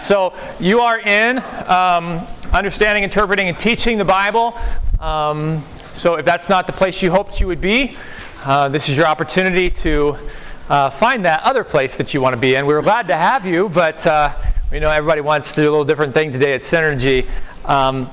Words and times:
so 0.00 0.34
you 0.58 0.80
are 0.80 0.98
in 0.98 1.38
um, 1.66 2.26
understanding, 2.52 3.04
interpreting, 3.04 3.48
and 3.48 3.58
teaching 3.58 3.98
the 3.98 4.04
Bible. 4.04 4.58
Um, 4.98 5.64
so 5.94 6.14
if 6.14 6.24
that's 6.24 6.48
not 6.48 6.66
the 6.66 6.72
place 6.72 7.02
you 7.02 7.10
hoped 7.10 7.40
you 7.40 7.46
would 7.46 7.60
be, 7.60 7.96
uh, 8.44 8.68
this 8.68 8.88
is 8.88 8.96
your 8.96 9.06
opportunity 9.06 9.68
to 9.68 10.16
uh, 10.68 10.90
find 10.90 11.24
that 11.24 11.42
other 11.42 11.64
place 11.64 11.96
that 11.96 12.14
you 12.14 12.20
want 12.20 12.32
to 12.32 12.40
be 12.40 12.54
in. 12.54 12.64
We 12.64 12.74
were 12.74 12.82
glad 12.82 13.08
to 13.08 13.16
have 13.16 13.44
you, 13.44 13.68
but 13.68 14.04
uh, 14.06 14.34
we 14.70 14.80
know 14.80 14.90
everybody 14.90 15.20
wants 15.20 15.52
to 15.54 15.62
do 15.62 15.68
a 15.68 15.70
little 15.70 15.84
different 15.84 16.14
thing 16.14 16.32
today 16.32 16.52
at 16.52 16.60
Synergy. 16.60 17.28
Um, 17.64 18.08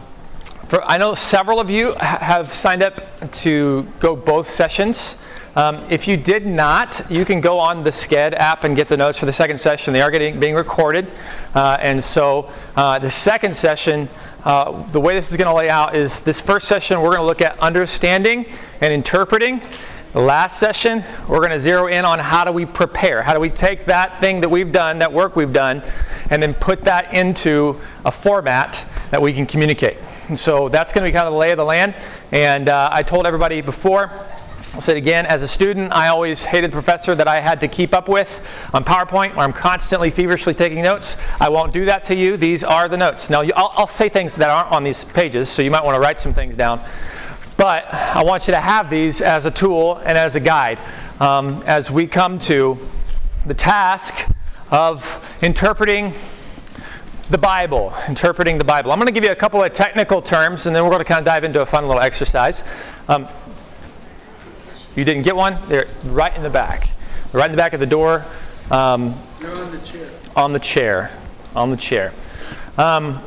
for, 0.68 0.84
I 0.84 0.98
know 0.98 1.14
several 1.14 1.60
of 1.60 1.70
you 1.70 1.94
ha- 1.94 2.20
have 2.20 2.54
signed 2.54 2.84
up 2.84 3.32
to 3.44 3.88
go 4.00 4.16
both 4.16 4.50
sessions. 4.50 5.16
Um, 5.58 5.88
if 5.90 6.08
you 6.08 6.18
did 6.18 6.46
not, 6.46 7.10
you 7.10 7.26
can 7.26 7.42
go 7.42 7.58
on 7.58 7.84
the 7.84 7.92
SCED 7.92 8.36
app 8.36 8.64
and 8.64 8.76
get 8.76 8.90
the 8.90 8.96
notes 8.96 9.18
for 9.18 9.26
the 9.26 9.34
second 9.34 9.60
session. 9.60 9.92
They 9.92 10.04
are 10.04 10.12
getting 10.12 10.40
being 10.40 10.54
recorded, 10.54 11.08
uh, 11.56 11.78
and 11.82 12.04
so 12.04 12.52
uh, 12.76 13.00
the 13.00 13.10
second 13.10 13.58
session, 13.58 14.08
uh, 14.44 14.88
the 14.92 15.02
way 15.02 15.16
this 15.16 15.32
is 15.32 15.36
going 15.36 15.48
to 15.48 15.56
lay 15.56 15.68
out 15.68 15.96
is 15.96 16.22
this 16.22 16.40
first 16.40 16.68
session 16.68 17.02
we're 17.02 17.10
going 17.10 17.22
to 17.22 17.26
look 17.26 17.42
at 17.42 17.58
understanding 17.58 18.46
and 18.82 18.94
interpreting. 18.94 19.60
The 20.14 20.20
last 20.20 20.60
session 20.60 21.04
we're 21.28 21.40
going 21.40 21.50
to 21.50 21.60
zero 21.60 21.88
in 21.88 22.06
on 22.06 22.20
how 22.20 22.44
do 22.44 22.52
we 22.52 22.68
prepare, 22.68 23.24
how 23.24 23.34
do 23.34 23.40
we 23.40 23.50
take 23.50 23.88
that 23.88 24.20
thing 24.20 24.42
that 24.42 24.50
we've 24.50 24.72
done, 24.72 25.00
that 25.00 25.12
work 25.12 25.36
we've 25.36 25.54
done, 25.54 25.82
and 26.30 26.42
then 26.42 26.54
put 26.54 26.84
that 26.84 27.16
into 27.16 27.82
a 28.06 28.12
format 28.12 28.80
that 29.10 29.20
we 29.20 29.34
can 29.34 29.48
communicate. 29.48 29.98
And 30.28 30.40
so 30.40 30.70
that's 30.70 30.94
going 30.94 31.04
to 31.04 31.12
be 31.12 31.16
kind 31.16 31.26
of 31.26 31.34
the 31.34 31.40
lay 31.40 31.50
of 31.50 31.58
the 31.58 31.66
land. 31.66 31.96
And 32.32 32.70
uh, 32.70 32.90
I 32.92 33.02
told 33.02 33.26
everybody 33.26 33.62
before 33.62 34.12
I'll 34.78 34.82
say 34.82 34.92
it 34.92 34.98
again, 34.98 35.26
as 35.26 35.42
a 35.42 35.48
student, 35.48 35.92
I 35.92 36.10
always 36.10 36.44
hated 36.44 36.70
the 36.70 36.76
professor 36.76 37.16
that 37.16 37.28
I 37.28 37.42
had 37.42 37.60
to 37.62 37.68
keep 37.68 37.96
up 37.96 38.08
with 38.08 38.30
on 38.76 38.84
PowerPoint 38.84 39.36
where 39.36 39.40
I'm 39.40 39.52
constantly 39.52 40.12
feverishly 40.12 40.54
taking 40.54 40.84
notes. 40.84 41.18
I 41.40 41.50
won't 41.50 41.74
do 41.74 41.86
that 41.86 42.04
to 42.04 42.16
you. 42.16 42.38
These 42.38 42.64
are 42.64 42.88
the 42.88 42.96
notes. 42.96 43.28
Now, 43.28 43.42
I'll, 43.56 43.72
I'll 43.74 43.88
say 43.88 44.08
things 44.08 44.36
that 44.36 44.52
aren't 44.52 44.72
on 44.72 44.84
these 44.84 45.04
pages, 45.04 45.50
so 45.50 45.64
you 45.64 45.72
might 45.72 45.84
want 45.84 45.96
to 45.96 46.00
write 46.00 46.20
some 46.20 46.32
things 46.32 46.56
down. 46.56 46.88
But 47.58 47.92
I 47.92 48.24
want 48.24 48.46
you 48.46 48.54
to 48.54 48.60
have 48.60 48.88
these 48.92 49.20
as 49.20 49.46
a 49.46 49.52
tool 49.52 49.96
and 50.06 50.16
as 50.16 50.36
a 50.36 50.40
guide 50.40 50.78
um, 51.20 51.64
as 51.66 51.90
we 51.90 52.06
come 52.06 52.38
to 52.42 52.78
the 53.48 53.56
task 53.56 54.30
of 54.70 55.04
interpreting 55.42 56.14
the 57.32 57.40
Bible, 57.40 57.96
interpreting 58.08 58.60
the 58.60 58.64
Bible. 58.64 58.92
I'm 58.92 59.00
going 59.00 59.08
to 59.08 59.12
give 59.12 59.26
you 59.26 59.32
a 59.32 59.36
couple 59.36 59.64
of 59.64 59.74
technical 59.74 60.22
terms, 60.22 60.68
and 60.68 60.76
then 60.76 60.84
we're 60.84 60.92
going 60.92 61.04
to 61.04 61.04
kind 61.04 61.20
of 61.20 61.26
dive 61.26 61.44
into 61.44 61.64
a 61.64 61.66
fun 61.66 61.88
little 61.88 62.04
exercise. 62.04 62.62
Um, 63.08 63.28
you 64.98 65.06
didn't 65.06 65.22
get 65.22 65.36
one? 65.36 65.60
They're 65.70 65.86
right 66.06 66.36
in 66.36 66.42
the 66.42 66.50
back. 66.50 66.90
Right 67.32 67.46
in 67.46 67.52
the 67.52 67.58
back 67.58 67.74
of 67.74 67.80
the 67.80 67.86
door. 67.86 68.26
Um, 68.72 69.22
They're 69.40 69.54
on 69.54 69.72
the 69.72 69.78
chair. 69.80 70.10
On 70.36 70.52
the 70.52 70.60
chair. 70.60 71.18
On 71.56 71.70
the 71.70 71.78
chair. 71.78 72.14
Um, 72.80 73.22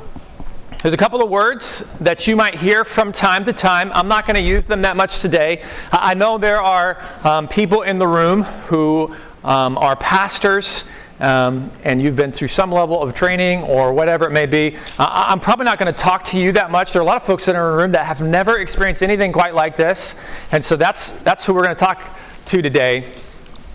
there's 0.83 0.93
a 0.93 0.97
couple 0.97 1.23
of 1.23 1.31
words 1.31 1.85
that 2.01 2.27
you 2.27 2.35
might 2.35 2.57
hear 2.57 2.85
from 2.85 3.13
time 3.13 3.45
to 3.45 3.53
time. 3.53 3.93
I'm 3.95 4.09
not 4.09 4.27
going 4.27 4.35
to 4.35 4.43
use 4.43 4.67
them 4.67 4.83
that 4.83 4.97
much 4.97 5.21
today. 5.21 5.63
I 5.93 6.15
know 6.15 6.39
there 6.39 6.61
are 6.61 7.01
um, 7.23 7.47
people 7.47 7.83
in 7.83 8.01
the 8.01 8.09
room 8.09 8.43
who 8.43 9.15
um, 9.45 9.79
are 9.79 9.95
pastors 9.95 10.83
um, 11.21 11.71
and 11.85 12.01
you've 12.01 12.17
been 12.17 12.33
through 12.33 12.49
some 12.49 12.73
level 12.73 13.03
of 13.03 13.15
training 13.15 13.63
or 13.63 13.93
whatever 13.93 14.27
it 14.27 14.33
may 14.33 14.47
be, 14.47 14.77
uh, 14.99 15.25
I'm 15.29 15.41
probably 15.41 15.65
not 15.65 15.79
going 15.79 15.93
to 15.93 15.99
talk 15.99 16.25
to 16.27 16.39
you 16.39 16.53
that 16.53 16.71
much. 16.71 16.93
There 16.93 17.01
are 17.01 17.05
a 17.05 17.07
lot 17.07 17.17
of 17.17 17.25
folks 17.25 17.49
in 17.49 17.57
our 17.57 17.77
room 17.77 17.93
that 17.93 18.07
have 18.07 18.21
never 18.21 18.59
experienced 18.59 19.03
anything 19.03 19.33
quite 19.33 19.55
like 19.55 19.77
this, 19.77 20.15
and 20.53 20.65
so 20.65 20.77
that's 20.77 21.13
that's 21.23 21.45
who 21.45 21.55
we're 21.55 21.65
going 21.65 21.77
to 21.77 21.85
talk 21.85 22.03
to 22.47 22.63
today. 22.63 23.13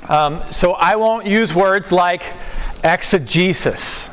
Um, 0.10 0.44
so 0.52 0.74
I 0.74 0.96
won't 0.96 1.26
use 1.26 1.54
words 1.54 1.92
like 1.92 2.24
exegesis. 2.84 4.09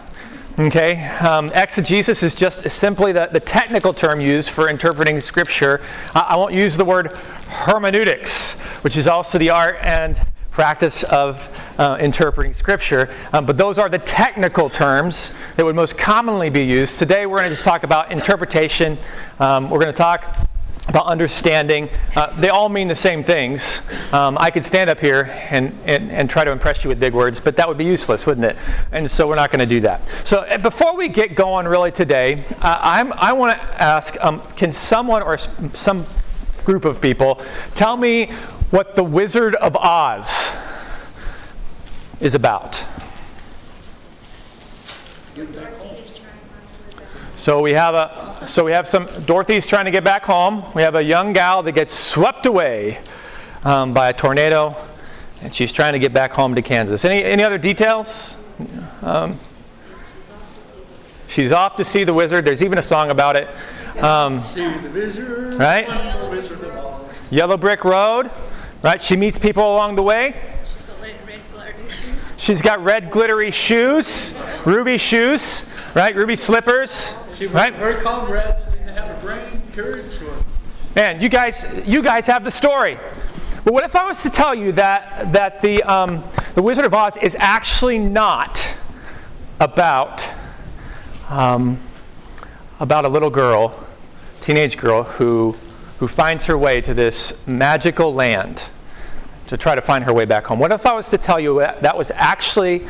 Okay, 0.59 1.07
um, 1.07 1.51
exegesis 1.55 2.23
is 2.23 2.35
just 2.35 2.71
simply 2.71 3.13
the, 3.13 3.29
the 3.33 3.41
technical 3.41 3.95
term 3.95 4.21
used 4.21 4.51
for 4.51 4.69
interpreting 4.69 5.19
scripture. 5.21 5.81
I, 6.15 6.21
I 6.21 6.37
won't 6.37 6.53
use 6.53 6.77
the 6.77 6.85
word 6.85 7.13
hermeneutics, 7.49 8.51
which 8.83 8.97
is 8.97 9.07
also 9.07 9.39
the 9.39 9.49
art 9.49 9.79
and 9.83 10.21
practice 10.53 11.03
of 11.05 11.41
uh, 11.79 11.97
interpreting 11.99 12.55
Scripture. 12.55 13.13
Um, 13.33 13.47
but 13.47 13.57
those 13.57 13.79
are 13.79 13.89
the 13.89 13.99
technical 13.99 14.71
terms 14.71 15.33
that 15.57 15.65
would 15.65 15.75
most 15.75 15.99
commonly 15.99 16.51
be 16.51 16.63
used. 16.63 16.99
Today 16.99 17.27
we're 17.27 17.39
going 17.39 17.51
to 17.51 17.57
just 17.57 17.65
talk 17.65 17.83
about 17.83 18.13
interpretation. 18.13 18.99
Um, 19.41 19.71
we're 19.71 19.81
going 19.81 19.93
to 19.93 19.99
talk 19.99 20.47
about 20.89 21.07
understanding. 21.07 21.89
Uh, 22.15 22.39
they 22.39 22.49
all 22.49 22.69
mean 22.69 22.87
the 22.87 22.95
same 22.95 23.25
things. 23.25 23.81
Um, 24.13 24.37
I 24.39 24.51
could 24.51 24.65
stand 24.65 24.91
up 24.91 24.99
here 24.99 25.23
and, 25.51 25.77
and, 25.87 26.13
and, 26.13 26.29
try 26.29 26.45
to 26.45 26.51
impress 26.51 26.83
you 26.83 26.89
with 26.89 26.99
big 26.99 27.15
words, 27.15 27.41
but 27.41 27.57
that 27.57 27.69
would 27.69 27.79
be 27.79 27.85
useless, 27.85 28.27
wouldn't 28.27 28.45
it? 28.45 28.57
And 28.91 29.11
so 29.11 29.29
we're 29.29 29.37
not 29.37 29.53
going 29.53 29.61
to 29.61 29.75
do 29.75 29.81
that. 29.83 30.03
So 30.25 30.41
uh, 30.41 30.59
before 30.59 30.97
we 30.97 31.09
get 31.09 31.37
going 31.37 31.67
really 31.67 31.93
today, 31.93 32.45
uh, 32.61 32.79
i 32.83 33.33
want 33.33 33.53
to 33.53 33.83
ask 33.83 34.17
um, 34.21 34.43
can 34.57 34.73
someone 34.73 35.23
or 35.23 35.39
some 35.73 36.05
group 36.65 36.85
of 36.85 37.01
people 37.01 37.43
tell 37.75 37.97
me 37.97 38.33
what 38.73 38.97
The 38.97 39.05
Wizard 39.05 39.55
of 39.57 39.77
Oz 39.77 40.27
is 42.21 42.35
about. 42.35 42.83
So 47.37 47.61
we 47.61 47.73
have 47.73 47.95
a 47.95 48.45
so 48.47 48.65
we 48.65 48.73
have 48.73 48.89
some 48.89 49.07
Dorothy's 49.27 49.67
trying 49.67 49.85
to 49.85 49.91
get 49.91 50.05
back 50.05 50.25
home. 50.25 50.65
We 50.75 50.83
have 50.83 50.95
a 50.95 51.03
young 51.03 51.33
gal 51.35 51.63
that 51.63 51.73
gets 51.73 51.93
swept 51.93 52.47
away 52.47 53.01
um, 53.65 53.93
by 53.93 54.09
a 54.09 54.13
tornado, 54.13 54.75
and 55.43 55.55
she's 55.55 55.73
trying 55.73 55.93
to 55.93 55.99
get 55.99 56.15
back 56.15 56.33
home 56.33 56.55
to 56.55 56.63
Kansas. 56.63 57.05
Any 57.05 57.23
any 57.23 57.43
other 57.43 57.59
details? 57.59 58.35
Um, 59.03 59.39
she's 61.29 61.53
off 61.53 61.77
to 61.77 61.85
see 61.85 62.05
the 62.05 62.15
wizard. 62.15 62.47
There's 62.47 62.63
even 62.63 62.79
a 62.79 62.83
song 62.83 63.11
about 63.11 63.37
it. 63.37 63.49
Um, 64.03 64.41
see 64.41 64.67
the 64.67 64.91
wizard. 64.91 65.55
Right. 65.55 65.87
Yellow 67.31 67.57
Brick 67.59 67.85
Road. 67.85 68.31
Right? 68.83 69.01
She 69.01 69.17
meets 69.17 69.39
people 69.39 69.65
along 69.65 69.95
the 69.95 70.03
way. 70.03 70.35
She's 72.43 72.61
got 72.61 72.83
red 72.83 73.13
glittery 73.13 73.53
shoes, 73.53 74.35
ruby 74.67 74.99
shoes, 74.99 75.63
right? 75.95 76.13
Ruby 76.17 76.35
slippers, 76.35 77.13
she, 77.33 77.47
right? 77.47 77.73
Her 77.73 78.01
comrades 78.01 78.65
didn't 78.65 78.89
have 78.89 79.17
a 79.17 79.21
brain 79.21 79.63
courage 79.73 80.21
or. 80.23 80.43
Man, 80.97 81.23
you 81.23 81.29
guys, 81.29 81.65
you 81.87 82.03
guys 82.03 82.27
have 82.27 82.43
the 82.43 82.51
story. 82.51 82.99
But 83.65 83.73
what 83.73 83.85
if 83.85 83.95
I 83.95 84.05
was 84.05 84.21
to 84.23 84.31
tell 84.31 84.57
you 84.57 84.73
that 84.73 85.33
that 85.33 85.63
the 85.63 85.85
um, 85.85 86.25
the 86.57 86.63
Wizard 86.63 86.85
of 86.85 86.93
Oz 86.95 87.17
is 87.23 87.37
actually 87.39 87.99
not 87.99 88.69
about 89.61 90.21
um, 91.29 91.79
about 92.81 93.05
a 93.05 93.09
little 93.09 93.31
girl, 93.31 93.87
teenage 94.41 94.77
girl 94.77 95.05
who 95.05 95.57
who 96.03 96.09
finds 96.09 96.47
her 96.47 96.59
way 96.59 96.81
to 96.81 96.93
this 96.93 97.33
magical 97.47 98.13
land 98.13 98.61
to 99.47 99.57
try 99.57 99.77
to 99.77 99.81
find 99.81 100.03
her 100.03 100.13
way 100.13 100.25
back 100.25 100.45
home. 100.45 100.59
What 100.59 100.73
if 100.73 100.85
I 100.85 100.95
was 100.95 101.09
to 101.11 101.17
tell 101.17 101.39
you 101.39 101.61
that, 101.61 101.83
that 101.83 101.97
was 101.97 102.11
actually 102.17 102.89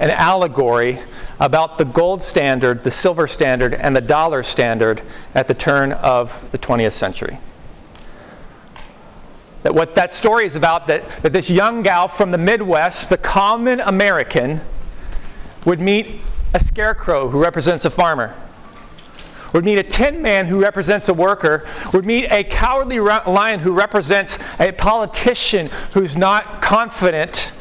an 0.00 0.08
allegory 0.08 0.98
about 1.38 1.76
the 1.76 1.84
gold 1.84 2.22
standard, 2.22 2.82
the 2.82 2.90
silver 2.90 3.28
standard, 3.28 3.74
and 3.74 3.94
the 3.94 4.00
dollar 4.00 4.42
standard 4.42 5.02
at 5.34 5.46
the 5.46 5.52
turn 5.52 5.92
of 5.92 6.32
the 6.52 6.58
20th 6.58 6.94
century? 6.94 7.38
That 9.62 9.74
what 9.74 9.94
that 9.96 10.14
story 10.14 10.46
is 10.46 10.56
about, 10.56 10.86
that, 10.86 11.06
that 11.22 11.34
this 11.34 11.50
young 11.50 11.82
gal 11.82 12.08
from 12.08 12.30
the 12.30 12.38
Midwest, 12.38 13.10
the 13.10 13.18
common 13.18 13.80
American, 13.80 14.62
would 15.66 15.82
meet 15.82 16.22
a 16.54 16.64
scarecrow 16.64 17.28
who 17.28 17.38
represents 17.38 17.84
a 17.84 17.90
farmer 17.90 18.34
would 19.54 19.64
meet 19.64 19.78
a 19.78 19.84
tin 19.84 20.20
man 20.20 20.46
who 20.46 20.60
represents 20.60 21.08
a 21.08 21.14
worker, 21.14 21.66
would 21.92 22.04
meet 22.04 22.30
a 22.30 22.42
cowardly 22.42 22.98
lion 22.98 23.60
who 23.60 23.72
represents 23.72 24.36
a 24.58 24.72
politician 24.72 25.70
who's 25.92 26.16
not 26.16 26.60
confident 26.60 27.52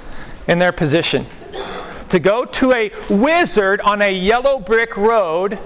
in 0.47 0.57
their 0.57 0.71
position. 0.71 1.27
To 2.09 2.19
go 2.19 2.45
to 2.45 2.73
a 2.73 2.91
wizard 3.09 3.79
on 3.81 4.01
a 4.01 4.11
yellow 4.11 4.59
brick 4.59 4.97
road 4.97 5.59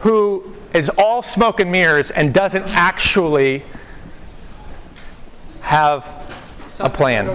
who 0.00 0.52
is 0.74 0.88
all 0.98 1.22
smoke 1.22 1.60
and 1.60 1.70
mirrors 1.70 2.10
and 2.10 2.34
doesn't 2.34 2.64
actually 2.64 3.64
have 5.60 6.04
a 6.80 6.90
plan. 6.90 7.26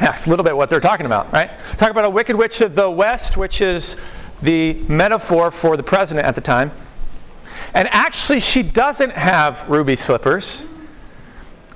Yeah, 0.00 0.14
it's 0.14 0.26
a 0.26 0.30
little 0.30 0.44
bit 0.44 0.56
what 0.56 0.68
they're 0.68 0.80
talking 0.80 1.06
about, 1.06 1.32
right? 1.32 1.50
Talk 1.78 1.90
about 1.90 2.04
a 2.04 2.10
wicked 2.10 2.34
witch 2.34 2.60
of 2.60 2.74
the 2.74 2.90
west, 2.90 3.36
which 3.36 3.60
is 3.60 3.94
the 4.42 4.74
metaphor 4.88 5.50
for 5.50 5.76
the 5.76 5.82
president 5.82 6.26
at 6.26 6.34
the 6.34 6.40
time. 6.40 6.72
And 7.74 7.88
actually, 7.92 8.40
she 8.40 8.62
doesn't 8.62 9.12
have 9.12 9.68
ruby 9.68 9.96
slippers. 9.96 10.62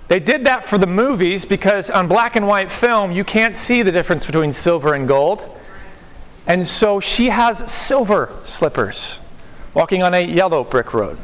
They 0.08 0.20
did 0.20 0.44
that 0.46 0.66
for 0.66 0.78
the 0.78 0.86
movies 0.86 1.44
because 1.44 1.90
on 1.90 2.08
black 2.08 2.36
and 2.36 2.46
white 2.46 2.70
film, 2.70 3.12
you 3.12 3.24
can't 3.24 3.56
see 3.56 3.82
the 3.82 3.92
difference 3.92 4.26
between 4.26 4.52
silver 4.52 4.94
and 4.94 5.08
gold. 5.08 5.40
And 6.46 6.68
so 6.68 7.00
she 7.00 7.30
has 7.30 7.70
silver 7.70 8.32
slippers 8.44 9.18
walking 9.72 10.02
on 10.02 10.14
a 10.14 10.24
yellow 10.24 10.62
brick 10.62 10.92
road. 10.92 11.18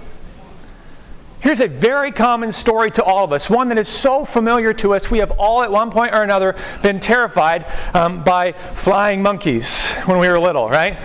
Here's 1.40 1.60
a 1.60 1.69
very 1.69 2.12
common 2.12 2.52
story 2.52 2.90
to 2.92 3.02
all 3.02 3.25
of 3.25 3.32
us, 3.32 3.48
one 3.48 3.69
that 3.70 3.78
is 3.78 3.88
so 3.88 4.26
familiar 4.26 4.75
to 4.75 4.94
us. 4.94 5.10
We 5.10 5.20
have 5.20 5.31
all, 5.32 5.62
at 5.62 5.72
one 5.72 5.90
point 5.90 6.14
or 6.14 6.22
another, 6.22 6.54
been 6.82 7.00
terrified 7.00 7.64
um, 7.94 8.22
by 8.22 8.52
flying 8.76 9.22
monkeys 9.22 9.87
when 10.04 10.19
we 10.19 10.28
were 10.28 10.38
little, 10.38 10.69
right? 10.69 10.98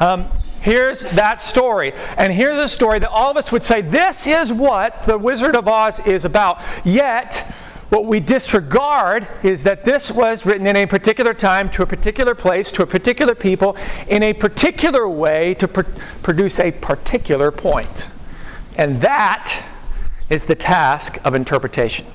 Um, 0.00 0.28
here's 0.60 1.00
that 1.00 1.40
story. 1.40 1.94
And 2.18 2.30
here's 2.30 2.62
a 2.62 2.68
story 2.68 2.98
that 2.98 3.08
all 3.08 3.30
of 3.30 3.38
us 3.38 3.50
would 3.50 3.62
say 3.62 3.80
this 3.80 4.26
is 4.26 4.52
what 4.52 5.04
The 5.04 5.16
Wizard 5.16 5.56
of 5.56 5.66
Oz 5.66 5.98
is 6.00 6.26
about. 6.26 6.60
Yet, 6.84 7.50
what 7.88 8.04
we 8.04 8.20
disregard 8.20 9.26
is 9.42 9.62
that 9.62 9.82
this 9.82 10.10
was 10.10 10.44
written 10.44 10.66
in 10.66 10.76
a 10.76 10.84
particular 10.84 11.32
time, 11.32 11.70
to 11.70 11.82
a 11.82 11.86
particular 11.86 12.34
place, 12.34 12.70
to 12.72 12.82
a 12.82 12.86
particular 12.86 13.34
people, 13.34 13.78
in 14.08 14.22
a 14.22 14.34
particular 14.34 15.08
way 15.08 15.54
to 15.54 15.66
pr- 15.66 15.90
produce 16.22 16.58
a 16.58 16.70
particular 16.70 17.50
point. 17.50 18.08
And 18.78 19.02
that 19.02 19.64
is 20.30 20.44
the 20.44 20.54
task 20.54 21.18
of 21.24 21.34
interpretation. 21.34 22.06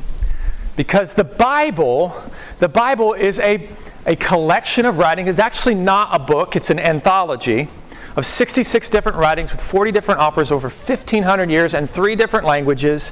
Because 0.75 1.13
the 1.13 1.23
Bible, 1.23 2.23
the 2.59 2.69
Bible 2.69 3.13
is 3.13 3.37
a, 3.39 3.69
a 4.05 4.15
collection 4.15 4.85
of 4.85 4.97
writings. 4.97 5.29
It's 5.29 5.39
actually 5.39 5.75
not 5.75 6.15
a 6.15 6.19
book, 6.19 6.55
it's 6.55 6.69
an 6.69 6.79
anthology 6.79 7.69
of 8.15 8.25
66 8.25 8.89
different 8.89 9.17
writings 9.17 9.51
with 9.51 9.61
40 9.61 9.91
different 9.91 10.21
authors 10.21 10.51
over 10.51 10.69
1,500 10.69 11.49
years 11.49 11.73
and 11.73 11.89
three 11.89 12.15
different 12.15 12.45
languages 12.45 13.11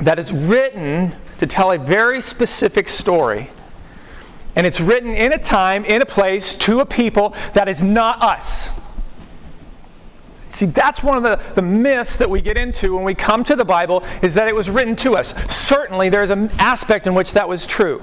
that 0.00 0.18
is 0.18 0.32
written 0.32 1.16
to 1.38 1.46
tell 1.46 1.72
a 1.72 1.78
very 1.78 2.22
specific 2.22 2.88
story. 2.88 3.50
And 4.54 4.66
it's 4.66 4.80
written 4.80 5.14
in 5.14 5.32
a 5.32 5.38
time, 5.38 5.84
in 5.84 6.00
a 6.00 6.06
place, 6.06 6.54
to 6.56 6.80
a 6.80 6.86
people 6.86 7.34
that 7.54 7.68
is 7.68 7.82
not 7.82 8.22
us. 8.22 8.68
See, 10.58 10.66
that's 10.66 11.04
one 11.04 11.16
of 11.16 11.22
the, 11.22 11.40
the 11.54 11.62
myths 11.62 12.16
that 12.16 12.28
we 12.28 12.42
get 12.42 12.58
into 12.58 12.96
when 12.96 13.04
we 13.04 13.14
come 13.14 13.44
to 13.44 13.54
the 13.54 13.64
Bible 13.64 14.02
is 14.22 14.34
that 14.34 14.48
it 14.48 14.54
was 14.56 14.68
written 14.68 14.96
to 14.96 15.12
us. 15.12 15.32
Certainly, 15.48 16.08
there's 16.08 16.30
an 16.30 16.50
aspect 16.58 17.06
in 17.06 17.14
which 17.14 17.32
that 17.34 17.48
was 17.48 17.64
true. 17.64 18.02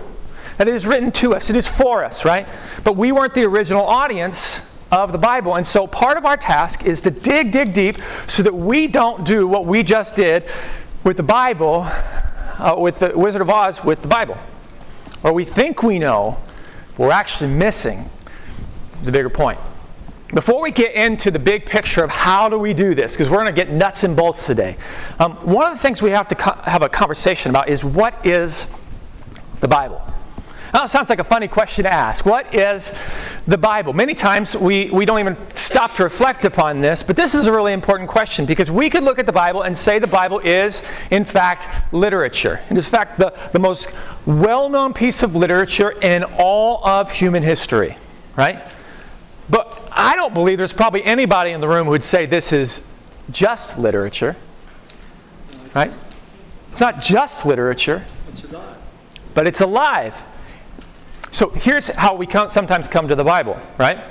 That 0.57 0.69
it 0.69 0.73
is 0.73 0.85
written 0.85 1.11
to 1.11 1.35
us, 1.35 1.49
it 1.49 1.57
is 1.57 1.67
for 1.67 2.05
us, 2.05 2.23
right? 2.23 2.47
But 2.85 2.95
we 2.95 3.11
weren't 3.11 3.33
the 3.33 3.43
original 3.43 3.83
audience 3.85 4.59
of 4.89 5.11
the 5.11 5.17
Bible. 5.17 5.55
And 5.55 5.67
so 5.67 5.85
part 5.85 6.17
of 6.17 6.23
our 6.23 6.37
task 6.37 6.85
is 6.85 7.01
to 7.01 7.11
dig, 7.11 7.51
dig 7.51 7.73
deep 7.73 7.97
so 8.29 8.41
that 8.41 8.55
we 8.55 8.87
don't 8.87 9.25
do 9.25 9.45
what 9.47 9.65
we 9.65 9.83
just 9.83 10.15
did 10.15 10.45
with 11.03 11.17
the 11.17 11.23
Bible, 11.23 11.81
uh, 11.83 12.73
with 12.77 12.99
the 12.99 13.11
Wizard 13.17 13.41
of 13.41 13.49
Oz, 13.49 13.83
with 13.83 14.01
the 14.01 14.07
Bible. 14.07 14.37
Or 15.23 15.33
we 15.33 15.43
think 15.43 15.83
we 15.83 15.99
know, 15.99 16.39
we're 16.97 17.11
actually 17.11 17.49
missing 17.49 18.09
the 19.03 19.11
bigger 19.11 19.29
point. 19.29 19.59
Before 20.35 20.61
we 20.61 20.71
get 20.71 20.95
into 20.95 21.31
the 21.31 21.39
big 21.39 21.65
picture 21.65 22.03
of 22.03 22.09
how 22.09 22.49
do 22.49 22.59
we 22.59 22.73
do 22.73 22.93
this, 22.93 23.13
because 23.13 23.29
we're 23.29 23.37
going 23.37 23.47
to 23.47 23.53
get 23.53 23.71
nuts 23.71 24.03
and 24.03 24.17
bolts 24.17 24.45
today, 24.45 24.75
um, 25.17 25.37
one 25.37 25.71
of 25.71 25.77
the 25.77 25.81
things 25.81 26.01
we 26.01 26.09
have 26.09 26.27
to 26.27 26.35
co- 26.35 26.59
have 26.63 26.81
a 26.81 26.89
conversation 26.89 27.51
about 27.51 27.69
is 27.69 27.85
what 27.85 28.25
is 28.25 28.67
the 29.61 29.69
Bible? 29.69 30.01
Now, 30.73 30.83
it 30.83 30.89
sounds 30.89 31.07
like 31.07 31.19
a 31.19 31.23
funny 31.23 31.47
question 31.47 31.85
to 31.85 31.93
ask. 31.93 32.25
What 32.25 32.53
is 32.53 32.91
the 33.47 33.57
Bible? 33.57 33.93
Many 33.93 34.13
times 34.13 34.57
we, 34.57 34.89
we 34.91 35.05
don't 35.05 35.21
even 35.21 35.37
stop 35.53 35.95
to 35.95 36.03
reflect 36.03 36.43
upon 36.43 36.81
this, 36.81 37.01
but 37.01 37.15
this 37.15 37.33
is 37.33 37.45
a 37.45 37.53
really 37.53 37.71
important 37.71 38.09
question 38.09 38.45
because 38.45 38.69
we 38.69 38.89
could 38.89 39.03
look 39.03 39.19
at 39.19 39.25
the 39.25 39.31
Bible 39.31 39.61
and 39.61 39.77
say 39.77 39.99
the 39.99 40.05
Bible 40.07 40.39
is, 40.39 40.81
in 41.11 41.23
fact, 41.23 41.93
literature. 41.93 42.59
It 42.69 42.77
is, 42.77 42.83
in 42.83 42.91
fact, 42.91 43.19
the, 43.19 43.33
the 43.53 43.59
most 43.59 43.87
well 44.25 44.67
known 44.67 44.93
piece 44.93 45.23
of 45.23 45.33
literature 45.33 45.91
in 45.91 46.25
all 46.37 46.85
of 46.85 47.09
human 47.09 47.41
history, 47.41 47.97
right? 48.35 48.61
But 49.49 49.84
I 49.95 50.15
don't 50.15 50.33
believe 50.33 50.57
there's 50.57 50.73
probably 50.73 51.03
anybody 51.03 51.51
in 51.51 51.61
the 51.61 51.67
room 51.67 51.85
who 51.85 51.91
would 51.91 52.03
say 52.03 52.25
this 52.25 52.51
is 52.51 52.81
just 53.31 53.77
literature. 53.77 54.35
Right? 55.73 55.91
It's 56.71 56.81
not 56.81 57.01
just 57.01 57.45
literature. 57.45 58.05
It's 58.27 58.43
alive. 58.43 58.77
But 59.33 59.47
it's 59.47 59.61
alive. 59.61 60.13
So 61.31 61.49
here's 61.49 61.87
how 61.87 62.15
we 62.15 62.27
come, 62.27 62.49
sometimes 62.49 62.87
come 62.87 63.07
to 63.07 63.15
the 63.15 63.23
Bible, 63.23 63.59
right? 63.77 64.03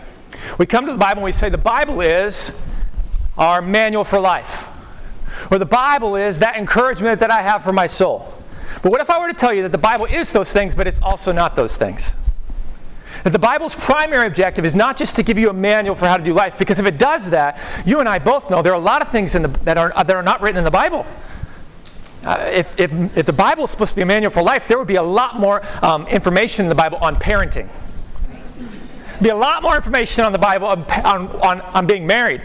We 0.58 0.66
come 0.66 0.86
to 0.86 0.92
the 0.92 0.98
Bible 0.98 1.18
and 1.18 1.24
we 1.24 1.32
say 1.32 1.50
the 1.50 1.58
Bible 1.58 2.00
is 2.00 2.52
our 3.36 3.60
manual 3.60 4.04
for 4.04 4.18
life. 4.18 4.64
Or 5.50 5.58
the 5.58 5.66
Bible 5.66 6.16
is 6.16 6.38
that 6.38 6.56
encouragement 6.56 7.20
that 7.20 7.30
I 7.30 7.42
have 7.42 7.62
for 7.62 7.72
my 7.72 7.86
soul. 7.86 8.32
But 8.82 8.90
what 8.90 9.00
if 9.00 9.10
I 9.10 9.18
were 9.18 9.28
to 9.28 9.38
tell 9.38 9.52
you 9.52 9.62
that 9.62 9.72
the 9.72 9.78
Bible 9.78 10.06
is 10.06 10.32
those 10.32 10.50
things, 10.50 10.74
but 10.74 10.86
it's 10.86 10.98
also 11.02 11.32
not 11.32 11.56
those 11.56 11.76
things? 11.76 12.12
That 13.24 13.32
the 13.32 13.38
Bible's 13.38 13.74
primary 13.74 14.26
objective 14.26 14.66
is 14.66 14.74
not 14.74 14.98
just 14.98 15.16
to 15.16 15.22
give 15.22 15.38
you 15.38 15.48
a 15.48 15.52
manual 15.52 15.94
for 15.94 16.06
how 16.06 16.18
to 16.18 16.22
do 16.22 16.34
life, 16.34 16.56
because 16.58 16.78
if 16.78 16.86
it 16.86 16.98
does 16.98 17.30
that, 17.30 17.58
you 17.86 17.98
and 17.98 18.08
I 18.08 18.18
both 18.18 18.50
know 18.50 18.60
there 18.60 18.72
are 18.72 18.80
a 18.80 18.84
lot 18.84 19.00
of 19.00 19.10
things 19.10 19.32
the, 19.32 19.48
that, 19.64 19.78
are, 19.78 19.92
that 19.96 20.14
are 20.14 20.22
not 20.22 20.42
written 20.42 20.58
in 20.58 20.64
the 20.64 20.70
Bible. 20.70 21.06
Uh, 22.22 22.50
if, 22.50 22.68
if, 22.78 22.92
if, 23.16 23.26
the 23.26 23.32
Bible 23.32 23.64
is 23.64 23.70
supposed 23.70 23.90
to 23.90 23.96
be 23.96 24.02
a 24.02 24.06
manual 24.06 24.30
for 24.30 24.42
life, 24.42 24.64
there 24.68 24.78
would 24.78 24.88
be 24.88 24.96
a 24.96 25.02
lot 25.02 25.40
more 25.40 25.62
um, 25.82 26.06
information 26.06 26.66
in 26.66 26.68
the 26.68 26.74
Bible 26.74 26.98
on 26.98 27.16
parenting. 27.16 27.68
Be 29.22 29.30
a 29.30 29.36
lot 29.36 29.62
more 29.62 29.76
information 29.76 30.24
on 30.24 30.32
the 30.32 30.38
Bible 30.38 30.66
on, 30.66 30.82
on, 30.82 31.28
on, 31.40 31.60
on 31.60 31.86
being 31.86 32.06
married. 32.06 32.42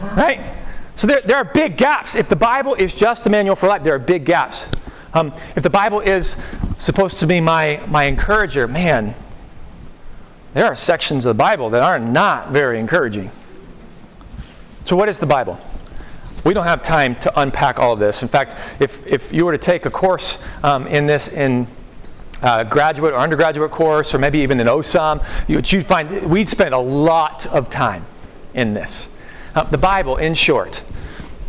Right? 0.00 0.54
So 0.96 1.08
there, 1.08 1.22
there 1.22 1.36
are 1.36 1.44
big 1.44 1.76
gaps. 1.76 2.14
If 2.14 2.28
the 2.28 2.36
Bible 2.36 2.74
is 2.74 2.94
just 2.94 3.26
a 3.26 3.30
manual 3.30 3.56
for 3.56 3.66
life, 3.66 3.82
there 3.82 3.94
are 3.94 4.00
big 4.00 4.24
gaps. 4.24 4.66
Um, 5.12 5.32
if 5.56 5.62
the 5.62 5.70
Bible 5.70 6.00
is 6.00 6.36
supposed 6.78 7.18
to 7.18 7.26
be 7.26 7.40
my, 7.40 7.82
my 7.88 8.04
encourager, 8.04 8.68
man, 8.68 9.14
there 10.54 10.66
are 10.66 10.76
sections 10.76 11.24
of 11.24 11.30
the 11.30 11.38
Bible 11.38 11.70
that 11.70 11.82
are 11.82 11.98
not 11.98 12.52
very 12.52 12.78
encouraging. 12.78 13.30
So, 14.84 14.96
what 14.96 15.08
is 15.08 15.18
the 15.18 15.26
Bible? 15.26 15.58
We 16.44 16.54
don't 16.54 16.66
have 16.66 16.82
time 16.82 17.16
to 17.20 17.40
unpack 17.40 17.78
all 17.78 17.92
of 17.92 17.98
this. 17.98 18.22
In 18.22 18.28
fact, 18.28 18.54
if, 18.80 19.04
if 19.06 19.32
you 19.32 19.46
were 19.46 19.52
to 19.52 19.58
take 19.58 19.86
a 19.86 19.90
course 19.90 20.38
um, 20.62 20.86
in 20.86 21.06
this 21.06 21.28
in 21.28 21.66
uh, 22.42 22.62
graduate 22.64 23.14
or 23.14 23.18
undergraduate 23.18 23.70
course, 23.70 24.12
or 24.12 24.18
maybe 24.18 24.40
even 24.40 24.60
an 24.60 24.66
OSOM, 24.66 25.24
you, 25.48 25.56
would 25.56 25.86
find 25.86 26.30
we'd 26.30 26.48
spend 26.48 26.74
a 26.74 26.78
lot 26.78 27.46
of 27.46 27.70
time 27.70 28.04
in 28.52 28.74
this. 28.74 29.06
Uh, 29.54 29.64
the 29.64 29.78
Bible, 29.78 30.18
in 30.18 30.34
short, 30.34 30.82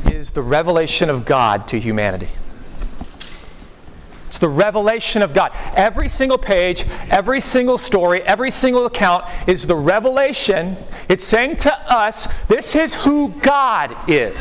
is 0.06 0.32
the 0.32 0.42
revelation 0.42 1.10
of 1.10 1.26
God 1.26 1.68
to 1.68 1.80
humanity. 1.80 2.30
It's 4.36 4.42
the 4.42 4.50
revelation 4.50 5.22
of 5.22 5.34
God. 5.34 5.54
Every 5.78 6.10
single 6.10 6.38
page, 6.38 6.86
every 7.10 7.40
single 7.40 7.78
story, 7.78 8.22
every 8.24 8.52
single 8.52 8.86
account 8.86 9.24
is 9.48 9.66
the 9.66 9.78
revelation. 9.78 10.76
It's 11.08 11.24
saying 11.24 11.56
to 11.58 11.74
us, 11.90 12.28
this 12.50 12.76
is 12.76 12.94
who 12.96 13.30
God 13.42 13.96
is. 14.10 14.36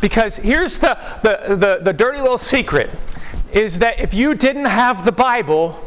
Because 0.00 0.36
here's 0.36 0.78
the, 0.78 0.96
the, 1.22 1.54
the, 1.54 1.80
the 1.82 1.92
dirty 1.92 2.22
little 2.22 2.38
secret 2.38 2.88
is 3.52 3.78
that 3.80 4.00
if 4.00 4.14
you 4.14 4.34
didn't 4.34 4.64
have 4.64 5.04
the 5.04 5.12
Bible, 5.12 5.78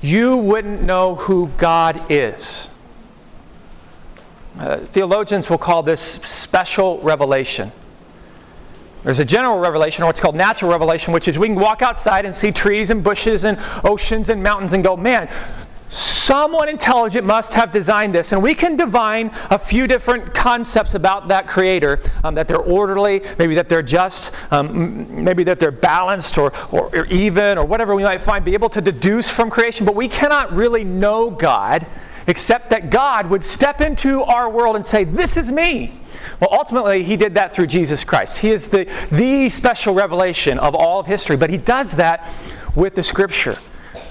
you 0.00 0.34
wouldn't 0.34 0.80
know 0.80 1.16
who 1.16 1.48
God 1.58 2.10
is. 2.10 2.68
Uh, 4.58 4.78
theologians 4.78 5.50
will 5.50 5.58
call 5.58 5.82
this 5.82 6.00
special 6.00 7.02
revelation. 7.02 7.70
There's 9.04 9.18
a 9.18 9.24
general 9.24 9.58
revelation, 9.58 10.02
or 10.02 10.06
what's 10.06 10.20
called 10.20 10.34
natural 10.34 10.70
revelation, 10.70 11.12
which 11.12 11.28
is 11.28 11.36
we 11.36 11.48
can 11.48 11.56
walk 11.56 11.82
outside 11.82 12.24
and 12.24 12.34
see 12.34 12.50
trees 12.50 12.88
and 12.88 13.04
bushes 13.04 13.44
and 13.44 13.58
oceans 13.84 14.30
and 14.30 14.42
mountains 14.42 14.72
and 14.72 14.82
go, 14.82 14.96
man, 14.96 15.28
someone 15.90 16.70
intelligent 16.70 17.26
must 17.26 17.52
have 17.52 17.70
designed 17.70 18.14
this. 18.14 18.32
And 18.32 18.42
we 18.42 18.54
can 18.54 18.76
divine 18.76 19.30
a 19.50 19.58
few 19.58 19.86
different 19.86 20.34
concepts 20.34 20.94
about 20.94 21.28
that 21.28 21.46
creator 21.46 22.00
um, 22.24 22.34
that 22.34 22.48
they're 22.48 22.56
orderly, 22.56 23.22
maybe 23.38 23.54
that 23.56 23.68
they're 23.68 23.82
just, 23.82 24.32
um, 24.50 25.22
maybe 25.22 25.44
that 25.44 25.60
they're 25.60 25.70
balanced 25.70 26.38
or, 26.38 26.52
or, 26.72 26.88
or 26.96 27.06
even, 27.06 27.58
or 27.58 27.64
whatever 27.66 27.94
we 27.94 28.02
might 28.02 28.22
find, 28.22 28.42
be 28.42 28.54
able 28.54 28.70
to 28.70 28.80
deduce 28.80 29.28
from 29.28 29.50
creation. 29.50 29.84
But 29.84 29.94
we 29.94 30.08
cannot 30.08 30.52
really 30.52 30.82
know 30.82 31.30
God 31.30 31.86
except 32.26 32.70
that 32.70 32.90
God 32.90 33.28
would 33.30 33.44
step 33.44 33.80
into 33.80 34.22
our 34.22 34.48
world 34.48 34.76
and 34.76 34.86
say, 34.86 35.04
This 35.04 35.36
is 35.36 35.50
me. 35.52 36.00
Well, 36.40 36.50
ultimately, 36.52 37.04
he 37.04 37.16
did 37.16 37.34
that 37.34 37.54
through 37.54 37.66
Jesus 37.66 38.04
Christ. 38.04 38.38
He 38.38 38.50
is 38.50 38.68
the, 38.68 38.90
the 39.10 39.48
special 39.50 39.94
revelation 39.94 40.58
of 40.58 40.74
all 40.74 41.00
of 41.00 41.06
history, 41.06 41.36
but 41.36 41.50
he 41.50 41.56
does 41.56 41.92
that 41.92 42.26
with 42.74 42.94
the 42.94 43.02
scripture. 43.02 43.58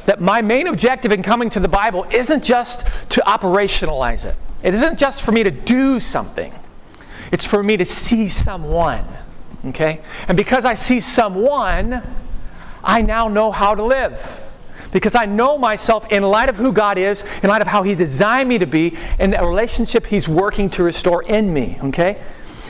That 0.06 0.22
my 0.22 0.42
main 0.42 0.68
objective 0.68 1.12
in 1.12 1.24
coming 1.24 1.50
to 1.52 1.60
the 1.60 1.68
Bible 1.68 2.06
isn't 2.12 2.44
just 2.44 2.86
to 3.10 3.24
operationalize 3.26 4.26
it, 4.26 4.36
it 4.62 4.74
isn't 4.74 5.00
just 5.00 5.22
for 5.22 5.32
me 5.32 5.44
to 5.44 5.52
do 5.52 6.00
something, 6.00 6.54
it's 7.32 7.46
for 7.46 7.64
me 7.64 7.78
to 7.78 7.86
see 7.86 8.30
someone. 8.30 9.06
Okay? 9.68 10.02
And 10.28 10.36
because 10.36 10.66
I 10.66 10.74
see 10.74 11.00
someone, 11.00 12.04
I 12.84 13.02
now 13.02 13.30
know 13.30 13.52
how 13.52 13.76
to 13.76 13.84
live 13.84 14.20
because 14.94 15.16
I 15.16 15.26
know 15.26 15.58
myself 15.58 16.10
in 16.12 16.24
light 16.24 16.50
of 16.50 16.56
who 16.56 16.72
God 16.72 16.98
is, 16.98 17.24
in 17.42 17.50
light 17.50 17.62
of 17.62 17.68
how 17.68 17.84
He 17.84 17.96
designed 17.96 18.48
me 18.48 18.60
to 18.60 18.68
be, 18.68 18.96
and 19.20 19.34
the 19.34 19.40
relationship 19.40 20.06
He's 20.06 20.30
working 20.30 20.70
to 20.70 20.84
restore 20.84 21.24
in 21.24 21.52
me. 21.52 21.78
Okay? 21.84 22.22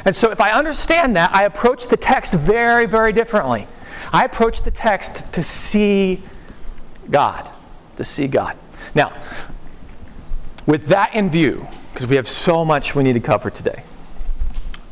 And 0.05 0.15
so 0.15 0.31
if 0.31 0.41
I 0.41 0.51
understand 0.51 1.15
that, 1.17 1.35
I 1.35 1.43
approach 1.43 1.87
the 1.87 1.97
text 1.97 2.33
very, 2.33 2.85
very 2.85 3.11
differently. 3.11 3.67
I 4.11 4.23
approach 4.23 4.63
the 4.63 4.71
text 4.71 5.23
to 5.33 5.43
see 5.43 6.23
God. 7.11 7.49
To 7.97 8.05
see 8.05 8.27
God. 8.27 8.57
Now, 8.95 9.21
with 10.65 10.87
that 10.87 11.13
in 11.13 11.29
view, 11.29 11.67
because 11.93 12.07
we 12.07 12.15
have 12.15 12.27
so 12.27 12.63
much 12.63 12.95
we 12.95 13.03
need 13.03 13.13
to 13.13 13.19
cover 13.19 13.49
today, 13.49 13.83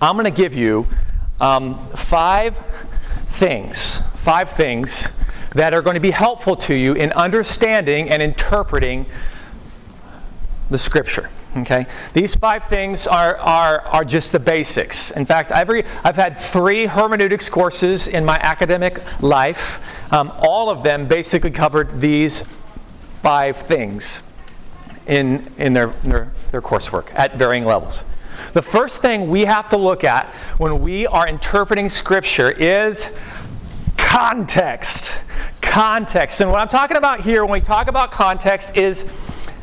I'm 0.02 0.16
going 0.16 0.26
to 0.26 0.32
give 0.32 0.54
you 0.54 0.88
um, 1.40 1.90
five 1.96 2.58
things, 3.38 4.00
five 4.24 4.52
things 4.52 5.08
that 5.51 5.74
are 5.74 5.81
going 5.81 5.96
to 5.96 6.01
be 6.01 6.12
helpful 6.12 6.55
to 6.55 6.75
you 6.75 6.93
in 6.93 7.12
understanding 7.13 8.10
and 8.10 8.22
interpreting 8.22 9.05
the 10.70 10.77
Scripture. 10.77 11.29
Okay? 11.58 11.86
These 12.13 12.36
five 12.36 12.63
things 12.70 13.05
are, 13.05 13.36
are, 13.38 13.81
are 13.81 14.05
just 14.05 14.31
the 14.31 14.39
basics. 14.39 15.12
In 15.12 15.25
fact, 15.25 15.51
every, 15.51 15.84
I've 16.03 16.15
had 16.15 16.39
three 16.39 16.86
hermeneutics 16.86 17.50
courses 17.50 18.08
in 18.08 18.24
my 18.24 18.39
academic 18.41 19.01
life. 19.22 19.79
Um, 20.12 20.31
all 20.39 20.70
of 20.70 20.84
them 20.84 21.08
basically 21.08 21.51
covered 21.51 22.00
these 22.00 22.43
five 23.22 23.67
things 23.67 24.22
in, 25.08 25.51
in 25.58 25.74
their, 25.74 25.88
their, 26.03 26.31
their 26.51 26.62
coursework 26.62 27.08
at 27.15 27.36
varying 27.36 27.65
levels. 27.65 28.05
The 28.53 28.62
first 28.62 29.01
thing 29.01 29.29
we 29.29 29.41
have 29.41 29.70
to 29.70 29.77
look 29.77 30.03
at 30.05 30.34
when 30.58 30.81
we 30.81 31.05
are 31.05 31.27
interpreting 31.27 31.89
Scripture 31.89 32.51
is 32.51 33.05
context. 34.12 35.10
Context. 35.62 36.41
And 36.41 36.51
what 36.51 36.62
I'm 36.62 36.68
talking 36.68 36.98
about 36.98 37.22
here 37.22 37.46
when 37.46 37.53
we 37.53 37.62
talk 37.62 37.88
about 37.88 38.12
context 38.12 38.75
is 38.75 39.06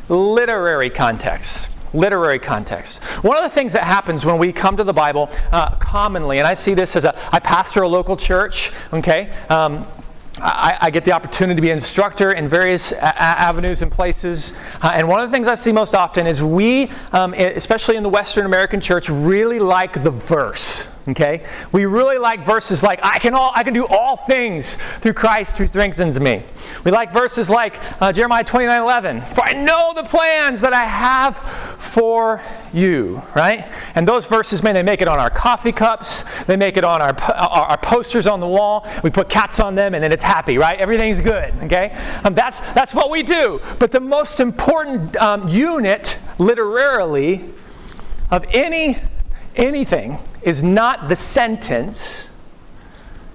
literary 0.08 0.90
context 0.90 1.68
literary 1.94 2.38
context. 2.38 3.02
One 3.22 3.38
of 3.38 3.42
the 3.42 3.54
things 3.54 3.72
that 3.72 3.84
happens 3.84 4.22
when 4.22 4.36
we 4.36 4.52
come 4.52 4.76
to 4.76 4.84
the 4.84 4.92
Bible 4.92 5.30
uh, 5.50 5.74
commonly, 5.76 6.36
and 6.36 6.46
I 6.46 6.52
see 6.52 6.74
this 6.74 6.94
as 6.96 7.06
a, 7.06 7.18
I 7.34 7.38
pastor 7.38 7.80
a 7.80 7.88
local 7.88 8.14
church, 8.14 8.70
okay? 8.92 9.30
Um, 9.48 9.86
I, 10.36 10.76
I, 10.82 10.90
get 10.90 11.06
the 11.06 11.12
opportunity 11.12 11.56
to 11.56 11.62
be 11.62 11.70
an 11.70 11.78
instructor 11.78 12.32
in 12.32 12.46
various 12.46 12.92
a- 12.92 13.22
avenues 13.22 13.80
and 13.80 13.90
places. 13.90 14.52
Uh, 14.82 14.92
and 14.94 15.08
one 15.08 15.18
of 15.20 15.30
the 15.30 15.34
things 15.34 15.48
I 15.48 15.54
see 15.54 15.72
most 15.72 15.94
often 15.94 16.26
is 16.26 16.42
we, 16.42 16.90
um, 17.12 17.32
especially 17.32 17.96
in 17.96 18.02
the 18.02 18.10
Western 18.10 18.44
American 18.44 18.82
church, 18.82 19.08
really 19.08 19.58
like 19.58 20.04
the 20.04 20.10
verse. 20.10 20.88
Okay? 21.08 21.46
We 21.72 21.86
really 21.86 22.18
like 22.18 22.44
verses 22.44 22.82
like, 22.82 23.00
I 23.02 23.18
can, 23.18 23.34
all, 23.34 23.52
I 23.54 23.62
can 23.62 23.72
do 23.72 23.86
all 23.86 24.18
things 24.26 24.76
through 25.00 25.14
Christ 25.14 25.56
who 25.56 25.66
strengthens 25.68 26.20
me. 26.20 26.42
We 26.84 26.90
like 26.90 27.12
verses 27.12 27.48
like 27.48 27.74
uh, 28.00 28.12
Jeremiah 28.12 28.44
29 28.44 28.80
11, 28.80 29.20
for 29.34 29.42
I 29.42 29.52
know 29.52 29.92
the 29.94 30.02
plans 30.04 30.60
that 30.60 30.72
I 30.72 30.84
have 30.84 31.36
for 31.92 32.42
you, 32.72 33.22
right? 33.34 33.70
And 33.94 34.06
those 34.06 34.26
verses, 34.26 34.62
man, 34.62 34.74
they 34.74 34.82
make 34.82 35.00
it 35.00 35.08
on 35.08 35.18
our 35.18 35.30
coffee 35.30 35.72
cups, 35.72 36.24
they 36.46 36.56
make 36.56 36.76
it 36.76 36.84
on 36.84 37.00
our, 37.00 37.18
our, 37.18 37.66
our 37.66 37.78
posters 37.78 38.26
on 38.26 38.40
the 38.40 38.46
wall. 38.46 38.86
We 39.02 39.10
put 39.10 39.28
cats 39.28 39.60
on 39.60 39.74
them, 39.74 39.94
and 39.94 40.04
then 40.04 40.12
it's 40.12 40.22
happy, 40.22 40.58
right? 40.58 40.78
Everything's 40.78 41.20
good, 41.20 41.54
okay? 41.64 41.90
Um, 42.24 42.34
that's, 42.34 42.60
that's 42.74 42.92
what 42.92 43.10
we 43.10 43.22
do. 43.22 43.60
But 43.78 43.92
the 43.92 44.00
most 44.00 44.40
important 44.40 45.16
um, 45.16 45.48
unit, 45.48 46.18
literarily, 46.38 47.54
of 48.30 48.44
any 48.52 48.98
anything 49.58 50.18
is 50.42 50.62
not 50.62 51.08
the 51.08 51.16
sentence. 51.16 52.28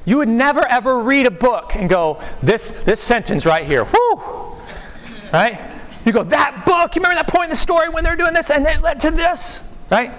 You 0.06 0.18
would 0.18 0.30
never 0.30 0.66
ever 0.68 1.00
read 1.00 1.28
a 1.28 1.32
book 1.32 1.76
and 1.76 1.90
go, 1.90 2.22
this, 2.42 2.70
this 2.86 3.02
sentence 3.02 3.46
right 3.46 3.68
here, 3.68 3.86
whoo, 3.86 4.58
right? 5.32 5.82
You 6.06 6.12
go, 6.12 6.24
that 6.24 6.66
book, 6.66 6.96
you 6.96 7.02
remember 7.02 7.22
that 7.22 7.28
point 7.28 7.46
in 7.46 7.50
the 7.52 7.56
story 7.56 7.90
when 7.90 8.04
they're 8.04 8.16
doing 8.16 8.34
this 8.34 8.50
and 8.50 8.66
it 8.66 8.82
led 8.82 9.00
to 9.02 9.12
this, 9.12 9.62
right? 9.90 10.12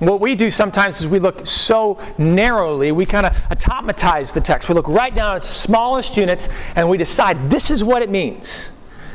What 0.00 0.20
we 0.20 0.34
do 0.34 0.50
sometimes 0.50 1.00
is 1.00 1.06
we 1.06 1.20
look 1.20 1.46
so 1.46 2.00
narrowly, 2.18 2.90
we 2.90 3.06
kind 3.06 3.24
of 3.24 3.36
automatize 3.52 4.32
the 4.32 4.40
text. 4.40 4.68
We 4.68 4.74
look 4.74 4.88
right 4.88 5.14
down 5.14 5.36
at 5.36 5.44
smallest 5.44 6.16
units 6.16 6.48
and 6.74 6.90
we 6.90 6.98
decide 6.98 7.50
this 7.50 7.70
is 7.70 7.84
what 7.84 8.02
it 8.02 8.10
means. 8.10 8.70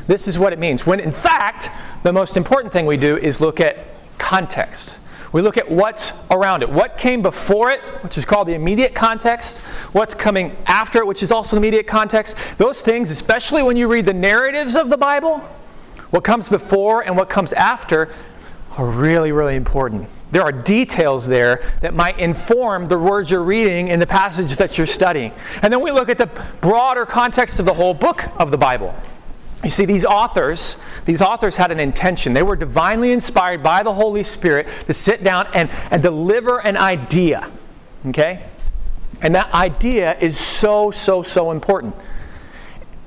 This 0.07 0.29
is 0.29 0.37
what 0.37 0.53
it 0.53 0.59
means. 0.59 0.85
When 0.85 1.01
in 1.01 1.11
fact, 1.11 1.69
the 2.03 2.13
most 2.13 2.37
important 2.37 2.71
thing 2.71 2.85
we 2.85 2.95
do 2.95 3.17
is 3.17 3.41
look 3.41 3.59
at 3.59 3.85
context. 4.17 4.99
We 5.37 5.43
look 5.43 5.55
at 5.55 5.69
what's 5.69 6.13
around 6.31 6.63
it. 6.63 6.69
What 6.71 6.97
came 6.97 7.21
before 7.21 7.69
it, 7.69 7.79
which 8.03 8.17
is 8.17 8.25
called 8.25 8.47
the 8.47 8.55
immediate 8.55 8.95
context. 8.95 9.59
What's 9.91 10.15
coming 10.15 10.57
after 10.65 10.97
it, 10.97 11.05
which 11.05 11.21
is 11.21 11.31
also 11.31 11.55
the 11.55 11.57
immediate 11.59 11.85
context. 11.85 12.33
Those 12.57 12.81
things, 12.81 13.11
especially 13.11 13.61
when 13.61 13.77
you 13.77 13.87
read 13.87 14.07
the 14.07 14.15
narratives 14.15 14.75
of 14.75 14.89
the 14.89 14.97
Bible, 14.97 15.47
what 16.09 16.23
comes 16.23 16.49
before 16.49 17.01
and 17.01 17.15
what 17.15 17.29
comes 17.29 17.53
after 17.53 18.11
are 18.77 18.87
really, 18.87 19.31
really 19.31 19.55
important. 19.55 20.09
There 20.31 20.41
are 20.41 20.51
details 20.51 21.27
there 21.27 21.61
that 21.81 21.93
might 21.93 22.17
inform 22.17 22.87
the 22.87 22.97
words 22.97 23.29
you're 23.29 23.43
reading 23.43 23.89
in 23.89 23.99
the 23.99 24.07
passage 24.07 24.55
that 24.55 24.75
you're 24.75 24.87
studying. 24.87 25.33
And 25.61 25.71
then 25.71 25.81
we 25.81 25.91
look 25.91 26.09
at 26.09 26.17
the 26.17 26.31
broader 26.61 27.05
context 27.05 27.59
of 27.59 27.67
the 27.67 27.75
whole 27.75 27.93
book 27.93 28.23
of 28.39 28.49
the 28.49 28.57
Bible. 28.57 28.95
You 29.63 29.71
see, 29.71 29.85
these 29.85 30.05
authors, 30.05 30.77
these 31.05 31.21
authors 31.21 31.55
had 31.55 31.71
an 31.71 31.79
intention. 31.79 32.33
They 32.33 32.43
were 32.43 32.55
divinely 32.55 33.11
inspired 33.11 33.63
by 33.63 33.81
the 33.83 33.93
Holy 33.93 34.23
Spirit 34.23 34.67
to 34.85 34.93
sit 34.93 35.23
down 35.23 35.47
and, 35.53 35.69
and 35.89 36.03
deliver 36.03 36.59
an 36.59 36.77
idea. 36.77 37.51
Okay? 38.07 38.45
And 39.21 39.33
that 39.35 39.51
idea 39.53 40.17
is 40.19 40.37
so, 40.37 40.91
so, 40.91 41.23
so 41.23 41.51
important. 41.51 41.95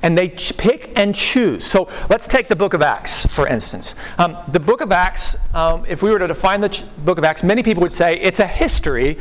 And 0.03 0.17
they 0.17 0.31
pick 0.31 0.93
and 0.97 1.15
choose. 1.15 1.67
So 1.67 1.89
let's 2.09 2.27
take 2.27 2.49
the 2.49 2.57
book 2.57 2.75
of 2.75 2.83
Acts, 2.83 3.27
for 3.27 3.47
instance. 3.47 3.95
Um, 4.19 4.37
the 4.49 4.59
book 4.59 4.81
of 4.81 4.93
Acts, 4.93 5.37
um, 5.55 5.85
if 5.87 6.03
we 6.03 6.11
were 6.11 6.19
to 6.19 6.27
define 6.27 6.63
the 6.63 6.71
ch- 6.71 6.85
book 7.05 7.19
of 7.19 7.25
Acts, 7.25 7.43
many 7.43 7.63
people 7.63 7.83
would 7.83 7.93
say 7.93 8.19
it's 8.19 8.41
a 8.41 8.47
history 8.47 9.19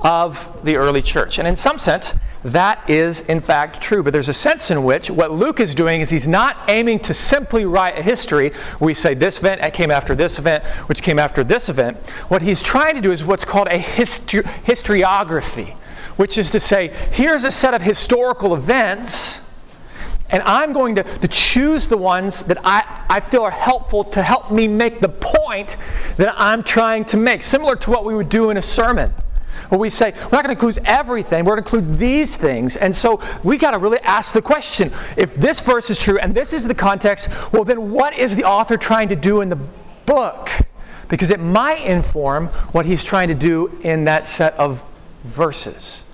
of 0.00 0.58
the 0.64 0.76
early 0.76 1.02
church. 1.02 1.38
And 1.38 1.46
in 1.46 1.54
some 1.54 1.78
sense, 1.78 2.14
that 2.44 2.88
is 2.90 3.20
in 3.20 3.40
fact 3.40 3.80
true. 3.80 4.02
But 4.02 4.12
there's 4.12 4.28
a 4.28 4.34
sense 4.34 4.70
in 4.70 4.84
which 4.84 5.10
what 5.10 5.30
Luke 5.30 5.60
is 5.60 5.74
doing 5.74 6.00
is 6.00 6.10
he's 6.10 6.26
not 6.26 6.68
aiming 6.68 7.00
to 7.00 7.14
simply 7.14 7.64
write 7.64 7.98
a 7.98 8.02
history 8.02 8.52
we 8.80 8.94
say 8.94 9.14
this 9.14 9.38
event 9.38 9.72
came 9.72 9.90
after 9.90 10.14
this 10.14 10.38
event, 10.38 10.64
which 10.88 11.02
came 11.02 11.18
after 11.18 11.44
this 11.44 11.68
event. 11.68 11.96
What 12.28 12.42
he's 12.42 12.60
trying 12.60 12.94
to 12.94 13.00
do 13.00 13.12
is 13.12 13.22
what's 13.24 13.44
called 13.44 13.68
a 13.68 13.78
histori- 13.78 14.44
historiography, 14.64 15.76
which 16.16 16.36
is 16.36 16.50
to 16.50 16.60
say, 16.60 16.88
here's 17.12 17.44
a 17.44 17.50
set 17.50 17.74
of 17.74 17.82
historical 17.82 18.54
events. 18.54 19.40
And 20.30 20.42
I'm 20.44 20.72
going 20.72 20.94
to, 20.96 21.02
to 21.18 21.28
choose 21.28 21.88
the 21.88 21.98
ones 21.98 22.42
that 22.44 22.58
I, 22.64 23.04
I 23.08 23.20
feel 23.20 23.42
are 23.42 23.50
helpful 23.50 24.02
to 24.04 24.22
help 24.22 24.50
me 24.50 24.66
make 24.66 25.00
the 25.00 25.10
point 25.10 25.76
that 26.16 26.34
I'm 26.38 26.62
trying 26.62 27.04
to 27.06 27.18
make, 27.18 27.42
similar 27.42 27.76
to 27.76 27.90
what 27.90 28.04
we 28.04 28.14
would 28.14 28.30
do 28.30 28.48
in 28.50 28.56
a 28.56 28.62
sermon 28.62 29.12
where 29.68 29.78
we 29.78 29.90
say, 29.90 30.12
we're 30.12 30.38
not 30.38 30.44
going 30.44 30.44
to 30.44 30.50
include 30.52 30.78
everything, 30.84 31.44
we're 31.44 31.56
going 31.56 31.64
to 31.64 31.76
include 31.76 31.98
these 31.98 32.36
things. 32.36 32.76
And 32.76 32.94
so 32.94 33.20
we 33.42 33.58
got 33.58 33.72
to 33.72 33.78
really 33.78 34.00
ask 34.00 34.32
the 34.32 34.42
question 34.42 34.92
if 35.16 35.34
this 35.36 35.60
verse 35.60 35.90
is 35.90 35.98
true 35.98 36.18
and 36.18 36.34
this 36.34 36.52
is 36.52 36.64
the 36.64 36.74
context, 36.74 37.28
well, 37.52 37.64
then 37.64 37.90
what 37.90 38.16
is 38.18 38.36
the 38.36 38.44
author 38.44 38.76
trying 38.76 39.08
to 39.08 39.16
do 39.16 39.40
in 39.40 39.48
the 39.48 39.58
book? 40.06 40.50
Because 41.08 41.30
it 41.30 41.40
might 41.40 41.82
inform 41.82 42.48
what 42.72 42.86
he's 42.86 43.04
trying 43.04 43.28
to 43.28 43.34
do 43.34 43.78
in 43.82 44.04
that 44.04 44.26
set 44.26 44.54
of 44.54 44.82
verses. 45.24 46.04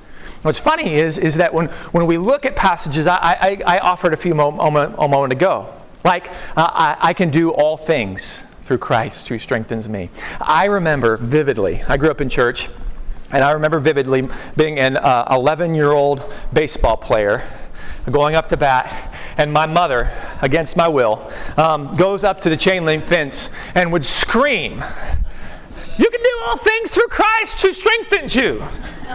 What's 0.42 0.60
funny 0.60 0.94
is, 0.94 1.18
is 1.18 1.34
that 1.34 1.52
when, 1.52 1.66
when 1.92 2.06
we 2.06 2.16
look 2.16 2.44
at 2.44 2.54
passages, 2.54 3.06
I, 3.06 3.16
I, 3.16 3.62
I 3.66 3.78
offered 3.78 4.14
a 4.14 4.16
few 4.16 4.34
moment, 4.34 4.94
a 4.98 5.08
moment 5.08 5.32
ago, 5.32 5.72
like 6.04 6.28
uh, 6.28 6.70
I, 6.72 6.96
I 7.00 7.12
can 7.12 7.30
do 7.30 7.50
all 7.50 7.76
things 7.76 8.42
through 8.64 8.78
Christ 8.78 9.28
who 9.28 9.38
strengthens 9.38 9.88
me. 9.88 10.10
I 10.40 10.66
remember 10.66 11.16
vividly, 11.16 11.82
I 11.88 11.96
grew 11.96 12.10
up 12.10 12.20
in 12.20 12.28
church. 12.28 12.68
And 13.30 13.44
I 13.44 13.52
remember 13.52 13.78
vividly 13.78 14.28
being 14.56 14.78
an 14.78 14.96
11 14.96 15.70
uh, 15.70 15.74
year 15.74 15.92
old 15.92 16.24
baseball 16.52 16.96
player 16.96 17.48
going 18.10 18.34
up 18.34 18.48
to 18.48 18.56
bat, 18.56 19.14
and 19.36 19.52
my 19.52 19.66
mother, 19.66 20.10
against 20.40 20.76
my 20.76 20.88
will, 20.88 21.30
um, 21.56 21.94
goes 21.96 22.24
up 22.24 22.40
to 22.42 22.48
the 22.48 22.56
chain 22.56 22.84
link 22.84 23.04
fence 23.06 23.50
and 23.74 23.92
would 23.92 24.04
scream, 24.04 24.82
You 25.98 26.10
can 26.10 26.22
do 26.22 26.40
all 26.46 26.56
things 26.56 26.90
through 26.90 27.08
Christ 27.08 27.60
who 27.60 27.72
strengthens 27.72 28.34
you. 28.34 28.62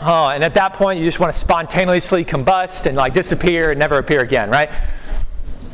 oh, 0.00 0.30
and 0.32 0.42
at 0.44 0.54
that 0.54 0.74
point, 0.74 1.00
you 1.00 1.06
just 1.06 1.20
want 1.20 1.32
to 1.32 1.38
spontaneously 1.38 2.24
combust 2.24 2.86
and 2.86 2.96
like 2.96 3.14
disappear 3.14 3.70
and 3.70 3.78
never 3.78 3.98
appear 3.98 4.20
again, 4.20 4.50
right? 4.50 4.70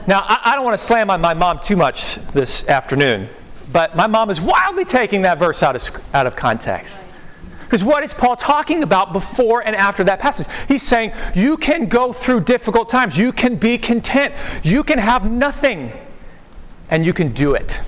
Now, 0.06 0.20
I, 0.24 0.40
I 0.44 0.54
don't 0.54 0.64
want 0.64 0.78
to 0.78 0.84
slam 0.84 1.10
on 1.10 1.20
my 1.20 1.34
mom 1.34 1.60
too 1.62 1.76
much 1.76 2.18
this 2.32 2.66
afternoon. 2.68 3.28
But 3.74 3.96
my 3.96 4.06
mom 4.06 4.30
is 4.30 4.40
wildly 4.40 4.84
taking 4.84 5.22
that 5.22 5.40
verse 5.40 5.60
out 5.60 5.74
of, 5.74 5.82
out 6.14 6.28
of 6.28 6.36
context. 6.36 6.96
Because 7.64 7.82
what 7.82 8.04
is 8.04 8.14
Paul 8.14 8.36
talking 8.36 8.84
about 8.84 9.12
before 9.12 9.66
and 9.66 9.74
after 9.74 10.04
that 10.04 10.20
passage? 10.20 10.46
He's 10.68 10.84
saying 10.84 11.12
you 11.34 11.56
can 11.56 11.88
go 11.88 12.12
through 12.12 12.42
difficult 12.42 12.88
times, 12.88 13.16
you 13.16 13.32
can 13.32 13.56
be 13.56 13.76
content, 13.76 14.32
you 14.62 14.84
can 14.84 15.00
have 15.00 15.28
nothing, 15.28 15.90
and 16.88 17.04
you 17.04 17.12
can 17.12 17.34
do 17.34 17.52
it. 17.52 17.80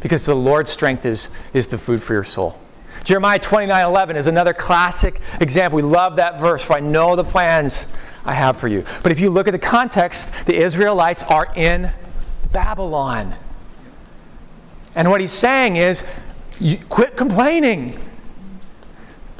Because 0.00 0.26
the 0.26 0.34
Lord's 0.34 0.72
strength 0.72 1.06
is, 1.06 1.28
is 1.54 1.68
the 1.68 1.78
food 1.78 2.02
for 2.02 2.14
your 2.14 2.24
soul. 2.24 2.58
Jeremiah 3.04 3.38
29 3.38 3.86
11 3.86 4.16
is 4.16 4.26
another 4.26 4.52
classic 4.52 5.20
example. 5.40 5.76
We 5.76 5.82
love 5.82 6.16
that 6.16 6.40
verse, 6.40 6.64
for 6.64 6.72
I 6.72 6.80
know 6.80 7.14
the 7.14 7.22
plans 7.22 7.78
I 8.24 8.34
have 8.34 8.58
for 8.58 8.66
you. 8.66 8.84
But 9.04 9.12
if 9.12 9.20
you 9.20 9.30
look 9.30 9.46
at 9.46 9.52
the 9.52 9.58
context, 9.60 10.30
the 10.46 10.56
Israelites 10.56 11.22
are 11.22 11.52
in 11.54 11.92
Babylon. 12.50 13.36
And 14.94 15.10
what 15.10 15.20
he's 15.20 15.32
saying 15.32 15.76
is, 15.76 16.02
quit 16.88 17.16
complaining. 17.16 17.98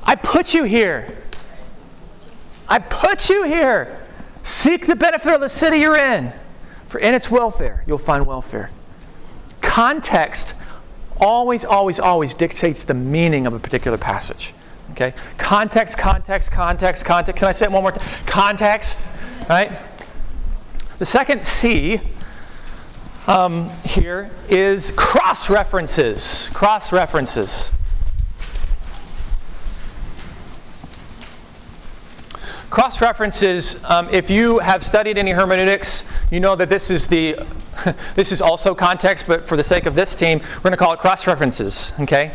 I 0.02 0.14
put 0.14 0.54
you 0.54 0.64
here. 0.64 1.22
I 2.68 2.78
put 2.78 3.28
you 3.28 3.44
here. 3.44 4.06
Seek 4.44 4.86
the 4.86 4.96
benefit 4.96 5.32
of 5.32 5.40
the 5.40 5.48
city 5.48 5.78
you're 5.78 5.96
in, 5.96 6.32
for 6.88 6.98
in 6.98 7.14
its 7.14 7.30
welfare 7.30 7.84
you'll 7.86 7.98
find 7.98 8.26
welfare. 8.26 8.70
Context 9.60 10.54
always, 11.18 11.64
always, 11.64 12.00
always 12.00 12.34
dictates 12.34 12.82
the 12.82 12.94
meaning 12.94 13.46
of 13.46 13.54
a 13.54 13.58
particular 13.58 13.96
passage. 13.96 14.52
Okay? 14.90 15.14
Context, 15.38 15.96
context, 15.96 16.50
context, 16.50 17.04
context. 17.04 17.38
Can 17.38 17.48
I 17.48 17.52
say 17.52 17.66
it 17.66 17.72
one 17.72 17.82
more 17.82 17.92
time? 17.92 18.08
Context, 18.26 19.04
right? 19.48 19.78
The 20.98 21.06
second 21.06 21.46
C 21.46 22.00
um, 23.26 23.70
here 23.84 24.30
is 24.48 24.90
cross 24.96 25.48
references. 25.48 26.48
Cross 26.52 26.92
references. 26.92 27.68
Cross 32.68 33.00
references, 33.00 33.78
um, 33.84 34.08
if 34.10 34.30
you 34.30 34.58
have 34.60 34.82
studied 34.82 35.18
any 35.18 35.32
hermeneutics, 35.32 36.04
you 36.30 36.40
know 36.40 36.56
that 36.56 36.70
this 36.70 36.90
is 36.90 37.06
the 37.06 37.36
this 38.16 38.32
is 38.32 38.40
also 38.40 38.74
context, 38.74 39.26
but 39.28 39.46
for 39.46 39.56
the 39.56 39.64
sake 39.64 39.86
of 39.86 39.94
this 39.94 40.16
team, 40.16 40.38
we're 40.38 40.62
going 40.62 40.72
to 40.72 40.78
call 40.78 40.94
it 40.94 40.98
cross 40.98 41.26
references. 41.26 41.92
Okay. 42.00 42.32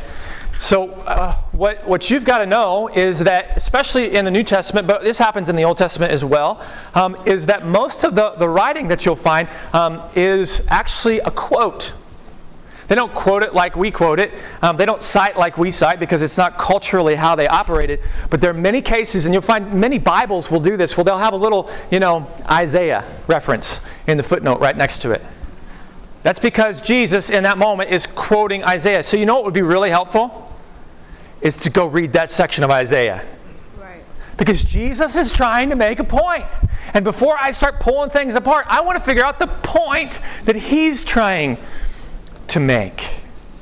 So, 0.60 0.90
uh, 0.92 1.36
what, 1.52 1.88
what 1.88 2.10
you've 2.10 2.26
got 2.26 2.40
to 2.40 2.46
know 2.46 2.88
is 2.88 3.20
that, 3.20 3.56
especially 3.56 4.16
in 4.16 4.26
the 4.26 4.32
New 4.32 4.44
Testament, 4.44 4.88
but 4.88 5.04
this 5.04 5.18
happens 5.18 5.50
in 5.50 5.56
the 5.56 5.64
Old 5.64 5.78
Testament 5.78 6.12
as 6.12 6.26
well, 6.26 6.66
um, 6.96 7.16
is 7.26 7.46
that 7.46 7.66
most 7.66 8.04
of 8.04 8.16
the, 8.16 8.32
the 8.32 8.50
writing 8.50 8.88
that 8.88 9.06
you'll 9.06 9.16
find 9.16 9.48
um, 9.74 10.02
is 10.16 10.62
actually 10.68 11.20
a 11.20 11.32
quote. 11.32 11.94
They 12.88 12.96
don't 12.96 13.14
quote 13.14 13.44
it 13.44 13.54
like 13.54 13.76
we 13.76 13.92
quote 13.92 14.20
it. 14.20 14.32
Um, 14.62 14.78
they 14.78 14.86
don't 14.86 15.04
cite 15.04 15.38
like 15.38 15.58
we 15.58 15.72
cite 15.72 16.00
because 16.00 16.22
it's 16.22 16.38
not 16.38 16.58
culturally 16.58 17.16
how 17.16 17.36
they 17.36 17.48
operated. 17.48 18.00
But 18.30 18.40
there 18.40 18.50
are 18.50 18.56
many 18.56 18.82
cases, 18.82 19.26
and 19.26 19.34
you'll 19.34 19.42
find 19.42 19.74
many 19.74 20.00
Bibles 20.00 20.50
will 20.50 20.62
do 20.62 20.78
this. 20.78 20.96
Well, 20.96 21.04
they'll 21.04 21.18
have 21.18 21.34
a 21.34 21.38
little, 21.38 21.70
you 21.92 22.00
know, 22.00 22.28
Isaiah 22.50 23.04
reference 23.28 23.80
in 24.08 24.18
the 24.18 24.24
footnote 24.24 24.60
right 24.60 24.76
next 24.76 25.00
to 25.00 25.12
it. 25.12 25.24
That's 26.24 26.40
because 26.40 26.82
Jesus, 26.82 27.30
in 27.30 27.44
that 27.44 27.58
moment, 27.58 27.92
is 27.92 28.06
quoting 28.06 28.64
Isaiah. 28.64 29.04
So, 29.04 29.18
you 29.18 29.26
know 29.26 29.36
what 29.36 29.46
would 29.46 29.54
be 29.54 29.62
really 29.62 29.90
helpful? 29.90 30.47
Is 31.48 31.56
to 31.58 31.70
go 31.70 31.88
read 31.88 32.12
that 32.12 32.30
section 32.30 32.66
of 32.66 32.72
Isaiah. 32.72 33.26
Right. 33.80 34.04
Because 34.36 34.66
Jesus 34.66 35.16
is 35.16 35.32
trying 35.32 35.70
to 35.70 35.78
make 35.78 35.98
a 36.00 36.04
point. 36.04 36.46
And 36.94 37.06
before 37.06 37.38
I 37.40 37.52
start 37.52 37.80
pulling 37.80 38.10
things 38.10 38.36
apart, 38.36 38.66
I 38.68 38.82
want 38.82 38.98
to 38.98 39.04
figure 39.04 39.26
out 39.26 39.40
the 39.40 39.48
point 39.48 40.20
that 40.44 40.58
he's 40.58 41.06
trying 41.06 41.58
to 42.50 42.60
make. 42.60 43.02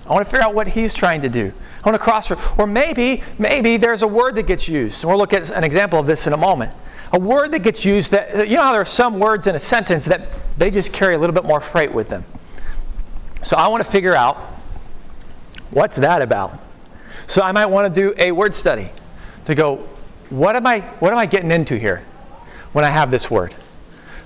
I 0.07 0.13
want 0.13 0.25
to 0.25 0.31
figure 0.31 0.43
out 0.43 0.55
what 0.55 0.69
he's 0.69 0.95
trying 0.95 1.21
to 1.21 1.29
do. 1.29 1.53
I 1.83 1.89
want 1.89 1.93
to 1.93 2.03
cross, 2.03 2.31
or 2.57 2.65
maybe, 2.65 3.21
maybe 3.37 3.77
there's 3.77 4.01
a 4.01 4.07
word 4.07 4.33
that 4.35 4.47
gets 4.47 4.67
used. 4.67 5.03
And 5.03 5.09
we'll 5.09 5.19
look 5.19 5.33
at 5.33 5.51
an 5.51 5.63
example 5.63 5.99
of 5.99 6.07
this 6.07 6.25
in 6.25 6.33
a 6.33 6.37
moment. 6.37 6.73
A 7.13 7.19
word 7.19 7.51
that 7.51 7.59
gets 7.59 7.85
used 7.85 8.09
that, 8.09 8.49
you 8.49 8.57
know 8.57 8.63
how 8.63 8.71
there 8.71 8.81
are 8.81 8.85
some 8.85 9.19
words 9.19 9.45
in 9.45 9.53
a 9.53 9.59
sentence 9.59 10.05
that 10.05 10.29
they 10.57 10.71
just 10.71 10.91
carry 10.91 11.13
a 11.13 11.19
little 11.19 11.35
bit 11.35 11.45
more 11.45 11.61
freight 11.61 11.93
with 11.93 12.09
them. 12.09 12.25
So 13.43 13.55
I 13.57 13.67
want 13.67 13.85
to 13.85 13.91
figure 13.91 14.15
out 14.15 14.37
what's 15.69 15.97
that 15.97 16.23
about. 16.23 16.64
So 17.27 17.41
I 17.41 17.51
might 17.51 17.67
want 17.67 17.93
to 17.93 18.01
do 18.01 18.13
a 18.17 18.31
word 18.31 18.55
study 18.55 18.91
to 19.45 19.55
go, 19.55 19.87
what 20.29 20.55
am 20.55 20.65
I, 20.67 20.81
what 20.99 21.11
am 21.11 21.19
I 21.19 21.25
getting 21.25 21.51
into 21.51 21.77
here 21.77 22.03
when 22.73 22.85
I 22.85 22.91
have 22.91 23.11
this 23.11 23.29
word? 23.29 23.55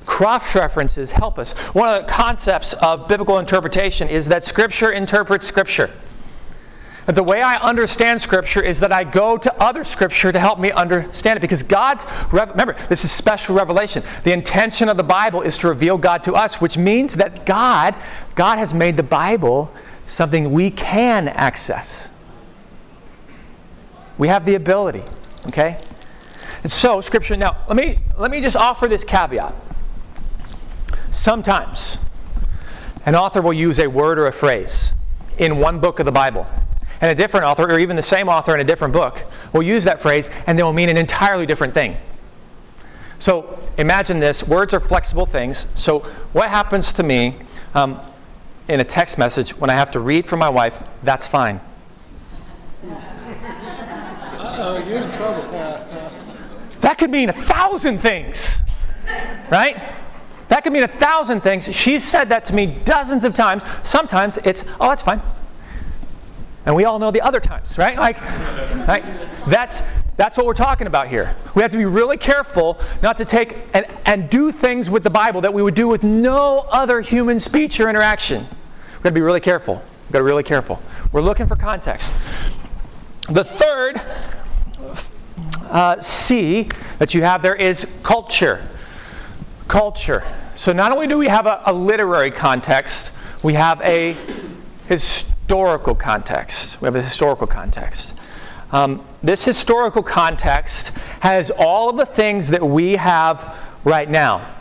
Cross 0.05 0.55
references 0.55 1.11
help 1.11 1.37
us. 1.37 1.53
One 1.73 1.87
of 1.87 2.01
the 2.01 2.11
concepts 2.11 2.73
of 2.73 3.07
biblical 3.07 3.37
interpretation 3.37 4.09
is 4.09 4.27
that 4.27 4.43
Scripture 4.43 4.91
interprets 4.91 5.45
Scripture. 5.45 5.91
The 7.05 7.23
way 7.23 7.41
I 7.41 7.55
understand 7.55 8.21
Scripture 8.21 8.61
is 8.61 8.79
that 8.81 8.91
I 8.91 9.03
go 9.03 9.37
to 9.37 9.63
other 9.63 9.83
Scripture 9.83 10.31
to 10.31 10.39
help 10.39 10.59
me 10.59 10.71
understand 10.71 11.37
it. 11.37 11.41
Because 11.41 11.63
God's, 11.63 12.05
remember, 12.31 12.75
this 12.87 13.03
is 13.03 13.11
special 13.11 13.55
revelation. 13.55 14.03
The 14.23 14.31
intention 14.31 14.89
of 14.89 14.97
the 14.97 15.03
Bible 15.03 15.41
is 15.41 15.57
to 15.59 15.67
reveal 15.67 15.97
God 15.97 16.23
to 16.25 16.33
us, 16.33 16.55
which 16.61 16.77
means 16.77 17.15
that 17.15 17.45
God, 17.45 17.95
God 18.35 18.57
has 18.57 18.73
made 18.73 18.95
the 18.97 19.03
Bible 19.03 19.71
something 20.07 20.51
we 20.51 20.69
can 20.69 21.27
access. 21.27 22.08
We 24.19 24.27
have 24.27 24.45
the 24.45 24.55
ability, 24.55 25.03
okay? 25.47 25.79
And 26.61 26.71
so, 26.71 26.99
Scripture, 26.99 27.37
now, 27.37 27.63
let 27.67 27.77
me, 27.77 27.97
let 28.17 28.29
me 28.29 28.41
just 28.41 28.57
offer 28.57 28.87
this 28.87 29.05
caveat. 29.05 29.55
Sometimes 31.09 31.97
an 33.05 33.15
author 33.15 33.41
will 33.41 33.53
use 33.53 33.79
a 33.79 33.87
word 33.87 34.19
or 34.19 34.27
a 34.27 34.33
phrase 34.33 34.91
in 35.37 35.57
one 35.57 35.79
book 35.79 35.99
of 35.99 36.05
the 36.05 36.11
Bible. 36.11 36.45
And 36.99 37.09
a 37.09 37.15
different 37.15 37.45
author, 37.45 37.63
or 37.63 37.79
even 37.79 37.95
the 37.95 38.03
same 38.03 38.27
author 38.27 38.53
in 38.53 38.59
a 38.59 38.63
different 38.65 38.93
book, 38.93 39.23
will 39.53 39.63
use 39.63 39.85
that 39.85 40.01
phrase 40.01 40.29
and 40.45 40.59
they 40.59 40.63
will 40.63 40.73
mean 40.73 40.89
an 40.89 40.97
entirely 40.97 41.45
different 41.45 41.73
thing. 41.73 41.95
So 43.19 43.57
imagine 43.77 44.19
this 44.19 44.43
words 44.43 44.73
are 44.73 44.81
flexible 44.81 45.25
things. 45.25 45.65
So, 45.75 45.99
what 46.33 46.49
happens 46.49 46.91
to 46.93 47.03
me 47.03 47.37
um, 47.73 48.01
in 48.67 48.81
a 48.81 48.83
text 48.83 49.17
message 49.17 49.55
when 49.55 49.69
I 49.69 49.73
have 49.73 49.91
to 49.91 49.99
read 50.01 50.25
for 50.25 50.35
my 50.35 50.49
wife? 50.49 50.73
That's 51.03 51.25
fine. 51.25 51.61
Oh, 54.69 54.77
you're 54.77 54.97
in 54.97 55.11
trouble. 55.17 55.41
That 56.81 56.97
could 56.99 57.09
mean 57.09 57.29
a 57.29 57.33
thousand 57.33 58.01
things, 58.01 58.57
right? 59.49 59.95
That 60.49 60.63
could 60.63 60.73
mean 60.73 60.83
a 60.83 60.99
thousand 60.99 61.41
things. 61.41 61.63
She's 61.75 62.03
said 62.03 62.29
that 62.29 62.45
to 62.45 62.53
me 62.53 62.67
dozens 62.85 63.23
of 63.23 63.33
times. 63.33 63.63
Sometimes 63.83 64.37
it's, 64.43 64.63
oh, 64.79 64.89
that's 64.89 65.01
fine. 65.01 65.23
And 66.67 66.75
we 66.75 66.85
all 66.85 66.99
know 66.99 67.09
the 67.09 67.21
other 67.21 67.39
times, 67.39 67.79
right? 67.79 67.97
Like, 67.97 68.21
right? 68.87 69.03
That's, 69.47 69.81
that's 70.17 70.37
what 70.37 70.45
we're 70.45 70.53
talking 70.53 70.85
about 70.85 71.07
here. 71.07 71.35
We 71.55 71.63
have 71.63 71.71
to 71.71 71.77
be 71.77 71.85
really 71.85 72.17
careful 72.17 72.79
not 73.01 73.17
to 73.17 73.25
take 73.25 73.57
and, 73.73 73.87
and 74.05 74.29
do 74.29 74.51
things 74.51 74.87
with 74.87 75.01
the 75.01 75.09
Bible 75.09 75.41
that 75.41 75.53
we 75.53 75.63
would 75.63 75.75
do 75.75 75.87
with 75.87 76.03
no 76.03 76.59
other 76.69 77.01
human 77.01 77.39
speech 77.39 77.79
or 77.79 77.89
interaction. 77.89 78.43
We've 78.43 79.03
got 79.03 79.09
to 79.09 79.15
be 79.15 79.21
really 79.21 79.39
careful. 79.39 79.75
We've 79.75 80.11
got 80.11 80.19
to 80.19 80.23
be 80.25 80.29
really 80.29 80.43
careful. 80.43 80.79
We're 81.11 81.21
looking 81.21 81.47
for 81.47 81.55
context. 81.55 82.13
The 83.29 83.43
third 83.43 84.01
uh, 85.69 86.01
C 86.01 86.69
that 86.97 87.13
you 87.13 87.23
have 87.23 87.41
there 87.41 87.55
is 87.55 87.85
culture. 88.03 88.67
Culture. 89.67 90.23
So 90.55 90.73
not 90.73 90.91
only 90.91 91.07
do 91.07 91.17
we 91.17 91.27
have 91.27 91.45
a, 91.45 91.61
a 91.65 91.73
literary 91.73 92.31
context, 92.31 93.11
we 93.43 93.53
have 93.53 93.81
a 93.81 94.17
historical 94.87 95.95
context. 95.95 96.81
We 96.81 96.87
have 96.87 96.95
a 96.95 97.01
historical 97.01 97.47
context. 97.47 98.13
Um, 98.71 99.05
this 99.23 99.43
historical 99.43 100.03
context 100.03 100.91
has 101.21 101.49
all 101.57 101.89
of 101.89 101.97
the 101.97 102.05
things 102.05 102.49
that 102.49 102.61
we 102.61 102.97
have 102.97 103.55
right 103.83 104.09
now. 104.09 104.55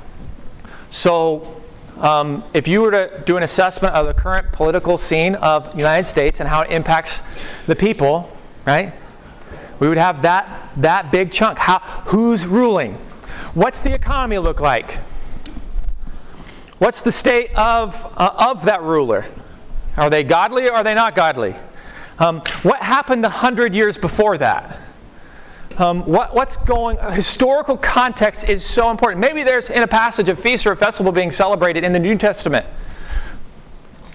So, 0.91 1.63
um, 1.99 2.45
if 2.55 2.69
you 2.69 2.81
were 2.81 2.93
to 2.93 3.23
do 3.27 3.37
an 3.37 3.43
assessment 3.43 3.95
of 3.95 4.07
the 4.07 4.15
current 4.15 4.53
political 4.53 4.97
scene 4.97 5.35
of 5.37 5.73
the 5.73 5.79
United 5.79 6.07
States 6.07 6.41
and 6.41 6.49
how 6.49 6.63
it 6.63 6.71
impacts 6.71 7.21
the 7.67 7.75
people, 7.75 8.31
right? 8.65 8.95
We 9.81 9.89
would 9.89 9.99
have 9.99 10.23
that, 10.23 10.71
that 10.79 11.13
big 11.13 11.31
chunk. 11.31 11.59
How, 11.59 11.79
who's 12.07 12.45
ruling? 12.45 12.95
What's 13.55 13.81
the 13.81 13.93
economy 13.93 14.39
look 14.39 14.61
like? 14.61 14.99
What's 16.79 17.03
the 17.03 17.13
state 17.13 17.51
of, 17.55 17.95
uh, 18.17 18.49
of 18.51 18.65
that 18.65 18.83
ruler? 18.83 19.27
Are 19.97 20.11
they 20.11 20.23
godly 20.23 20.69
or 20.69 20.75
are 20.75 20.85
they 20.85 20.95
not 20.95 21.17
godly? 21.17 21.57
Um, 22.19 22.43
what 22.63 22.83
happened 22.83 23.25
a 23.25 23.31
hundred 23.31 23.75
years 23.75 23.99
before 23.99 24.39
that? 24.39 24.81
Um, 25.77 26.03
what, 26.07 26.35
what's 26.35 26.57
going 26.57 26.99
historical 27.13 27.77
context 27.77 28.49
is 28.49 28.67
so 28.67 28.91
important 28.91 29.21
maybe 29.21 29.45
there's 29.45 29.71
in 29.71 29.85
a 29.85 29.87
passage 29.87 30.29
a 30.29 30.35
feast 30.35 30.67
or 30.67 30.73
a 30.73 30.77
festival 30.77 31.13
being 31.13 31.31
celebrated 31.31 31.85
in 31.85 31.93
the 31.93 32.01
new 32.01 32.17
testament 32.17 32.67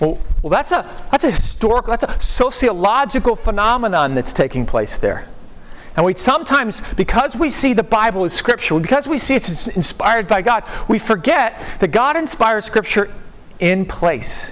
well, 0.01 0.19
well 0.41 0.49
that's 0.49 0.73
a 0.73 1.07
that's 1.09 1.23
a 1.23 1.31
historical 1.31 1.95
that's 1.95 2.03
a 2.03 2.21
sociological 2.21 3.37
phenomenon 3.37 4.13
that's 4.13 4.33
taking 4.33 4.65
place 4.65 4.97
there 4.97 5.29
and 5.95 6.05
we 6.05 6.15
sometimes, 6.15 6.81
because 6.95 7.35
we 7.35 7.49
see 7.49 7.73
the 7.73 7.83
Bible 7.83 8.25
as 8.25 8.33
Scripture, 8.33 8.79
because 8.79 9.07
we 9.07 9.19
see 9.19 9.35
it's 9.35 9.67
inspired 9.67 10.27
by 10.27 10.41
God, 10.41 10.63
we 10.87 10.97
forget 10.97 11.59
that 11.79 11.91
God 11.91 12.15
inspires 12.15 12.65
Scripture 12.65 13.13
in 13.59 13.85
place. 13.85 14.47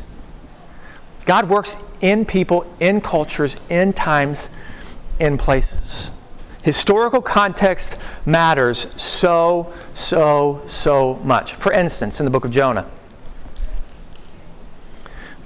God 1.25 1.49
works 1.49 1.75
in 1.99 2.25
people, 2.25 2.71
in 2.79 3.01
cultures, 3.01 3.55
in 3.69 3.93
times, 3.93 4.37
in 5.19 5.37
places. 5.37 6.11
Historical 6.61 7.21
context 7.21 7.97
matters 8.25 8.87
so, 8.95 9.73
so, 9.95 10.61
so 10.67 11.15
much. 11.23 11.55
For 11.55 11.73
instance, 11.73 12.19
in 12.19 12.25
the 12.25 12.29
book 12.29 12.45
of 12.45 12.51
Jonah. 12.51 12.89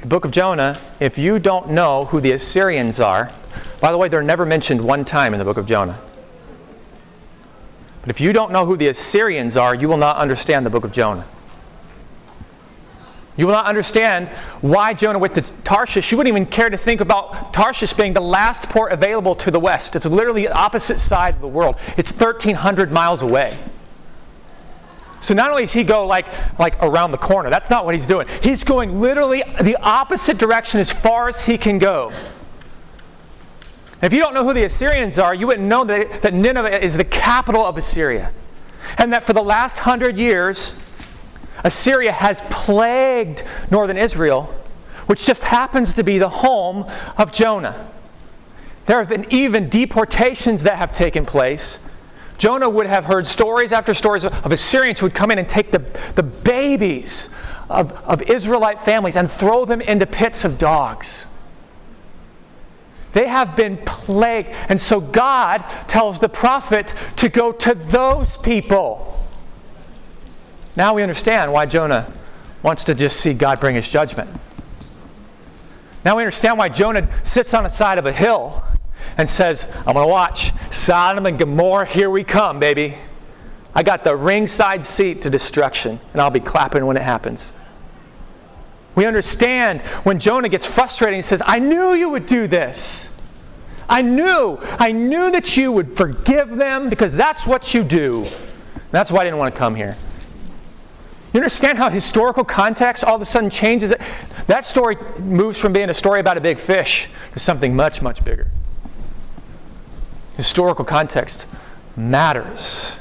The 0.01 0.07
book 0.07 0.25
of 0.25 0.31
Jonah, 0.31 0.77
if 0.99 1.17
you 1.17 1.39
don't 1.39 1.69
know 1.69 2.05
who 2.05 2.19
the 2.19 2.33
Assyrians 2.33 2.99
are, 2.99 3.31
by 3.81 3.91
the 3.91 3.97
way, 3.97 4.09
they're 4.09 4.21
never 4.21 4.45
mentioned 4.45 4.83
one 4.83 5.05
time 5.05 5.33
in 5.33 5.39
the 5.39 5.45
book 5.45 5.57
of 5.57 5.65
Jonah. 5.65 5.99
But 8.01 8.09
if 8.09 8.21
you 8.21 8.33
don't 8.33 8.51
know 8.51 8.65
who 8.65 8.77
the 8.77 8.87
Assyrians 8.87 9.57
are, 9.57 9.73
you 9.73 9.87
will 9.87 9.97
not 9.97 10.17
understand 10.17 10.65
the 10.65 10.69
book 10.69 10.83
of 10.83 10.91
Jonah. 10.91 11.25
You 13.37 13.47
will 13.47 13.53
not 13.53 13.65
understand 13.65 14.29
why 14.61 14.93
Jonah 14.93 15.19
went 15.19 15.35
to 15.35 15.41
Tarshish. 15.41 16.09
You 16.11 16.17
wouldn't 16.17 16.31
even 16.31 16.45
care 16.45 16.69
to 16.69 16.77
think 16.77 17.01
about 17.01 17.53
Tarshish 17.53 17.93
being 17.93 18.13
the 18.13 18.21
last 18.21 18.69
port 18.69 18.93
available 18.93 19.35
to 19.35 19.51
the 19.51 19.59
west. 19.59 19.95
It's 19.95 20.05
literally 20.05 20.43
the 20.43 20.53
opposite 20.53 21.01
side 21.01 21.35
of 21.35 21.41
the 21.41 21.47
world. 21.47 21.75
It's 21.97 22.11
1,300 22.11 22.93
miles 22.93 23.21
away. 23.21 23.59
So 25.21 25.33
not 25.33 25.49
only 25.49 25.65
does 25.65 25.73
he 25.73 25.83
go 25.83 26.05
like, 26.05 26.27
like 26.59 26.81
around 26.81 27.11
the 27.11 27.17
corner, 27.17 27.49
that's 27.49 27.69
not 27.69 27.83
what 27.83 27.95
he's 27.95 28.05
doing. 28.05 28.27
He's 28.41 28.63
going 28.63 29.01
literally 29.01 29.43
the 29.61 29.75
opposite 29.81 30.37
direction 30.37 30.79
as 30.79 30.91
far 30.91 31.27
as 31.27 31.41
he 31.41 31.57
can 31.57 31.77
go. 31.79 32.13
If 34.05 34.13
you 34.13 34.19
don't 34.19 34.35
know 34.35 34.43
who 34.43 34.53
the 34.53 34.65
Assyrians 34.65 35.17
are, 35.17 35.33
you 35.33 35.47
wouldn't 35.47 35.67
know 35.67 35.83
that, 35.83 36.21
that 36.21 36.31
Nineveh 36.31 36.83
is 36.85 36.95
the 36.95 37.03
capital 37.03 37.65
of 37.65 37.75
Assyria. 37.75 38.31
And 38.99 39.11
that 39.11 39.25
for 39.25 39.33
the 39.33 39.41
last 39.41 39.79
hundred 39.79 40.15
years, 40.15 40.75
Assyria 41.63 42.11
has 42.11 42.39
plagued 42.51 43.43
northern 43.71 43.97
Israel, 43.97 44.53
which 45.07 45.25
just 45.25 45.41
happens 45.41 45.95
to 45.95 46.03
be 46.03 46.19
the 46.19 46.29
home 46.29 46.85
of 47.17 47.31
Jonah. 47.31 47.89
There 48.85 48.99
have 48.99 49.09
been 49.09 49.25
even 49.33 49.69
deportations 49.69 50.61
that 50.61 50.77
have 50.77 50.95
taken 50.95 51.25
place. 51.25 51.79
Jonah 52.37 52.69
would 52.69 52.85
have 52.85 53.05
heard 53.05 53.25
stories 53.25 53.71
after 53.71 53.95
stories 53.95 54.23
of, 54.23 54.51
Assyrians 54.51 54.99
who 54.99 55.07
would 55.07 55.15
come 55.15 55.31
in 55.31 55.39
and 55.39 55.49
take 55.49 55.71
the, 55.71 55.83
the 56.13 56.21
babies 56.21 57.29
of, 57.71 57.91
of 58.03 58.21
Israelite 58.21 58.85
families 58.85 59.15
and 59.15 59.31
throw 59.31 59.65
them 59.65 59.81
into 59.81 60.05
pits 60.05 60.45
of 60.45 60.59
dogs. 60.59 61.25
They 63.15 63.27
have 63.27 63.55
been 63.55 63.77
plagued. 63.77 64.49
And 64.67 64.79
so 64.79 64.99
God 64.99 65.63
tells 65.87 66.19
the 66.19 66.27
prophet 66.27 66.93
to 67.15 67.29
go 67.29 67.53
to 67.53 67.73
those 67.73 68.35
people. 68.35 69.25
Now 70.75 70.93
we 70.93 71.01
understand 71.01 71.53
why 71.53 71.65
Jonah 71.65 72.11
wants 72.61 72.83
to 72.83 72.93
just 72.93 73.21
see 73.21 73.33
God 73.33 73.61
bring 73.61 73.75
his 73.75 73.87
judgment. 73.87 74.29
Now 76.03 76.17
we 76.17 76.23
understand 76.23 76.57
why 76.57 76.67
Jonah 76.67 77.09
sits 77.23 77.53
on 77.53 77.63
the 77.63 77.69
side 77.69 77.97
of 77.97 78.05
a 78.05 78.11
hill 78.11 78.61
and 79.17 79.29
says, 79.29 79.65
I'm 79.87 79.93
going 79.93 80.05
to 80.05 80.11
watch 80.11 80.51
Sodom 80.69 81.25
and 81.25 81.39
Gomorrah, 81.39 81.85
here 81.85 82.09
we 82.09 82.25
come, 82.25 82.59
baby. 82.59 82.97
I 83.73 83.83
got 83.83 84.03
the 84.03 84.13
ringside 84.15 84.83
seat 84.83 85.21
to 85.21 85.29
destruction, 85.29 86.01
and 86.11 86.21
I'll 86.21 86.29
be 86.31 86.41
clapping 86.41 86.85
when 86.85 86.97
it 86.97 87.03
happens. 87.03 87.53
We 88.95 89.05
understand 89.05 89.81
when 90.03 90.19
Jonah 90.19 90.49
gets 90.49 90.65
frustrated 90.65 91.15
and 91.17 91.25
says, 91.25 91.41
I 91.45 91.59
knew 91.59 91.93
you 91.93 92.09
would 92.09 92.27
do 92.27 92.47
this. 92.47 93.09
I 93.87 94.01
knew, 94.01 94.57
I 94.61 94.91
knew 94.91 95.31
that 95.31 95.55
you 95.57 95.71
would 95.71 95.95
forgive 95.95 96.55
them 96.55 96.89
because 96.89 97.15
that's 97.15 97.45
what 97.45 97.73
you 97.73 97.83
do. 97.83 98.25
That's 98.91 99.11
why 99.11 99.21
I 99.21 99.23
didn't 99.25 99.39
want 99.39 99.53
to 99.53 99.59
come 99.59 99.75
here. 99.75 99.95
You 101.33 101.39
understand 101.39 101.77
how 101.77 101.89
historical 101.89 102.45
context 102.45 103.03
all 103.03 103.15
of 103.15 103.21
a 103.21 103.25
sudden 103.25 103.49
changes 103.49 103.91
it? 103.91 103.99
That 104.47 104.63
story 104.63 104.95
moves 105.19 105.57
from 105.57 105.73
being 105.73 105.89
a 105.89 105.93
story 105.93 106.21
about 106.21 106.37
a 106.37 106.41
big 106.41 106.59
fish 106.59 107.09
to 107.33 107.39
something 107.39 107.75
much, 107.75 108.01
much 108.01 108.23
bigger. 108.23 108.47
Historical 110.37 110.85
context 110.85 111.45
matters. 111.97 112.93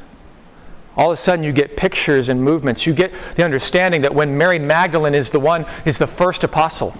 All 0.96 1.11
of 1.11 1.18
a 1.18 1.20
sudden, 1.20 1.44
you 1.44 1.52
get 1.52 1.76
pictures 1.76 2.28
and 2.28 2.42
movements. 2.42 2.87
You 2.87 2.94
get 2.94 3.12
the 3.37 3.44
understanding 3.44 4.02
that 4.02 4.14
when 4.14 4.38
Mary 4.38 4.59
Magdalene 4.59 5.14
is 5.14 5.30
the 5.30 5.40
one, 5.40 5.66
is 5.85 5.98
the 5.98 6.07
first 6.07 6.44
apostle. 6.44 6.94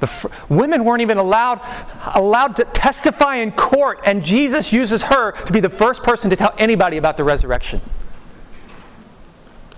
The 0.00 0.06
fr- 0.06 0.28
women 0.48 0.84
weren't 0.84 1.02
even 1.02 1.18
allowed, 1.18 1.60
allowed 2.14 2.56
to 2.56 2.64
testify 2.64 3.36
in 3.36 3.52
court, 3.52 4.00
and 4.04 4.24
Jesus 4.24 4.72
uses 4.72 5.02
her 5.02 5.32
to 5.44 5.52
be 5.52 5.60
the 5.60 5.68
first 5.68 6.02
person 6.02 6.30
to 6.30 6.36
tell 6.36 6.54
anybody 6.56 6.96
about 6.96 7.18
the 7.18 7.24
resurrection. 7.24 7.82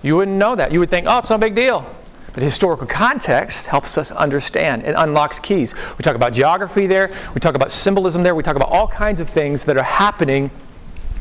You 0.01 0.15
wouldn't 0.15 0.37
know 0.37 0.55
that. 0.55 0.71
You 0.71 0.79
would 0.79 0.89
think, 0.89 1.07
oh, 1.09 1.19
it's 1.19 1.29
no 1.29 1.37
big 1.37 1.55
deal. 1.55 1.85
But 2.33 2.43
historical 2.43 2.87
context 2.87 3.67
helps 3.67 3.97
us 3.97 4.09
understand. 4.11 4.83
It 4.85 4.95
unlocks 4.97 5.37
keys. 5.39 5.73
We 5.97 6.03
talk 6.03 6.15
about 6.15 6.33
geography 6.33 6.87
there, 6.87 7.13
we 7.35 7.39
talk 7.41 7.55
about 7.55 7.71
symbolism 7.71 8.23
there, 8.23 8.33
we 8.33 8.43
talk 8.43 8.55
about 8.55 8.69
all 8.69 8.87
kinds 8.87 9.19
of 9.19 9.29
things 9.29 9.65
that 9.65 9.77
are 9.77 9.83
happening 9.83 10.49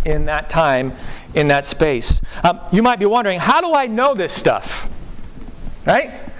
in 0.04 0.24
that 0.26 0.50
time, 0.50 0.92
in 1.34 1.48
that 1.48 1.66
space. 1.66 2.20
Um, 2.44 2.60
you 2.72 2.82
might 2.82 2.98
be 2.98 3.06
wondering, 3.06 3.40
how 3.40 3.60
do 3.60 3.74
I 3.74 3.86
know 3.86 4.14
this 4.14 4.32
stuff? 4.32 4.70
Right? 5.86 6.30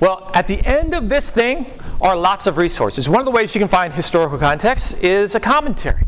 Well, 0.00 0.30
at 0.34 0.46
the 0.46 0.64
end 0.66 0.94
of 0.94 1.08
this 1.08 1.30
thing 1.30 1.70
are 2.00 2.16
lots 2.16 2.46
of 2.46 2.56
resources. 2.56 3.08
One 3.08 3.20
of 3.20 3.24
the 3.24 3.30
ways 3.30 3.54
you 3.54 3.58
can 3.58 3.68
find 3.68 3.92
historical 3.92 4.38
context 4.38 4.98
is 4.98 5.34
a 5.34 5.40
commentary. 5.40 6.02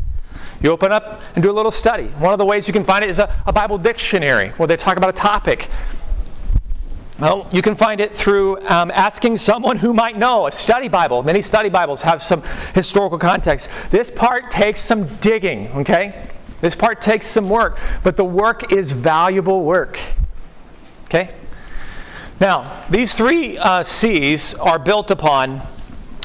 You 0.61 0.71
open 0.71 0.91
up 0.91 1.21
and 1.35 1.43
do 1.43 1.49
a 1.49 1.53
little 1.53 1.71
study. 1.71 2.07
One 2.19 2.33
of 2.33 2.37
the 2.37 2.45
ways 2.45 2.67
you 2.67 2.73
can 2.73 2.83
find 2.83 3.03
it 3.03 3.09
is 3.09 3.17
a, 3.17 3.43
a 3.47 3.53
Bible 3.53 3.77
dictionary 3.77 4.49
where 4.57 4.67
they 4.67 4.75
talk 4.75 4.97
about 4.97 5.09
a 5.09 5.13
topic. 5.13 5.69
Well, 7.19 7.49
you 7.51 7.61
can 7.61 7.75
find 7.75 7.99
it 7.99 8.15
through 8.15 8.61
um, 8.69 8.91
asking 8.91 9.37
someone 9.37 9.77
who 9.77 9.93
might 9.93 10.17
know, 10.17 10.47
a 10.47 10.51
study 10.51 10.87
Bible. 10.87 11.23
Many 11.23 11.41
study 11.41 11.69
Bibles 11.69 12.01
have 12.01 12.21
some 12.21 12.43
historical 12.73 13.17
context. 13.17 13.67
This 13.89 14.11
part 14.11 14.51
takes 14.51 14.81
some 14.81 15.17
digging, 15.17 15.67
okay? 15.69 16.29
This 16.61 16.75
part 16.75 17.01
takes 17.01 17.27
some 17.27 17.49
work, 17.49 17.77
but 18.03 18.17
the 18.17 18.25
work 18.25 18.71
is 18.71 18.91
valuable 18.91 19.63
work. 19.63 19.99
Okay? 21.05 21.33
Now, 22.39 22.85
these 22.89 23.13
three 23.13 23.57
uh, 23.57 23.83
C's 23.83 24.53
are 24.55 24.79
built 24.79 25.11
upon 25.11 25.61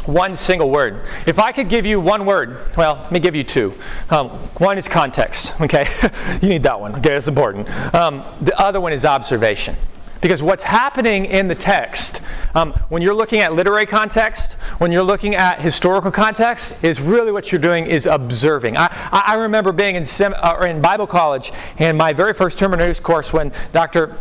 one 0.07 0.37
single 0.37 0.71
word. 0.71 1.01
If 1.27 1.39
I 1.39 1.53
could 1.53 1.69
give 1.69 1.87
you 1.87 2.01
one 2.01 2.27
word, 2.27 2.59
well, 2.77 2.97
let 3.03 3.13
me 3.13 3.21
give 3.21 3.35
you 3.35 3.45
two. 3.45 3.75
Um, 4.11 4.29
one 4.59 4.77
is 4.79 4.87
context, 4.87 5.55
okay? 5.61 5.89
you 6.43 6.49
need 6.49 6.63
that 6.65 6.79
one, 6.79 6.95
okay? 6.97 7.11
That's 7.11 7.29
important. 7.29 7.69
Um, 7.95 8.23
the 8.43 8.59
other 8.59 8.81
one 8.81 8.93
is 8.93 9.05
observation. 9.05 9.77
Because 10.25 10.41
what's 10.41 10.63
happening 10.63 11.27
in 11.27 11.49
the 11.49 11.55
text, 11.55 12.23
um, 12.55 12.73
when 12.89 13.03
you're 13.03 13.15
looking 13.15 13.43
at 13.43 13.53
literary 13.53 13.85
context, 13.85 14.53
when 14.79 14.91
you're 14.91 15.03
looking 15.03 15.35
at 15.35 15.61
historical 15.61 16.11
context, 16.11 16.73
is 16.81 16.99
really 16.99 17.31
what 17.31 17.53
you're 17.53 17.61
doing 17.61 17.87
is 17.87 18.07
observing. 18.07 18.79
I, 18.79 18.89
I 19.13 19.35
remember 19.35 19.71
being 19.71 19.97
in, 19.97 20.07
sem- 20.07 20.33
uh, 20.35 20.65
in 20.67 20.81
Bible 20.81 21.07
college, 21.07 21.53
and 21.77 21.99
my 21.99 22.15
very 22.15 22.33
first 22.33 22.59
hermeneutics 22.59 23.01
course 23.01 23.35
when 23.35 23.53
Dr 23.75 24.17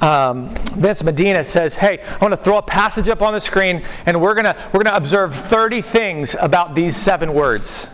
um, 0.00 0.54
Vince 0.76 1.02
Medina 1.02 1.44
says, 1.44 1.74
"Hey, 1.74 1.98
I 2.00 2.18
want 2.18 2.30
to 2.30 2.36
throw 2.36 2.58
a 2.58 2.62
passage 2.62 3.08
up 3.08 3.20
on 3.20 3.34
the 3.34 3.40
screen, 3.40 3.84
and 4.06 4.20
we're 4.22 4.34
gonna 4.34 4.70
we're 4.72 4.84
gonna 4.84 4.96
observe 4.96 5.34
30 5.34 5.82
things 5.82 6.36
about 6.38 6.76
these 6.76 6.96
seven 6.96 7.34
words." 7.34 7.88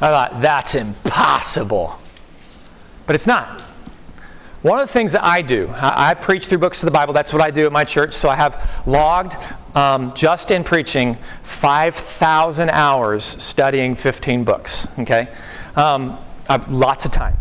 I 0.00 0.08
thought 0.08 0.40
that's 0.40 0.74
impossible, 0.74 1.98
but 3.04 3.14
it's 3.14 3.26
not. 3.26 3.64
One 4.62 4.78
of 4.78 4.88
the 4.88 4.92
things 4.92 5.12
that 5.12 5.24
I 5.24 5.40
do, 5.42 5.68
I, 5.68 6.10
I, 6.10 6.14
preach 6.14 6.46
through 6.46 6.58
books 6.58 6.82
of 6.82 6.86
the 6.86 6.90
Bible. 6.90 7.14
That's 7.14 7.32
what 7.32 7.40
I 7.40 7.50
do 7.50 7.64
at 7.64 7.72
my 7.72 7.84
church. 7.84 8.14
So 8.14 8.28
I 8.28 8.36
have 8.36 8.68
logged 8.86 9.34
um, 9.74 10.12
just 10.14 10.50
in 10.50 10.64
preaching 10.64 11.16
5,000 11.44 12.70
hours 12.70 13.24
studying 13.24 13.96
15 13.96 14.44
books. 14.44 14.86
Okay, 14.98 15.28
um, 15.76 16.18
I've 16.48 16.70
lots 16.70 17.06
of 17.06 17.10
time, 17.10 17.38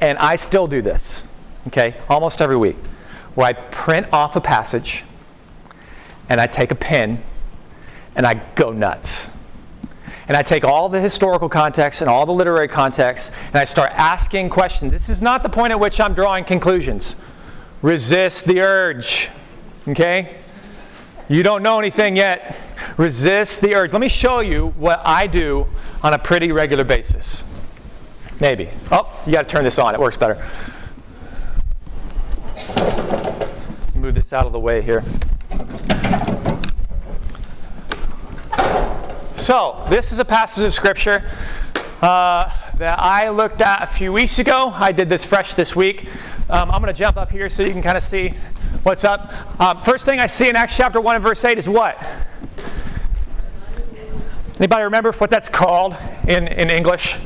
and 0.00 0.16
I 0.18 0.36
still 0.36 0.66
do 0.66 0.80
this 0.80 1.22
okay, 1.68 1.96
almost 2.08 2.40
every 2.40 2.56
week, 2.56 2.76
where 3.34 3.46
I 3.46 3.52
print 3.52 4.06
off 4.12 4.36
a 4.36 4.40
passage 4.40 5.04
and 6.28 6.40
I 6.40 6.46
take 6.46 6.70
a 6.70 6.74
pen 6.74 7.22
and 8.14 8.26
I 8.26 8.34
go 8.54 8.70
nuts. 8.70 9.10
And 10.32 10.38
I 10.38 10.42
take 10.42 10.64
all 10.64 10.88
the 10.88 10.98
historical 10.98 11.50
context 11.50 12.00
and 12.00 12.08
all 12.08 12.24
the 12.24 12.32
literary 12.32 12.66
context 12.66 13.30
and 13.48 13.56
I 13.56 13.66
start 13.66 13.92
asking 13.92 14.48
questions. 14.48 14.90
This 14.90 15.10
is 15.10 15.20
not 15.20 15.42
the 15.42 15.50
point 15.50 15.72
at 15.72 15.78
which 15.78 16.00
I'm 16.00 16.14
drawing 16.14 16.46
conclusions. 16.46 17.16
Resist 17.82 18.46
the 18.46 18.62
urge, 18.62 19.28
okay? 19.86 20.38
You 21.28 21.42
don't 21.42 21.62
know 21.62 21.78
anything 21.78 22.16
yet. 22.16 22.56
Resist 22.96 23.60
the 23.60 23.74
urge. 23.74 23.92
Let 23.92 24.00
me 24.00 24.08
show 24.08 24.40
you 24.40 24.68
what 24.78 25.02
I 25.04 25.26
do 25.26 25.66
on 26.02 26.14
a 26.14 26.18
pretty 26.18 26.50
regular 26.50 26.84
basis. 26.84 27.44
Maybe. 28.40 28.70
Oh, 28.90 29.14
you 29.26 29.32
got 29.32 29.42
to 29.42 29.48
turn 29.54 29.64
this 29.64 29.78
on. 29.78 29.94
It 29.94 30.00
works 30.00 30.16
better. 30.16 30.42
Move 33.94 34.14
this 34.14 34.32
out 34.32 34.46
of 34.46 34.52
the 34.52 34.58
way 34.58 34.80
here. 34.80 35.04
So, 39.42 39.84
this 39.90 40.12
is 40.12 40.20
a 40.20 40.24
passage 40.24 40.62
of 40.62 40.72
Scripture 40.72 41.28
uh, 42.00 42.48
that 42.76 42.96
I 42.96 43.28
looked 43.30 43.60
at 43.60 43.82
a 43.82 43.92
few 43.92 44.12
weeks 44.12 44.38
ago. 44.38 44.70
I 44.72 44.92
did 44.92 45.08
this 45.08 45.24
fresh 45.24 45.54
this 45.54 45.74
week. 45.74 46.06
Um, 46.48 46.70
I'm 46.70 46.80
going 46.80 46.94
to 46.94 46.96
jump 46.96 47.16
up 47.16 47.28
here 47.28 47.50
so 47.50 47.64
you 47.64 47.72
can 47.72 47.82
kind 47.82 47.98
of 47.98 48.04
see 48.04 48.34
what's 48.84 49.02
up. 49.02 49.32
Um, 49.60 49.82
first 49.82 50.04
thing 50.04 50.20
I 50.20 50.28
see 50.28 50.48
in 50.48 50.54
Acts 50.54 50.76
chapter 50.76 51.00
1 51.00 51.16
and 51.16 51.24
verse 51.24 51.44
8 51.44 51.58
is 51.58 51.68
what? 51.68 52.00
Anybody 54.58 54.84
remember 54.84 55.10
what 55.10 55.28
that's 55.28 55.48
called 55.48 55.96
in, 56.28 56.46
in 56.46 56.70
English? 56.70 57.16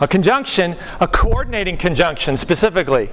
A 0.00 0.06
conjunction, 0.06 0.76
a 1.00 1.08
coordinating 1.08 1.78
conjunction 1.78 2.36
specifically. 2.36 3.10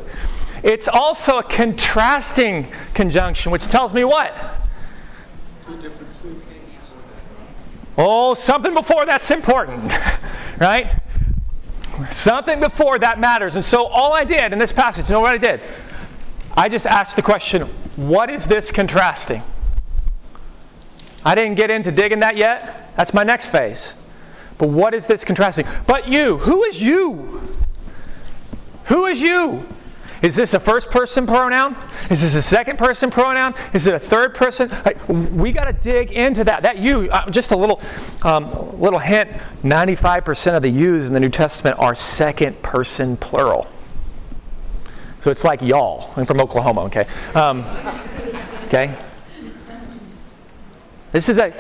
It's 0.62 0.88
also 0.88 1.40
a 1.40 1.44
contrasting 1.44 2.72
conjunction, 2.94 3.52
which 3.52 3.64
tells 3.64 3.96
me 3.96 4.04
what? 4.04 4.32
Oh, 7.98 8.34
something 8.34 8.74
before 8.74 9.06
that's 9.06 9.30
important, 9.32 9.92
right? 10.60 11.00
Something 12.14 12.60
before 12.60 12.98
that 13.00 13.20
matters. 13.20 13.56
And 13.56 13.64
so 13.64 13.86
all 13.86 14.14
I 14.14 14.24
did 14.24 14.52
in 14.52 14.60
this 14.60 14.72
passage, 14.72 15.08
you 15.08 15.14
know 15.14 15.22
what 15.22 15.36
I 15.36 15.38
did? 15.38 15.62
I 16.56 16.70
just 16.70 16.86
asked 16.86 17.16
the 17.16 17.22
question, 17.22 17.64
what 17.96 18.30
is 18.30 18.46
this 18.46 18.72
contrasting? 18.72 19.44
I 21.26 21.36
didn't 21.36 21.56
get 21.56 21.70
into 21.70 21.92
digging 21.92 22.20
that 22.20 22.36
yet. 22.36 22.96
That's 22.98 23.14
my 23.14 23.24
next 23.24 23.46
phase. 23.46 23.94
But 24.58 24.70
what 24.70 24.94
is 24.94 25.08
this 25.08 25.24
contrasting? 25.24 25.68
But 25.88 26.08
you, 26.08 26.38
who 26.40 26.64
is 26.64 26.82
you? 26.82 27.56
Who 28.86 29.06
is 29.06 29.22
you? 29.22 29.66
Is 30.24 30.36
this 30.36 30.54
a 30.54 30.60
first 30.60 30.90
person 30.90 31.28
pronoun? 31.28 31.76
Is 32.10 32.22
this 32.22 32.34
a 32.34 32.42
second 32.42 32.78
person 32.78 33.12
pronoun? 33.12 33.54
Is 33.74 33.88
it 33.88 33.94
a 33.94 34.00
third 34.00 34.34
person? 34.34 34.72
We 35.38 35.52
got 35.52 35.66
to 35.66 35.74
dig 35.74 36.14
into 36.14 36.46
that. 36.46 36.64
That 36.64 36.78
you, 36.78 37.10
uh, 37.12 37.30
just 37.30 37.52
a 37.52 37.58
little, 37.58 37.82
um, 38.22 38.80
little 38.80 39.00
hint 39.00 39.30
95% 39.64 40.56
of 40.56 40.62
the 40.62 40.70
yous 40.70 41.08
in 41.08 41.14
the 41.14 41.20
New 41.20 41.30
Testament 41.30 41.78
are 41.78 41.94
second 41.94 42.62
person 42.64 43.18
plural. 43.18 43.68
So 45.26 45.30
it's 45.30 45.44
like 45.44 45.62
y'all. 45.62 46.14
I'm 46.16 46.26
from 46.26 46.40
Oklahoma, 46.40 46.84
okay? 46.84 47.06
Um, 47.36 47.66
okay? 48.68 48.98
This 51.12 51.28
is 51.28 51.38
a 51.38 51.54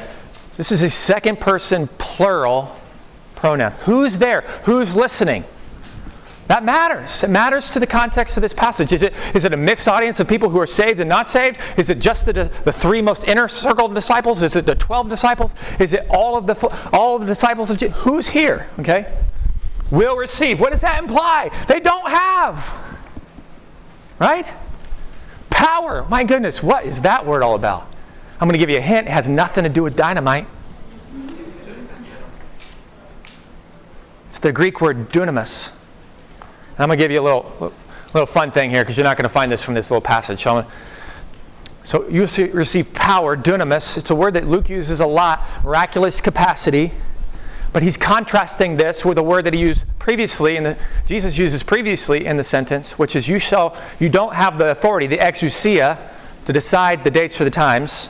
this 0.55 0.71
is 0.71 0.83
a 0.83 0.89
second 0.89 1.39
person 1.39 1.87
plural 1.97 2.75
pronoun. 3.35 3.71
Who's 3.81 4.17
there? 4.19 4.41
Who's 4.63 4.95
listening? 4.95 5.43
That 6.47 6.63
matters. 6.63 7.23
It 7.23 7.29
matters 7.29 7.69
to 7.69 7.79
the 7.79 7.87
context 7.87 8.35
of 8.35 8.41
this 8.41 8.51
passage. 8.53 8.91
Is 8.91 9.01
it, 9.01 9.13
is 9.33 9.45
it 9.45 9.53
a 9.53 9.57
mixed 9.57 9.87
audience 9.87 10.19
of 10.19 10.27
people 10.27 10.49
who 10.49 10.59
are 10.59 10.67
saved 10.67 10.99
and 10.99 11.09
not 11.09 11.29
saved? 11.29 11.57
Is 11.77 11.89
it 11.89 11.99
just 11.99 12.25
the, 12.25 12.51
the 12.65 12.73
three 12.73 13.01
most 13.01 13.23
inner 13.23 13.47
circle 13.47 13.87
disciples? 13.87 14.41
Is 14.41 14.55
it 14.55 14.65
the 14.65 14.75
12 14.75 15.09
disciples? 15.09 15.51
Is 15.79 15.93
it 15.93 16.05
all 16.09 16.35
of 16.35 16.45
the, 16.45 16.89
all 16.91 17.15
of 17.15 17.21
the 17.21 17.27
disciples 17.27 17.69
of 17.69 17.77
Jesus? 17.77 17.97
Who's 17.99 18.27
here? 18.27 18.67
Okay? 18.79 19.17
Will 19.89 20.17
receive. 20.17 20.59
What 20.59 20.71
does 20.71 20.81
that 20.81 20.99
imply? 20.99 21.49
They 21.69 21.79
don't 21.79 22.09
have. 22.09 22.67
Right? 24.19 24.47
Power. 25.49 26.05
My 26.09 26.25
goodness, 26.25 26.61
what 26.61 26.85
is 26.85 27.01
that 27.01 27.25
word 27.25 27.41
all 27.41 27.55
about? 27.55 27.87
I'm 28.41 28.49
going 28.49 28.53
to 28.53 28.59
give 28.59 28.69
you 28.69 28.77
a 28.77 28.81
hint. 28.81 29.07
It 29.07 29.11
has 29.11 29.27
nothing 29.29 29.63
to 29.63 29.69
do 29.69 29.83
with 29.83 29.95
dynamite. 29.95 30.47
It's 34.27 34.39
the 34.39 34.51
Greek 34.51 34.81
word 34.81 35.09
dunamis. 35.09 35.69
I'm 36.77 36.87
going 36.87 36.97
to 36.97 37.03
give 37.03 37.11
you 37.11 37.19
a 37.19 37.21
little, 37.21 37.73
little 38.13 38.25
fun 38.27 38.51
thing 38.51 38.69
here 38.69 38.83
because 38.83 38.97
you're 38.97 39.03
not 39.03 39.17
going 39.17 39.27
to 39.27 39.33
find 39.33 39.51
this 39.51 39.63
from 39.63 39.73
this 39.73 39.91
little 39.91 40.01
passage. 40.01 40.43
So, 40.43 40.65
so 41.83 42.07
you 42.07 42.21
receive 42.53 42.93
power, 42.93 43.37
dunamis. 43.37 43.97
It's 43.97 44.09
a 44.09 44.15
word 44.15 44.33
that 44.33 44.47
Luke 44.47 44.69
uses 44.69 44.99
a 44.99 45.05
lot, 45.05 45.43
miraculous 45.63 46.19
capacity. 46.21 46.93
But 47.73 47.81
he's 47.81 47.97
contrasting 47.97 48.77
this 48.77 49.03
with 49.03 49.17
a 49.17 49.23
word 49.23 49.45
that 49.45 49.53
he 49.55 49.59
used 49.59 49.81
previously, 49.97 50.57
and 50.57 50.77
Jesus 51.07 51.37
uses 51.37 51.63
previously 51.63 52.25
in 52.25 52.37
the 52.37 52.43
sentence, 52.43 52.99
which 52.99 53.15
is 53.15 53.27
you 53.27 53.39
shall 53.39 53.75
you 53.99 54.09
don't 54.09 54.35
have 54.35 54.59
the 54.59 54.69
authority, 54.69 55.07
the 55.07 55.17
exousia, 55.17 55.97
to 56.45 56.53
decide 56.53 57.03
the 57.03 57.09
dates 57.09 57.35
for 57.35 57.43
the 57.43 57.51
times 57.51 58.09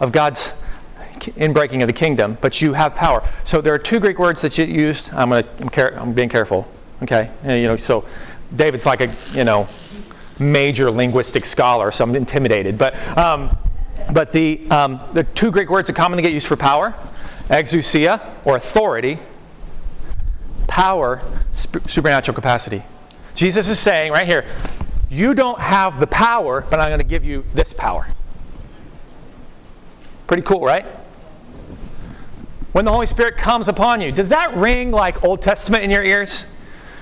of 0.00 0.10
God's 0.10 0.50
inbreaking 1.20 1.82
of 1.82 1.86
the 1.86 1.92
kingdom, 1.92 2.38
but 2.40 2.60
you 2.60 2.72
have 2.72 2.94
power. 2.94 3.26
So 3.44 3.60
there 3.60 3.72
are 3.72 3.78
two 3.78 4.00
Greek 4.00 4.18
words 4.18 4.42
that 4.42 4.58
you 4.58 4.64
used. 4.64 5.10
I'm 5.12 5.30
to 5.30 5.46
I'm, 5.60 5.68
care, 5.68 5.98
I'm 5.98 6.12
being 6.12 6.28
careful. 6.28 6.68
Okay, 7.02 7.30
and, 7.42 7.60
you 7.60 7.68
know, 7.68 7.76
so 7.76 8.04
David's 8.54 8.86
like 8.86 9.00
a 9.00 9.12
you 9.32 9.44
know 9.44 9.68
major 10.38 10.90
linguistic 10.90 11.46
scholar, 11.46 11.92
so 11.92 12.04
I'm 12.04 12.14
intimidated. 12.16 12.78
But 12.78 12.94
um, 13.18 13.56
but 14.12 14.32
the 14.32 14.68
um, 14.70 15.00
the 15.12 15.24
two 15.24 15.50
Greek 15.50 15.70
words 15.70 15.88
that 15.88 15.96
commonly 15.96 16.22
get 16.22 16.32
used 16.32 16.46
for 16.46 16.56
power 16.56 16.94
exousia, 17.50 18.34
or 18.44 18.56
authority, 18.56 19.18
power, 20.66 21.22
sp- 21.54 21.86
supernatural 21.88 22.34
capacity. 22.34 22.82
Jesus 23.34 23.68
is 23.68 23.78
saying 23.78 24.12
right 24.12 24.26
here, 24.26 24.44
you 25.10 25.34
don't 25.34 25.60
have 25.60 26.00
the 26.00 26.06
power, 26.06 26.64
but 26.68 26.80
I'm 26.80 26.88
going 26.88 27.00
to 27.00 27.06
give 27.06 27.24
you 27.24 27.44
this 27.54 27.72
power. 27.72 28.06
Pretty 30.26 30.42
cool, 30.42 30.62
right? 30.62 30.84
When 32.72 32.84
the 32.84 32.92
Holy 32.92 33.06
Spirit 33.06 33.36
comes 33.36 33.68
upon 33.68 34.00
you, 34.00 34.10
does 34.10 34.28
that 34.30 34.56
ring 34.56 34.90
like 34.90 35.22
Old 35.22 35.40
Testament 35.40 35.84
in 35.84 35.90
your 35.90 36.02
ears? 36.02 36.44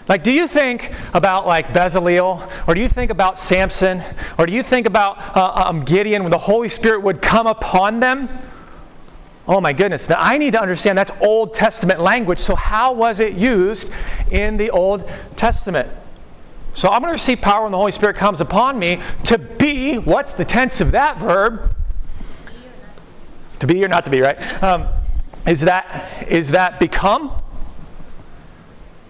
Like, 0.07 0.23
do 0.23 0.31
you 0.31 0.47
think 0.47 0.93
about 1.15 1.47
like 1.47 1.69
Bezalel, 1.69 2.51
or 2.69 2.75
do 2.75 2.81
you 2.81 2.89
think 2.89 3.11
about 3.11 3.39
Samson, 3.39 4.03
or 4.39 4.45
do 4.45 4.53
you 4.53 4.63
think 4.63 4.87
about 4.87 5.37
uh, 5.37 5.65
um, 5.67 5.85
Gideon 5.85 6.23
when 6.23 6.31
the 6.31 6.39
Holy 6.39 6.69
Spirit 6.69 7.03
would 7.03 7.23
come 7.23 7.47
upon 7.47 8.01
them? 8.01 8.29
Oh 9.49 9.61
my 9.61 9.73
goodness. 9.73 10.09
Now 10.09 10.17
I 10.19 10.37
need 10.37 10.53
to 10.53 10.61
understand 10.61 10.99
that's 10.99 11.11
Old 11.21 11.55
Testament 11.55 12.01
language. 12.01 12.39
So, 12.39 12.55
how 12.55 12.93
was 12.93 13.19
it 13.21 13.35
used 13.35 13.91
in 14.31 14.57
the 14.59 14.71
Old 14.71 15.11
Testament? 15.37 15.89
So, 16.75 16.89
I'm 16.89 17.01
going 17.01 17.11
to 17.11 17.13
receive 17.13 17.41
power 17.41 17.63
when 17.63 17.73
the 17.73 17.79
Holy 17.79 17.93
Spirit 17.93 18.17
comes 18.17 18.41
upon 18.41 18.79
me 18.79 19.01
to 19.25 19.39
be, 19.39 19.97
what's 19.97 20.33
the 20.33 20.45
tense 20.45 20.81
of 20.81 20.91
that 20.91 21.19
verb? 21.19 21.71
To 23.61 23.67
be 23.67 23.83
or 23.85 23.89
not 23.89 24.05
to 24.05 24.11
be, 24.11 24.21
right? 24.21 24.63
Um, 24.63 24.89
is, 25.47 25.61
that, 25.61 26.27
is 26.29 26.51
that 26.51 26.81
become? 26.81 27.44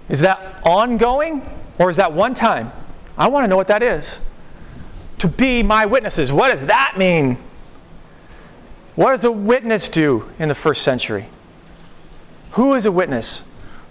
Is 0.08 0.20
that 0.20 0.60
ongoing? 0.64 1.42
Or 1.78 1.90
is 1.90 1.96
that 1.96 2.12
one 2.12 2.34
time? 2.34 2.72
I 3.16 3.28
want 3.28 3.44
to 3.44 3.48
know 3.48 3.56
what 3.56 3.68
that 3.68 3.82
is. 3.82 4.18
To 5.18 5.28
be 5.28 5.62
my 5.62 5.86
witnesses. 5.86 6.30
What 6.30 6.52
does 6.52 6.66
that 6.66 6.94
mean? 6.96 7.38
What 8.94 9.12
does 9.12 9.24
a 9.24 9.32
witness 9.32 9.88
do 9.88 10.30
in 10.38 10.48
the 10.48 10.54
first 10.54 10.82
century? 10.82 11.28
Who 12.52 12.74
is 12.74 12.84
a 12.84 12.92
witness? 12.92 13.42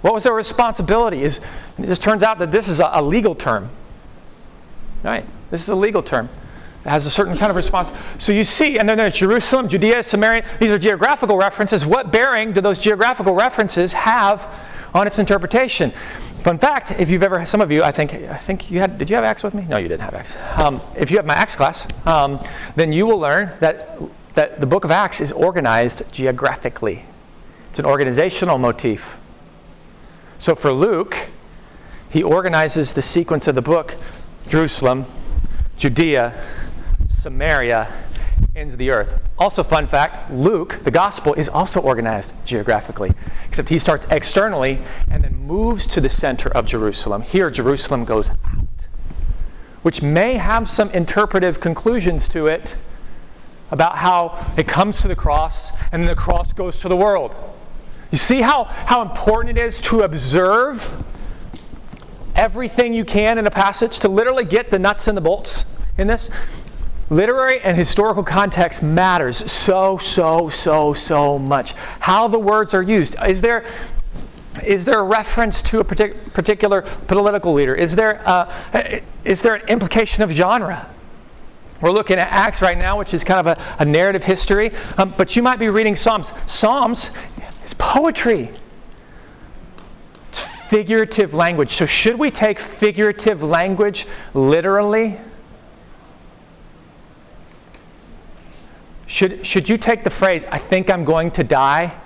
What 0.01 0.13
was 0.13 0.23
their 0.23 0.33
responsibility? 0.33 1.23
Is, 1.23 1.39
it 1.77 1.85
just 1.85 2.01
turns 2.01 2.23
out 2.23 2.39
that 2.39 2.51
this 2.51 2.67
is 2.67 2.79
a, 2.79 2.89
a 2.93 3.01
legal 3.01 3.35
term. 3.35 3.69
Right? 5.01 5.25
This 5.51 5.61
is 5.61 5.69
a 5.69 5.75
legal 5.75 6.03
term. 6.03 6.29
It 6.85 6.89
has 6.89 7.05
a 7.05 7.11
certain 7.11 7.37
kind 7.37 7.49
of 7.49 7.55
response. 7.55 7.89
So 8.19 8.31
you 8.31 8.43
see, 8.43 8.77
and 8.77 8.87
then 8.87 8.97
there's 8.97 9.15
Jerusalem, 9.15 9.69
Judea, 9.69 10.03
Samaria. 10.03 10.45
These 10.59 10.69
are 10.69 10.77
geographical 10.77 11.37
references. 11.37 11.85
What 11.85 12.11
bearing 12.11 12.53
do 12.53 12.59
those 12.61 12.79
geographical 12.79 13.33
references 13.33 13.93
have 13.93 14.45
on 14.93 15.07
its 15.07 15.19
interpretation? 15.19 15.93
Fun 16.43 16.59
fact: 16.59 16.91
If 16.99 17.09
you've 17.09 17.23
ever, 17.23 17.45
some 17.45 17.61
of 17.61 17.71
you, 17.71 17.83
I 17.83 17.91
think, 17.91 18.13
I 18.13 18.37
think 18.37 18.69
you 18.69 18.79
had. 18.79 18.97
Did 18.97 19.09
you 19.09 19.15
have 19.15 19.25
Acts 19.25 19.43
with 19.43 19.53
me? 19.53 19.63
No, 19.63 19.77
you 19.77 19.87
didn't 19.87 20.01
have 20.01 20.13
Acts. 20.13 20.31
Um, 20.61 20.81
if 20.95 21.09
you 21.09 21.17
have 21.17 21.25
my 21.25 21.35
Acts 21.35 21.55
class, 21.55 21.87
um, 22.05 22.43
then 22.75 22.91
you 22.91 23.05
will 23.05 23.19
learn 23.19 23.53
that 23.59 23.99
that 24.35 24.59
the 24.59 24.65
book 24.65 24.83
of 24.83 24.91
Acts 24.91 25.21
is 25.21 25.31
organized 25.31 26.03
geographically. 26.11 27.05
It's 27.69 27.79
an 27.79 27.85
organizational 27.85 28.57
motif. 28.57 29.01
So 30.39 30.55
for 30.55 30.73
Luke, 30.73 31.29
he 32.09 32.21
organizes 32.21 32.93
the 32.93 33.01
sequence 33.01 33.47
of 33.47 33.55
the 33.55 33.61
book 33.61 33.95
Jerusalem, 34.47 35.05
Judea, 35.77 36.33
Samaria, 37.09 37.91
ends 38.55 38.73
of 38.73 38.77
the 38.77 38.91
earth. 38.91 39.21
Also, 39.37 39.63
fun 39.63 39.87
fact 39.87 40.31
Luke, 40.31 40.79
the 40.83 40.91
gospel, 40.91 41.33
is 41.33 41.49
also 41.49 41.79
organized 41.79 42.31
geographically, 42.45 43.11
except 43.47 43.69
he 43.69 43.79
starts 43.79 44.05
externally 44.09 44.79
and 45.09 45.23
then 45.23 45.35
moves 45.35 45.87
to 45.87 46.01
the 46.01 46.09
center 46.09 46.49
of 46.49 46.65
Jerusalem. 46.65 47.21
Here, 47.21 47.49
Jerusalem 47.49 48.05
goes 48.05 48.29
out, 48.29 48.37
which 49.81 50.01
may 50.01 50.37
have 50.37 50.69
some 50.69 50.89
interpretive 50.91 51.59
conclusions 51.59 52.27
to 52.29 52.47
it 52.47 52.77
about 53.71 53.97
how 53.97 54.53
it 54.55 54.67
comes 54.67 55.01
to 55.01 55.07
the 55.07 55.15
cross 55.15 55.71
and 55.91 56.03
then 56.03 56.07
the 56.07 56.15
cross 56.15 56.53
goes 56.53 56.77
to 56.77 56.87
the 56.87 56.97
world. 56.97 57.35
You 58.11 58.19
see 58.19 58.41
how, 58.41 58.65
how 58.65 59.01
important 59.01 59.57
it 59.57 59.65
is 59.65 59.79
to 59.79 60.01
observe 60.01 61.03
everything 62.35 62.93
you 62.93 63.05
can 63.05 63.39
in 63.39 63.47
a 63.47 63.51
passage, 63.51 63.99
to 63.99 64.07
literally 64.07 64.45
get 64.45 64.69
the 64.69 64.77
nuts 64.77 65.07
and 65.07 65.17
the 65.17 65.21
bolts 65.21 65.65
in 65.97 66.05
this? 66.05 66.29
Literary 67.09 67.59
and 67.61 67.77
historical 67.77 68.23
context 68.23 68.81
matters 68.81 69.51
so, 69.51 69.97
so, 69.97 70.49
so, 70.49 70.93
so 70.93 71.37
much. 71.37 71.73
How 71.99 72.27
the 72.27 72.39
words 72.39 72.73
are 72.73 72.81
used. 72.81 73.15
Is 73.27 73.41
there, 73.41 73.65
is 74.63 74.85
there 74.85 74.99
a 74.99 75.03
reference 75.03 75.61
to 75.63 75.79
a 75.79 75.83
partic- 75.83 76.33
particular 76.33 76.81
political 77.07 77.53
leader? 77.53 77.75
Is 77.75 77.95
there, 77.95 78.27
uh, 78.27 78.51
is 79.25 79.41
there 79.41 79.55
an 79.55 79.67
implication 79.67 80.23
of 80.23 80.31
genre? 80.31 80.89
We're 81.81 81.91
looking 81.91 82.17
at 82.17 82.29
Acts 82.31 82.61
right 82.61 82.77
now, 82.77 82.97
which 82.97 83.13
is 83.13 83.25
kind 83.25 83.45
of 83.45 83.57
a, 83.57 83.61
a 83.79 83.85
narrative 83.85 84.23
history, 84.23 84.71
um, 84.97 85.13
but 85.17 85.35
you 85.35 85.43
might 85.43 85.59
be 85.59 85.67
reading 85.67 85.97
Psalms. 85.97 86.31
Psalms 86.47 87.11
is 87.65 87.73
poetry. 87.73 88.51
It's 90.29 90.45
figurative 90.69 91.33
language. 91.33 91.75
So, 91.75 91.85
should 91.85 92.17
we 92.17 92.31
take 92.31 92.59
figurative 92.59 93.43
language 93.43 94.07
literally? 94.33 95.19
Should, 99.07 99.45
should 99.45 99.69
you 99.69 99.77
take 99.77 100.03
the 100.03 100.09
phrase, 100.09 100.45
I 100.51 100.59
think 100.59 100.91
I'm 100.91 101.03
going 101.03 101.31
to 101.31 101.43
die, 101.43 101.99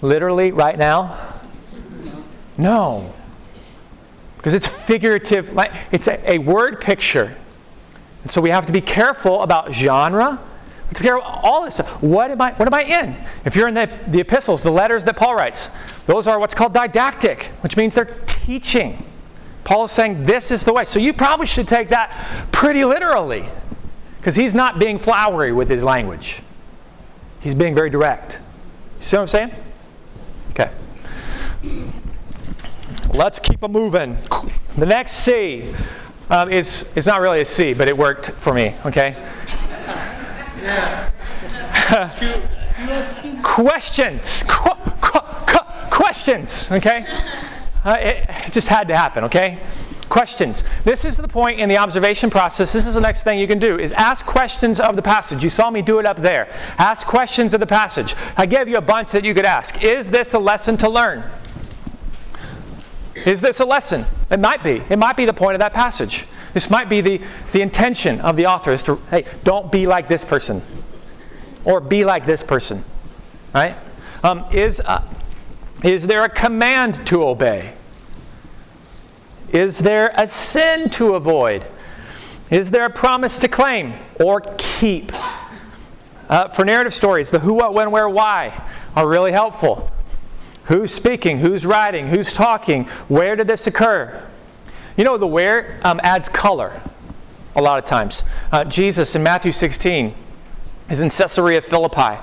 literally 0.00 0.52
right 0.52 0.78
now? 0.78 1.40
No. 2.56 3.12
Because 4.36 4.54
it's 4.54 4.66
figurative, 4.66 5.50
it's 5.92 6.06
a, 6.06 6.32
a 6.32 6.38
word 6.38 6.80
picture. 6.80 7.36
And 8.22 8.32
so 8.32 8.40
we 8.40 8.50
have 8.50 8.66
to 8.66 8.72
be 8.72 8.80
careful 8.80 9.42
about 9.42 9.72
genre. 9.72 10.40
To 10.94 11.02
care 11.02 11.18
all 11.18 11.64
this 11.64 11.74
stuff. 11.74 12.00
What 12.00 12.30
am 12.30 12.40
I? 12.40 12.52
What 12.52 12.68
am 12.68 12.74
I 12.74 12.82
in? 12.82 13.16
If 13.44 13.56
you're 13.56 13.66
in 13.66 13.74
the, 13.74 13.90
the 14.06 14.20
epistles, 14.20 14.62
the 14.62 14.70
letters 14.70 15.02
that 15.04 15.16
Paul 15.16 15.34
writes, 15.34 15.68
those 16.06 16.28
are 16.28 16.38
what's 16.38 16.54
called 16.54 16.72
didactic, 16.72 17.50
which 17.60 17.76
means 17.76 17.94
they're 17.94 18.16
teaching. 18.26 19.04
Paul 19.64 19.86
is 19.86 19.90
saying 19.90 20.26
this 20.26 20.52
is 20.52 20.62
the 20.62 20.72
way. 20.72 20.84
So 20.84 21.00
you 21.00 21.12
probably 21.12 21.46
should 21.46 21.66
take 21.66 21.88
that 21.88 22.48
pretty 22.52 22.84
literally, 22.84 23.48
because 24.26 24.34
he's 24.34 24.54
not 24.54 24.80
being 24.80 24.98
flowery 24.98 25.52
with 25.52 25.68
his 25.68 25.84
language. 25.84 26.38
He's 27.38 27.54
being 27.54 27.76
very 27.76 27.90
direct. 27.90 28.40
See 28.98 29.16
what 29.16 29.22
I'm 29.22 29.28
saying? 29.28 29.52
Okay. 30.50 30.68
Let's 33.14 33.38
keep 33.38 33.62
a 33.62 33.68
moving. 33.68 34.18
The 34.76 34.86
next 34.86 35.12
C 35.12 35.72
um, 36.28 36.50
is, 36.50 36.86
is 36.96 37.06
not 37.06 37.20
really 37.20 37.42
a 37.42 37.44
C, 37.44 37.72
but 37.72 37.88
it 37.88 37.96
worked 37.96 38.32
for 38.40 38.52
me, 38.52 38.74
okay? 38.84 39.14
questions. 43.44 44.42
Qu- 44.48 44.90
qu- 45.02 45.20
qu- 45.46 45.90
questions, 45.92 46.66
okay? 46.72 47.06
Uh, 47.84 47.96
it 48.00 48.52
just 48.52 48.66
had 48.66 48.88
to 48.88 48.96
happen, 48.96 49.22
okay? 49.22 49.60
Questions. 50.08 50.62
This 50.84 51.04
is 51.04 51.16
the 51.16 51.26
point 51.26 51.58
in 51.58 51.68
the 51.68 51.78
observation 51.78 52.30
process. 52.30 52.72
This 52.72 52.86
is 52.86 52.94
the 52.94 53.00
next 53.00 53.24
thing 53.24 53.38
you 53.40 53.48
can 53.48 53.58
do 53.58 53.78
is 53.78 53.90
ask 53.92 54.24
questions 54.24 54.78
of 54.78 54.94
the 54.94 55.02
passage. 55.02 55.42
You 55.42 55.50
saw 55.50 55.68
me 55.70 55.82
do 55.82 55.98
it 55.98 56.06
up 56.06 56.22
there. 56.22 56.48
Ask 56.78 57.06
questions 57.06 57.52
of 57.54 57.60
the 57.60 57.66
passage. 57.66 58.14
I 58.36 58.46
gave 58.46 58.68
you 58.68 58.76
a 58.76 58.80
bunch 58.80 59.10
that 59.12 59.24
you 59.24 59.34
could 59.34 59.44
ask. 59.44 59.82
Is 59.82 60.10
this 60.10 60.34
a 60.34 60.38
lesson 60.38 60.76
to 60.78 60.88
learn? 60.88 61.24
Is 63.24 63.40
this 63.40 63.58
a 63.58 63.64
lesson? 63.64 64.06
It 64.30 64.38
might 64.38 64.62
be. 64.62 64.82
It 64.88 64.98
might 64.98 65.16
be 65.16 65.26
the 65.26 65.32
point 65.32 65.54
of 65.54 65.60
that 65.60 65.72
passage. 65.72 66.24
This 66.54 66.70
might 66.70 66.88
be 66.88 67.00
the, 67.00 67.20
the 67.52 67.60
intention 67.60 68.20
of 68.20 68.36
the 68.36 68.46
author 68.46 68.72
is 68.72 68.82
to, 68.84 68.96
hey, 69.10 69.24
don't 69.42 69.72
be 69.72 69.86
like 69.86 70.08
this 70.08 70.24
person. 70.24 70.62
Or 71.64 71.80
be 71.80 72.04
like 72.04 72.26
this 72.26 72.42
person. 72.42 72.84
Right? 73.52 73.76
Um, 74.22 74.46
is, 74.52 74.80
uh, 74.80 75.02
is 75.82 76.06
there 76.06 76.22
a 76.22 76.28
command 76.28 77.06
to 77.08 77.24
obey? 77.24 77.75
Is 79.52 79.78
there 79.78 80.12
a 80.16 80.26
sin 80.26 80.90
to 80.90 81.14
avoid? 81.14 81.66
Is 82.50 82.70
there 82.70 82.84
a 82.84 82.90
promise 82.90 83.38
to 83.40 83.48
claim 83.48 83.94
or 84.20 84.40
keep? 84.58 85.12
Uh, 86.28 86.48
for 86.48 86.64
narrative 86.64 86.94
stories, 86.94 87.30
the 87.30 87.38
who, 87.38 87.54
what, 87.54 87.72
when, 87.72 87.90
where, 87.90 88.08
why 88.08 88.68
are 88.96 89.08
really 89.08 89.32
helpful. 89.32 89.90
Who's 90.64 90.92
speaking? 90.92 91.38
Who's 91.38 91.64
writing? 91.64 92.08
Who's 92.08 92.32
talking? 92.32 92.84
Where 93.06 93.36
did 93.36 93.46
this 93.46 93.68
occur? 93.68 94.26
You 94.96 95.04
know, 95.04 95.18
the 95.18 95.26
where 95.26 95.80
um, 95.84 96.00
adds 96.02 96.28
color 96.28 96.82
a 97.54 97.62
lot 97.62 97.78
of 97.78 97.84
times. 97.84 98.24
Uh, 98.50 98.64
Jesus 98.64 99.14
in 99.14 99.22
Matthew 99.22 99.52
16 99.52 100.14
is 100.90 101.00
in 101.00 101.10
Caesarea 101.10 101.62
Philippi. 101.62 102.18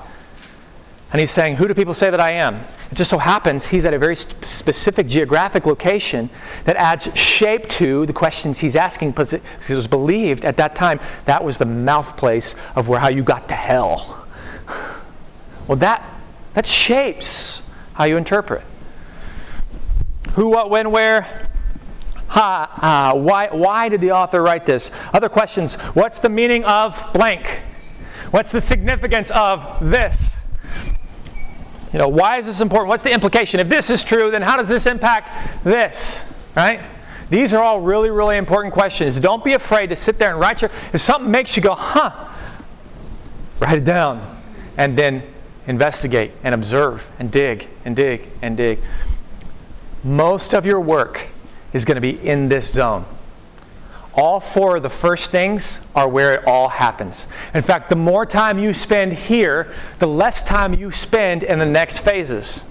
And 1.14 1.20
he's 1.20 1.32
saying, 1.32 1.58
Who 1.58 1.68
do 1.68 1.76
people 1.76 1.94
say 1.94 2.10
that 2.10 2.20
I 2.20 2.34
am? 2.34 2.56
It 2.92 2.96
just 2.96 3.12
so 3.12 3.20
happens 3.20 3.66
he's 3.66 3.86
at 3.86 3.94
a 3.94 4.00
very 4.00 4.16
specific 4.16 5.08
geographic 5.08 5.68
location 5.68 6.30
that 6.66 6.76
adds 6.76 7.08
shape 7.14 7.70
to 7.70 8.08
the 8.08 8.14
questions 8.14 8.58
he's 8.58 8.76
asking 8.76 9.12
because 9.12 9.34
it 9.34 9.44
was 9.70 9.88
believed 9.88 10.44
at 10.44 10.58
that 10.58 10.76
time 10.76 11.00
that 11.26 11.44
was 11.44 11.60
the 11.60 11.66
mouth 11.66 12.18
place 12.18 12.56
of 12.76 12.88
where 12.88 13.00
how 13.00 13.10
you 13.10 13.22
got 13.24 13.48
to 13.50 13.54
hell. 13.54 14.28
Well, 15.68 15.78
that, 15.78 16.04
that 16.56 16.66
shapes 16.66 17.62
how 17.94 18.06
you 18.06 18.18
interpret. 18.18 18.64
Who, 20.34 20.50
what, 20.50 20.72
when, 20.72 20.90
where, 20.90 21.48
ha, 22.28 22.70
ah, 22.82 23.14
why, 23.16 23.50
why 23.52 23.88
did 23.88 24.02
the 24.02 24.12
author 24.12 24.42
write 24.42 24.66
this? 24.66 24.90
Other 25.14 25.30
questions. 25.30 25.76
What's 25.94 26.18
the 26.18 26.30
meaning 26.30 26.66
of 26.66 27.00
blank? 27.14 27.62
What's 28.32 28.52
the 28.52 28.62
significance 28.62 29.30
of 29.32 29.80
this? 29.80 30.32
You 31.94 32.00
know, 32.00 32.08
why 32.08 32.40
is 32.40 32.48
this 32.48 32.60
important? 32.60 32.90
What's 32.90 33.04
the 33.04 33.14
implication? 33.14 33.60
If 33.60 33.70
this 33.70 33.92
is 33.92 34.04
true, 34.04 34.32
then 34.32 34.42
how 34.42 34.58
does 34.58 34.68
this 34.68 34.88
impact 34.88 35.64
this? 35.64 35.96
Right? 36.56 36.82
These 37.30 37.54
are 37.54 37.64
all 37.64 37.80
really, 37.80 38.10
really 38.10 38.38
important 38.38 38.74
questions. 38.74 39.20
Don't 39.20 39.44
be 39.44 39.54
afraid 39.54 39.88
to 39.88 39.96
sit 39.96 40.18
there 40.20 40.32
and 40.32 40.40
write 40.40 40.62
your. 40.62 40.72
If 40.92 41.02
something 41.02 41.30
makes 41.30 41.56
you 41.56 41.62
go, 41.62 41.76
huh, 41.76 42.32
write 43.60 43.78
it 43.78 43.86
down, 43.86 44.42
and 44.78 44.98
then 44.98 45.24
investigate 45.68 46.32
and 46.44 46.54
observe 46.54 47.06
and 47.20 47.32
dig 47.32 47.68
and 47.86 47.96
dig 47.96 48.28
and 48.42 48.58
dig. 48.58 48.80
Most 50.04 50.54
of 50.54 50.66
your 50.66 50.82
work 50.82 51.28
is 51.74 51.86
going 51.86 51.96
to 51.96 52.02
be 52.02 52.20
in 52.20 52.50
this 52.50 52.72
zone. 52.72 53.06
All 54.16 54.40
four 54.40 54.78
of 54.78 54.84
the 54.84 54.90
first 54.90 55.32
things 55.32 55.80
are 55.96 56.08
where 56.08 56.34
it 56.34 56.46
all 56.46 56.70
happens. 56.70 57.26
In 57.54 57.64
fact, 57.64 57.90
the 57.90 57.96
more 57.96 58.26
time 58.26 58.60
you 58.60 58.74
spend 58.74 59.14
here, 59.14 59.74
the 60.00 60.08
less 60.08 60.44
time 60.44 60.74
you 60.74 60.92
spend 60.92 61.44
in 61.44 61.58
the 61.58 61.66
next 61.66 62.00
phases. 62.00 62.62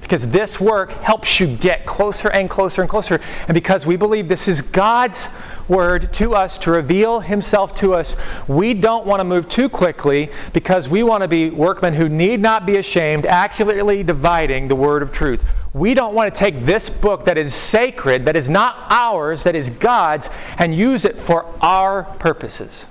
Because 0.00 0.26
this 0.28 0.58
work 0.58 0.90
helps 1.02 1.38
you 1.38 1.56
get 1.56 1.86
closer 1.86 2.28
and 2.30 2.48
closer 2.48 2.80
and 2.80 2.90
closer. 2.90 3.20
And 3.46 3.54
because 3.54 3.86
we 3.86 3.96
believe 3.96 4.28
this 4.28 4.48
is 4.48 4.60
God's 4.60 5.28
word 5.68 6.12
to 6.14 6.34
us 6.34 6.58
to 6.58 6.70
reveal 6.70 7.20
himself 7.20 7.74
to 7.76 7.94
us, 7.94 8.16
we 8.48 8.74
don't 8.74 9.06
want 9.06 9.20
to 9.20 9.24
move 9.24 9.48
too 9.48 9.68
quickly 9.68 10.30
because 10.52 10.88
we 10.88 11.02
want 11.02 11.22
to 11.22 11.28
be 11.28 11.50
workmen 11.50 11.94
who 11.94 12.08
need 12.08 12.40
not 12.40 12.66
be 12.66 12.78
ashamed, 12.78 13.26
accurately 13.26 14.02
dividing 14.02 14.68
the 14.68 14.74
word 14.74 15.02
of 15.02 15.12
truth. 15.12 15.40
We 15.72 15.94
don't 15.94 16.14
want 16.14 16.34
to 16.34 16.38
take 16.38 16.66
this 16.66 16.90
book 16.90 17.26
that 17.26 17.38
is 17.38 17.54
sacred, 17.54 18.24
that 18.26 18.34
is 18.34 18.48
not 18.48 18.86
ours, 18.90 19.44
that 19.44 19.54
is 19.54 19.70
God's, 19.70 20.28
and 20.58 20.74
use 20.74 21.04
it 21.04 21.16
for 21.20 21.46
our 21.60 22.02
purposes. 22.18 22.84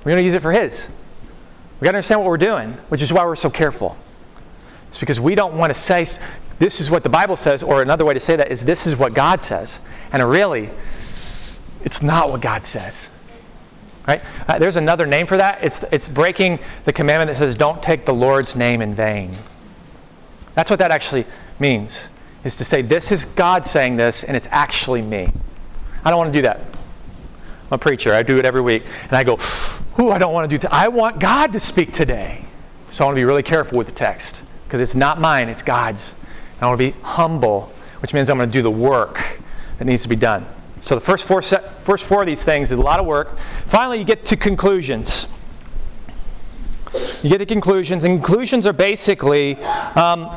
We're 0.00 0.12
going 0.12 0.20
to 0.20 0.24
use 0.24 0.34
it 0.34 0.42
for 0.42 0.52
His. 0.52 0.82
We've 1.80 1.86
got 1.86 1.92
to 1.92 1.98
understand 1.98 2.20
what 2.20 2.28
we're 2.28 2.36
doing, 2.36 2.72
which 2.90 3.00
is 3.00 3.12
why 3.12 3.24
we're 3.24 3.36
so 3.36 3.48
careful. 3.48 3.96
It's 4.94 5.00
because 5.00 5.18
we 5.18 5.34
don't 5.34 5.54
want 5.54 5.74
to 5.74 5.80
say, 5.80 6.06
this 6.60 6.80
is 6.80 6.88
what 6.88 7.02
the 7.02 7.08
Bible 7.08 7.36
says, 7.36 7.64
or 7.64 7.82
another 7.82 8.04
way 8.04 8.14
to 8.14 8.20
say 8.20 8.36
that 8.36 8.52
is, 8.52 8.62
this 8.62 8.86
is 8.86 8.94
what 8.94 9.12
God 9.12 9.42
says. 9.42 9.80
And 10.12 10.22
really, 10.22 10.70
it's 11.84 12.00
not 12.00 12.30
what 12.30 12.40
God 12.40 12.64
says. 12.64 12.94
Right? 14.06 14.22
Uh, 14.46 14.60
there's 14.60 14.76
another 14.76 15.04
name 15.04 15.26
for 15.26 15.36
that. 15.36 15.58
It's, 15.64 15.82
it's 15.90 16.08
breaking 16.08 16.60
the 16.84 16.92
commandment 16.92 17.28
that 17.28 17.38
says, 17.38 17.56
don't 17.56 17.82
take 17.82 18.06
the 18.06 18.14
Lord's 18.14 18.54
name 18.54 18.80
in 18.80 18.94
vain. 18.94 19.36
That's 20.54 20.70
what 20.70 20.78
that 20.78 20.92
actually 20.92 21.26
means, 21.58 21.98
is 22.44 22.54
to 22.54 22.64
say, 22.64 22.80
this 22.80 23.10
is 23.10 23.24
God 23.24 23.66
saying 23.66 23.96
this, 23.96 24.22
and 24.22 24.36
it's 24.36 24.46
actually 24.52 25.02
me. 25.02 25.32
I 26.04 26.10
don't 26.10 26.18
want 26.18 26.32
to 26.32 26.38
do 26.38 26.42
that. 26.42 26.60
I'm 26.60 27.72
a 27.72 27.78
preacher. 27.78 28.14
I 28.14 28.22
do 28.22 28.38
it 28.38 28.44
every 28.44 28.60
week. 28.60 28.84
And 29.08 29.14
I 29.14 29.24
go, 29.24 29.40
ooh, 29.98 30.10
I 30.10 30.18
don't 30.18 30.32
want 30.32 30.48
to 30.48 30.56
do 30.56 30.60
that. 30.60 30.72
I 30.72 30.86
want 30.86 31.18
God 31.18 31.52
to 31.52 31.58
speak 31.58 31.92
today. 31.92 32.44
So 32.92 33.02
I 33.02 33.08
want 33.08 33.16
to 33.16 33.20
be 33.20 33.26
really 33.26 33.42
careful 33.42 33.76
with 33.76 33.88
the 33.88 33.92
text 33.92 34.42
because 34.74 34.90
it's 34.90 34.96
not 34.96 35.20
mine, 35.20 35.48
it's 35.48 35.62
God's. 35.62 36.10
And 36.54 36.62
I 36.62 36.66
want 36.66 36.80
to 36.80 36.90
be 36.90 36.98
humble, 37.02 37.72
which 38.00 38.12
means 38.12 38.28
I'm 38.28 38.38
going 38.38 38.50
to 38.50 38.52
do 38.52 38.60
the 38.60 38.68
work 38.68 39.38
that 39.78 39.84
needs 39.84 40.02
to 40.02 40.08
be 40.08 40.16
done. 40.16 40.48
So 40.80 40.96
the 40.96 41.00
first 41.00 41.22
four, 41.22 41.42
set, 41.42 41.84
first 41.84 42.02
four 42.02 42.22
of 42.22 42.26
these 42.26 42.42
things 42.42 42.72
is 42.72 42.78
a 42.80 42.82
lot 42.82 42.98
of 42.98 43.06
work. 43.06 43.38
Finally, 43.66 44.00
you 44.00 44.04
get 44.04 44.26
to 44.26 44.36
conclusions. 44.36 45.28
You 47.22 47.30
get 47.30 47.38
to 47.38 47.46
conclusions, 47.46 48.02
and 48.02 48.20
conclusions 48.20 48.66
are 48.66 48.72
basically 48.72 49.54
um, 49.94 50.36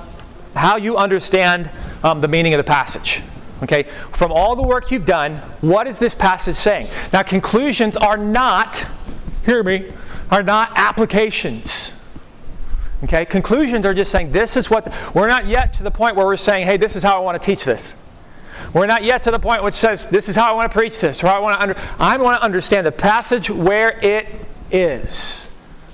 how 0.54 0.78
you 0.78 0.98
understand 0.98 1.72
um, 2.04 2.22
the 2.22 2.28
meaning 2.28 2.54
of 2.54 2.60
the 2.60 2.64
passage. 2.64 3.24
Okay, 3.64 3.88
from 4.14 4.32
all 4.32 4.56
the 4.56 4.62
work 4.62 4.92
you've 4.92 5.06
done, 5.06 5.38
what 5.62 5.88
is 5.88 5.98
this 5.98 6.14
passage 6.14 6.58
saying? 6.58 6.92
Now, 7.12 7.24
conclusions 7.24 7.98
are 7.98 8.18
not, 8.18 8.86
hear 9.48 9.64
me, 9.64 9.92
are 10.30 10.44
not 10.44 10.74
applications. 10.76 11.94
Okay, 13.04 13.26
conclusions 13.26 13.86
are 13.86 13.94
just 13.94 14.12
saying 14.12 14.32
this 14.32 14.58
is 14.58 14.70
what, 14.70 14.86
the, 14.86 14.94
we're 15.14 15.28
not 15.28 15.46
yet 15.48 15.74
to 15.74 15.84
the 15.84 15.92
point 15.92 16.16
where 16.16 16.26
we're 16.26 16.36
saying, 16.36 16.66
hey, 16.66 16.78
this 16.78 16.96
is 16.96 17.04
how 17.04 17.16
I 17.16 17.20
want 17.20 17.40
to 17.40 17.46
teach 17.46 17.64
this. 17.64 17.94
We're 18.74 18.88
not 18.88 19.04
yet 19.04 19.22
to 19.24 19.32
the 19.32 19.40
point 19.40 19.64
which 19.64 19.76
says, 19.76 20.08
this 20.08 20.28
is 20.28 20.36
how 20.36 20.50
I 20.50 20.54
want 20.54 20.72
to 20.72 20.76
preach 20.76 21.00
this, 21.00 21.24
or 21.24 21.28
I 21.28 21.40
want 21.40 21.54
to, 21.56 21.62
under, 21.62 21.76
I 22.00 22.18
want 22.18 22.38
to 22.38 22.42
understand 22.42 22.88
the 22.88 22.92
passage 22.92 23.52
where 23.52 24.00
it 24.00 24.28
is. 24.72 25.48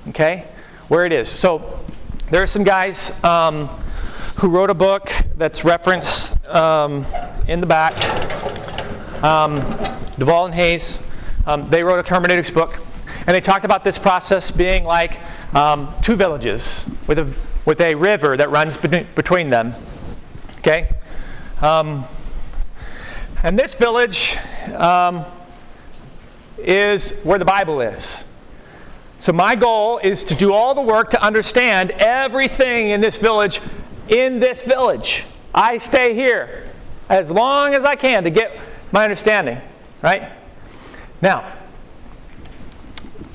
Okay? 0.09 0.47
Where 0.87 1.05
it 1.05 1.11
is. 1.11 1.29
So, 1.29 1.79
there 2.31 2.41
are 2.41 2.47
some 2.47 2.63
guys 2.63 3.11
um, 3.23 3.67
who 4.37 4.49
wrote 4.49 4.69
a 4.69 4.73
book 4.73 5.11
that's 5.37 5.63
referenced 5.63 6.35
um, 6.47 7.05
in 7.47 7.59
the 7.59 7.67
back. 7.67 7.93
Um, 9.23 9.59
Duvall 10.17 10.45
and 10.45 10.55
Hays. 10.55 10.99
Um, 11.45 11.69
they 11.69 11.81
wrote 11.81 11.99
a 11.99 12.09
hermeneutics 12.09 12.49
book, 12.49 12.79
and 13.25 13.35
they 13.35 13.41
talked 13.41 13.65
about 13.65 13.83
this 13.83 13.97
process 13.97 14.51
being 14.51 14.83
like 14.83 15.17
um, 15.55 15.93
two 16.03 16.15
villages 16.15 16.85
with 17.07 17.19
a, 17.19 17.33
with 17.65 17.79
a 17.79 17.95
river 17.95 18.35
that 18.35 18.49
runs 18.49 18.75
be- 18.77 19.07
between 19.15 19.49
them. 19.49 19.75
Okay? 20.59 20.93
Um, 21.61 22.05
and 23.43 23.57
this 23.57 23.73
village 23.73 24.37
um, 24.75 25.25
is 26.57 27.11
where 27.23 27.39
the 27.39 27.45
Bible 27.45 27.81
is. 27.81 28.23
So, 29.19 29.31
my 29.31 29.55
goal 29.55 29.99
is 29.99 30.23
to 30.25 30.35
do 30.35 30.53
all 30.53 30.75
the 30.75 30.81
work 30.81 31.09
to 31.11 31.21
understand 31.21 31.91
everything 31.91 32.89
in 32.89 32.99
this 32.99 33.15
village 33.15 33.61
in 34.09 34.39
this 34.39 34.61
village. 34.61 35.23
I 35.53 35.77
stay 35.77 36.13
here 36.13 36.69
as 37.09 37.29
long 37.29 37.73
as 37.73 37.85
I 37.85 37.95
can 37.95 38.23
to 38.23 38.29
get 38.29 38.57
my 38.91 39.03
understanding, 39.03 39.61
right? 40.01 40.31
Now, 41.21 41.53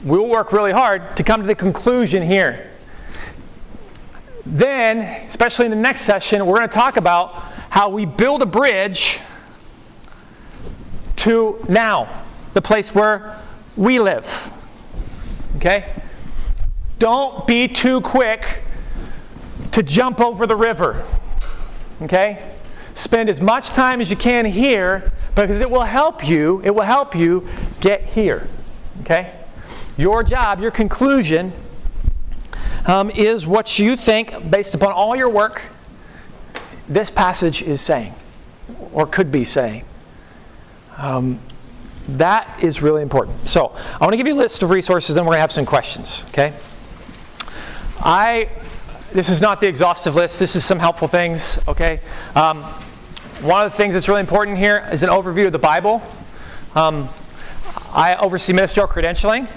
we'll 0.08 0.26
work 0.26 0.52
really 0.52 0.72
hard 0.72 1.16
to 1.16 1.22
come 1.22 1.40
to 1.40 1.46
the 1.46 1.54
conclusion 1.54 2.22
here. 2.22 2.70
Then, 4.46 4.98
especially 5.28 5.66
in 5.66 5.70
the 5.70 5.76
next 5.76 6.02
session, 6.02 6.46
we're 6.46 6.56
going 6.56 6.68
to 6.68 6.74
talk 6.74 6.96
about 6.96 7.34
how 7.70 7.90
we 7.90 8.06
build 8.06 8.40
a 8.40 8.46
bridge 8.46 9.18
to 11.16 11.64
now, 11.68 12.24
the 12.54 12.62
place 12.62 12.94
where 12.94 13.42
we 13.76 14.00
live. 14.00 14.50
Okay? 15.56 15.94
Don't 16.98 17.46
be 17.46 17.68
too 17.68 18.00
quick 18.00 18.62
to 19.72 19.82
jump 19.82 20.20
over 20.20 20.46
the 20.46 20.56
river. 20.56 21.06
Okay? 22.00 22.54
Spend 22.94 23.28
as 23.28 23.40
much 23.40 23.68
time 23.68 24.00
as 24.00 24.10
you 24.10 24.16
can 24.16 24.46
here, 24.46 25.12
because 25.34 25.60
it 25.60 25.70
will 25.70 25.84
help 25.84 26.26
you, 26.26 26.62
it 26.64 26.74
will 26.74 26.82
help 26.82 27.14
you 27.14 27.46
get 27.80 28.02
here. 28.04 28.48
Okay? 29.02 29.37
Your 29.98 30.22
job, 30.22 30.60
your 30.60 30.70
conclusion 30.70 31.52
um, 32.86 33.10
is 33.10 33.48
what 33.48 33.80
you 33.80 33.96
think, 33.96 34.48
based 34.48 34.72
upon 34.72 34.92
all 34.92 35.16
your 35.16 35.28
work, 35.28 35.60
this 36.88 37.10
passage 37.10 37.62
is 37.62 37.80
saying, 37.80 38.14
or 38.92 39.06
could 39.06 39.32
be 39.32 39.44
saying. 39.44 39.84
Um, 40.96 41.40
that 42.10 42.62
is 42.62 42.80
really 42.80 43.02
important. 43.02 43.48
So, 43.48 43.74
I 43.74 43.98
want 44.00 44.12
to 44.12 44.16
give 44.16 44.28
you 44.28 44.34
a 44.34 44.36
list 44.36 44.62
of 44.62 44.70
resources, 44.70 45.16
then 45.16 45.24
we're 45.24 45.32
going 45.32 45.38
to 45.38 45.42
have 45.42 45.52
some 45.52 45.66
questions. 45.66 46.24
Okay? 46.28 46.54
I, 47.98 48.48
this 49.12 49.28
is 49.28 49.40
not 49.40 49.60
the 49.60 49.66
exhaustive 49.66 50.14
list. 50.14 50.38
This 50.38 50.54
is 50.54 50.64
some 50.64 50.78
helpful 50.78 51.08
things. 51.08 51.58
Okay? 51.66 52.00
Um, 52.36 52.62
one 53.40 53.66
of 53.66 53.72
the 53.72 53.76
things 53.76 53.94
that's 53.94 54.06
really 54.06 54.20
important 54.20 54.58
here 54.58 54.88
is 54.92 55.02
an 55.02 55.10
overview 55.10 55.46
of 55.46 55.52
the 55.52 55.58
Bible. 55.58 56.00
Um, 56.76 57.08
I 57.92 58.16
oversee 58.20 58.52
ministerial 58.52 58.88
credentialing, 58.88 59.48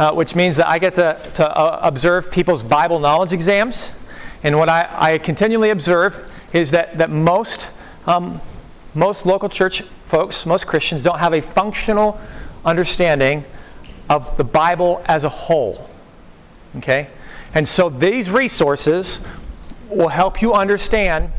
uh, 0.00 0.10
which 0.10 0.34
means 0.34 0.56
that 0.56 0.66
I 0.66 0.78
get 0.78 0.94
to, 0.94 1.30
to 1.34 1.46
uh, 1.46 1.78
observe 1.82 2.30
people's 2.30 2.62
Bible 2.62 2.98
knowledge 2.98 3.34
exams. 3.34 3.92
And 4.42 4.56
what 4.56 4.70
I, 4.70 4.88
I 4.90 5.18
continually 5.18 5.68
observe 5.68 6.24
is 6.54 6.70
that, 6.70 6.96
that 6.96 7.10
most, 7.10 7.68
um, 8.06 8.40
most 8.94 9.26
local 9.26 9.50
church 9.50 9.84
folks, 10.08 10.46
most 10.46 10.66
Christians, 10.66 11.02
don't 11.02 11.18
have 11.18 11.34
a 11.34 11.42
functional 11.42 12.18
understanding 12.64 13.44
of 14.08 14.38
the 14.38 14.42
Bible 14.42 15.02
as 15.04 15.22
a 15.22 15.28
whole. 15.28 15.90
Okay? 16.76 17.10
And 17.52 17.68
so 17.68 17.90
these 17.90 18.30
resources 18.30 19.18
will 19.90 20.08
help 20.08 20.40
you 20.40 20.54
understand 20.54 21.30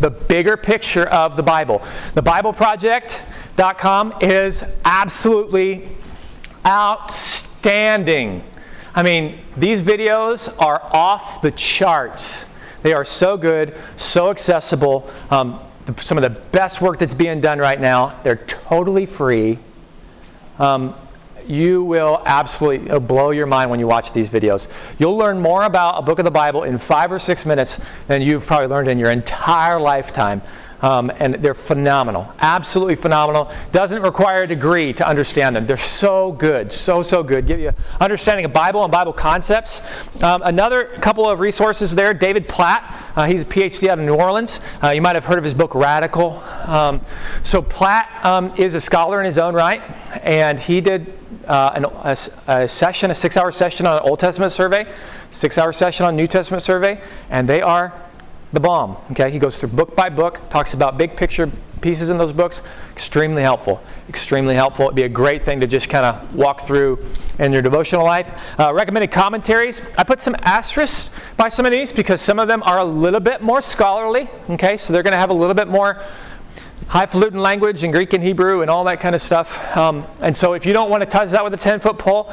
the 0.00 0.08
bigger 0.08 0.56
picture 0.56 1.04
of 1.04 1.36
the 1.36 1.42
Bible. 1.42 1.82
The 2.14 2.22
BibleProject.com 2.22 4.14
is 4.22 4.64
absolutely 4.86 5.86
outstanding. 6.66 7.43
I 8.94 9.02
mean, 9.02 9.40
these 9.56 9.80
videos 9.80 10.54
are 10.58 10.80
off 10.92 11.42
the 11.42 11.50
charts. 11.50 12.44
They 12.82 12.92
are 12.92 13.04
so 13.04 13.36
good, 13.36 13.74
so 13.96 14.30
accessible. 14.30 15.10
Um, 15.30 15.60
some 16.02 16.18
of 16.18 16.22
the 16.22 16.30
best 16.30 16.80
work 16.80 16.98
that's 16.98 17.14
being 17.14 17.40
done 17.40 17.58
right 17.58 17.80
now. 17.80 18.20
They're 18.22 18.44
totally 18.46 19.06
free. 19.06 19.58
Um, 20.58 20.94
you 21.46 21.82
will 21.82 22.22
absolutely 22.26 22.98
blow 23.00 23.30
your 23.30 23.46
mind 23.46 23.70
when 23.70 23.80
you 23.80 23.86
watch 23.86 24.12
these 24.12 24.28
videos. 24.28 24.68
You'll 24.98 25.16
learn 25.16 25.38
more 25.38 25.64
about 25.64 25.98
a 25.98 26.02
book 26.02 26.18
of 26.18 26.24
the 26.24 26.30
Bible 26.30 26.64
in 26.64 26.78
five 26.78 27.12
or 27.12 27.18
six 27.18 27.44
minutes 27.44 27.78
than 28.08 28.22
you've 28.22 28.46
probably 28.46 28.68
learned 28.68 28.88
in 28.88 28.98
your 28.98 29.10
entire 29.10 29.80
lifetime. 29.80 30.40
Um, 30.84 31.10
and 31.18 31.36
they're 31.36 31.54
phenomenal, 31.54 32.30
absolutely 32.40 32.96
phenomenal. 32.96 33.50
Doesn't 33.72 34.02
require 34.02 34.42
a 34.42 34.46
degree 34.46 34.92
to 34.92 35.08
understand 35.08 35.56
them. 35.56 35.66
They're 35.66 35.78
so 35.78 36.32
good, 36.32 36.70
so 36.70 37.02
so 37.02 37.22
good. 37.22 37.46
Give 37.46 37.58
you 37.58 37.72
understanding 38.02 38.44
of 38.44 38.52
Bible 38.52 38.82
and 38.82 38.92
Bible 38.92 39.14
concepts. 39.14 39.80
Um, 40.20 40.42
another 40.42 40.84
couple 41.00 41.26
of 41.26 41.40
resources 41.40 41.94
there. 41.94 42.12
David 42.12 42.46
Platt, 42.46 43.12
uh, 43.16 43.24
he's 43.26 43.40
a 43.40 43.44
PhD 43.46 43.88
out 43.88 43.98
of 43.98 44.04
New 44.04 44.14
Orleans. 44.14 44.60
Uh, 44.82 44.90
you 44.90 45.00
might 45.00 45.14
have 45.14 45.24
heard 45.24 45.38
of 45.38 45.44
his 45.44 45.54
book 45.54 45.74
Radical. 45.74 46.42
Um, 46.66 47.00
so 47.44 47.62
Platt 47.62 48.22
um, 48.22 48.52
is 48.58 48.74
a 48.74 48.80
scholar 48.80 49.20
in 49.20 49.24
his 49.24 49.38
own 49.38 49.54
right, 49.54 49.80
and 50.22 50.60
he 50.60 50.82
did 50.82 51.18
uh, 51.46 51.72
an, 51.76 51.84
a, 51.86 52.16
a, 52.46 52.68
session, 52.68 53.10
a 53.10 53.14
six-hour 53.14 53.52
session 53.52 53.86
on 53.86 54.02
an 54.02 54.06
Old 54.06 54.20
Testament 54.20 54.52
survey, 54.52 54.86
six-hour 55.30 55.72
session 55.72 56.04
on 56.04 56.14
New 56.14 56.26
Testament 56.26 56.62
survey, 56.62 57.00
and 57.30 57.48
they 57.48 57.62
are 57.62 58.03
the 58.54 58.60
bomb. 58.60 58.96
Okay, 59.10 59.30
he 59.30 59.38
goes 59.38 59.56
through 59.56 59.70
book 59.70 59.94
by 59.96 60.08
book, 60.08 60.40
talks 60.50 60.74
about 60.74 60.96
big 60.96 61.16
picture 61.16 61.50
pieces 61.80 62.08
in 62.08 62.16
those 62.16 62.32
books. 62.32 62.62
Extremely 62.92 63.42
helpful. 63.42 63.80
Extremely 64.08 64.54
helpful. 64.54 64.86
It'd 64.86 64.96
be 64.96 65.02
a 65.02 65.08
great 65.08 65.44
thing 65.44 65.60
to 65.60 65.66
just 65.66 65.90
kind 65.90 66.06
of 66.06 66.34
walk 66.34 66.66
through 66.66 67.04
in 67.38 67.52
your 67.52 67.60
devotional 67.60 68.04
life. 68.04 68.30
Uh, 68.58 68.72
recommended 68.72 69.10
commentaries. 69.10 69.82
I 69.98 70.04
put 70.04 70.22
some 70.22 70.34
asterisks 70.40 71.10
by 71.36 71.50
some 71.50 71.66
of 71.66 71.72
these 71.72 71.92
because 71.92 72.22
some 72.22 72.38
of 72.38 72.48
them 72.48 72.62
are 72.62 72.78
a 72.78 72.84
little 72.84 73.20
bit 73.20 73.42
more 73.42 73.60
scholarly. 73.60 74.30
Okay, 74.48 74.76
so 74.78 74.92
they're 74.92 75.02
going 75.02 75.12
to 75.12 75.18
have 75.18 75.30
a 75.30 75.34
little 75.34 75.54
bit 75.54 75.68
more 75.68 76.02
highfalutin 76.88 77.40
language 77.40 77.82
and 77.82 77.92
Greek 77.92 78.12
and 78.12 78.22
Hebrew 78.22 78.62
and 78.62 78.70
all 78.70 78.84
that 78.84 79.00
kind 79.00 79.14
of 79.14 79.22
stuff. 79.22 79.76
Um, 79.76 80.06
and 80.20 80.36
so 80.36 80.52
if 80.52 80.64
you 80.64 80.72
don't 80.72 80.90
want 80.90 81.02
to 81.02 81.06
touch 81.06 81.30
that 81.30 81.42
with 81.42 81.54
a 81.54 81.58
10 81.58 81.80
foot 81.80 81.98
pole, 81.98 82.32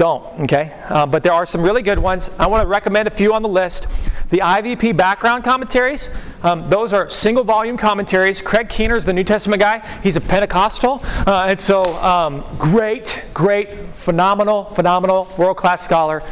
don't, 0.00 0.24
okay? 0.40 0.72
Uh, 0.88 1.04
but 1.04 1.22
there 1.22 1.34
are 1.34 1.44
some 1.44 1.62
really 1.62 1.82
good 1.82 1.98
ones. 1.98 2.30
I 2.38 2.46
want 2.46 2.62
to 2.62 2.66
recommend 2.66 3.06
a 3.06 3.10
few 3.10 3.34
on 3.34 3.42
the 3.42 3.48
list. 3.48 3.86
The 4.30 4.38
IVP 4.38 4.96
background 4.96 5.44
commentaries, 5.44 6.08
um, 6.42 6.70
those 6.70 6.94
are 6.94 7.10
single 7.10 7.44
volume 7.44 7.76
commentaries. 7.76 8.40
Craig 8.40 8.70
Keener 8.70 8.96
is 8.96 9.04
the 9.04 9.12
New 9.12 9.24
Testament 9.24 9.60
guy. 9.60 9.86
He's 10.02 10.16
a 10.16 10.20
Pentecostal. 10.22 11.02
Uh, 11.04 11.48
and 11.50 11.60
so, 11.60 11.82
um, 11.96 12.46
great, 12.56 13.24
great, 13.34 13.68
phenomenal, 14.02 14.72
phenomenal, 14.74 15.30
world 15.36 15.58
class 15.58 15.84
scholar. 15.84 16.22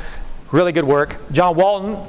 Really 0.50 0.72
good 0.72 0.86
work. 0.86 1.30
John 1.30 1.54
Walton, 1.54 2.08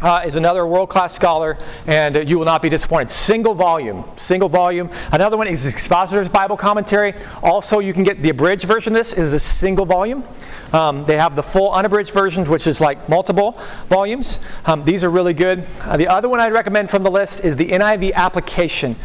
uh, 0.00 0.22
is 0.26 0.36
another 0.36 0.66
world 0.66 0.88
class 0.88 1.14
scholar, 1.14 1.58
and 1.86 2.16
uh, 2.16 2.20
you 2.20 2.38
will 2.38 2.44
not 2.44 2.62
be 2.62 2.68
disappointed. 2.68 3.10
Single 3.10 3.54
volume, 3.54 4.04
single 4.16 4.48
volume. 4.48 4.90
Another 5.12 5.36
one 5.36 5.46
is 5.46 5.64
Expositor's 5.64 6.28
Bible 6.28 6.56
Commentary. 6.56 7.14
Also, 7.42 7.78
you 7.78 7.92
can 7.92 8.02
get 8.02 8.22
the 8.22 8.30
abridged 8.30 8.64
version 8.64 8.94
of 8.94 8.98
this, 8.98 9.12
it 9.12 9.18
is 9.18 9.32
a 9.32 9.40
single 9.40 9.86
volume. 9.86 10.24
Um, 10.72 11.04
they 11.06 11.16
have 11.16 11.36
the 11.36 11.42
full 11.42 11.72
unabridged 11.72 12.12
versions, 12.12 12.48
which 12.48 12.66
is 12.66 12.80
like 12.80 13.08
multiple 13.08 13.58
volumes. 13.88 14.38
Um, 14.66 14.84
these 14.84 15.02
are 15.02 15.10
really 15.10 15.34
good. 15.34 15.66
Uh, 15.80 15.96
the 15.96 16.08
other 16.08 16.28
one 16.28 16.40
I'd 16.40 16.52
recommend 16.52 16.90
from 16.90 17.02
the 17.02 17.10
list 17.10 17.40
is 17.40 17.56
the 17.56 17.66
NIV 17.66 18.14
Application 18.14 18.96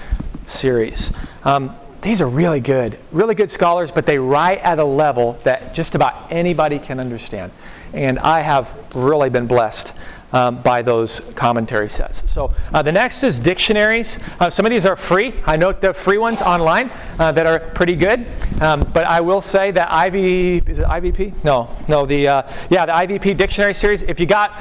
series. 0.47 1.11
Um, 1.43 1.75
these 2.01 2.19
are 2.19 2.27
really 2.27 2.59
good, 2.59 2.97
really 3.11 3.35
good 3.35 3.51
scholars, 3.51 3.91
but 3.91 4.07
they 4.07 4.17
write 4.17 4.57
at 4.59 4.79
a 4.79 4.83
level 4.83 5.39
that 5.43 5.75
just 5.75 5.93
about 5.93 6.31
anybody 6.31 6.79
can 6.79 6.99
understand. 6.99 7.51
And 7.93 8.17
I 8.19 8.41
have 8.41 8.71
really 8.95 9.29
been 9.29 9.45
blessed 9.45 9.93
um, 10.33 10.61
by 10.61 10.81
those 10.81 11.21
commentary 11.35 11.89
sets. 11.89 12.21
So 12.31 12.53
uh, 12.73 12.81
the 12.81 12.91
next 12.91 13.23
is 13.23 13.39
dictionaries. 13.39 14.17
Uh, 14.39 14.49
some 14.49 14.65
of 14.65 14.69
these 14.69 14.85
are 14.85 14.95
free. 14.95 15.33
I 15.45 15.57
note 15.57 15.81
the 15.81 15.93
free 15.93 16.17
ones 16.17 16.41
online 16.41 16.91
uh, 17.19 17.31
that 17.33 17.45
are 17.45 17.59
pretty 17.59 17.95
good. 17.95 18.25
Um, 18.61 18.89
but 18.93 19.05
I 19.05 19.21
will 19.21 19.41
say 19.41 19.71
that 19.71 20.07
IV 20.07 20.67
is 20.67 20.79
it 20.79 20.85
IVP? 20.85 21.43
No, 21.43 21.69
no. 21.87 22.05
The 22.05 22.27
uh, 22.27 22.53
yeah, 22.69 22.85
the 22.85 22.91
IVP 22.93 23.37
dictionary 23.37 23.73
series. 23.73 24.01
If 24.01 24.19
you 24.19 24.25
got 24.25 24.51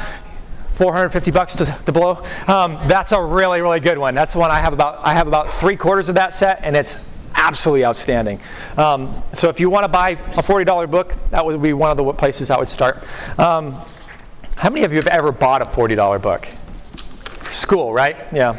450 0.77 1.31
bucks 1.31 1.55
to, 1.57 1.79
to 1.85 1.93
blow, 1.93 2.25
um, 2.49 2.89
that's 2.89 3.13
a 3.13 3.23
really 3.23 3.61
really 3.61 3.81
good 3.81 3.99
one. 3.99 4.15
That's 4.15 4.33
the 4.33 4.39
one 4.39 4.51
I 4.51 4.61
have 4.61 4.73
about 4.73 5.01
I 5.07 5.15
have 5.15 5.27
about 5.27 5.61
three 5.61 5.77
quarters 5.77 6.09
of 6.09 6.15
that 6.15 6.35
set, 6.35 6.61
and 6.63 6.77
it's 6.77 6.97
absolutely 7.35 7.85
outstanding. 7.85 8.41
Um, 8.77 9.23
so 9.33 9.49
if 9.49 9.61
you 9.61 9.71
want 9.71 9.85
to 9.85 9.89
buy 9.89 10.11
a 10.11 10.43
$40 10.43 10.91
book, 10.91 11.15
that 11.31 11.45
would 11.45 11.63
be 11.63 11.73
one 11.73 11.91
of 11.91 11.97
the 11.97 12.13
places 12.13 12.51
I 12.51 12.59
would 12.59 12.69
start. 12.69 13.03
Um, 13.39 13.77
how 14.61 14.69
many 14.69 14.85
of 14.85 14.93
you 14.93 14.99
have 14.99 15.07
ever 15.07 15.33
bought 15.33 15.63
a 15.63 15.65
$40 15.65 16.21
book? 16.21 16.47
School, 17.51 17.95
right? 17.95 18.15
Yeah. 18.31 18.51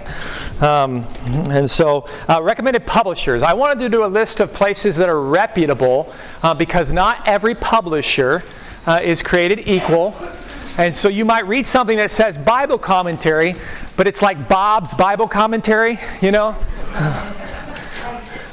Um, 0.60 1.06
and 1.52 1.70
so, 1.70 2.10
uh, 2.28 2.41
recommended 2.41 2.88
publishers. 2.88 3.43
I 3.43 3.54
wanted 3.54 3.78
to 3.78 3.88
do 3.88 4.04
a 4.04 4.08
list 4.08 4.39
of 4.39 4.52
places 4.52 4.95
that 4.95 5.10
are 5.10 5.22
reputable 5.22 6.12
uh, 6.41 6.56
because 6.56 6.91
not 6.91 7.28
every 7.28 7.54
publisher 7.54 8.43
uh, 8.88 8.99
is 9.04 9.22
created 9.22 9.68
equal. 9.68 10.16
And 10.78 10.97
so 10.97 11.08
you 11.08 11.24
might 11.24 11.45
read 11.45 11.68
something 11.68 11.97
that 11.97 12.10
says 12.10 12.36
Bible 12.36 12.80
commentary, 12.80 13.56
but 13.95 14.08
it's 14.08 14.24
like 14.24 14.49
Bob's 14.49 14.95
Bible 14.95 15.28
commentary, 15.28 15.99
you 16.20 16.32
know? 16.32 16.56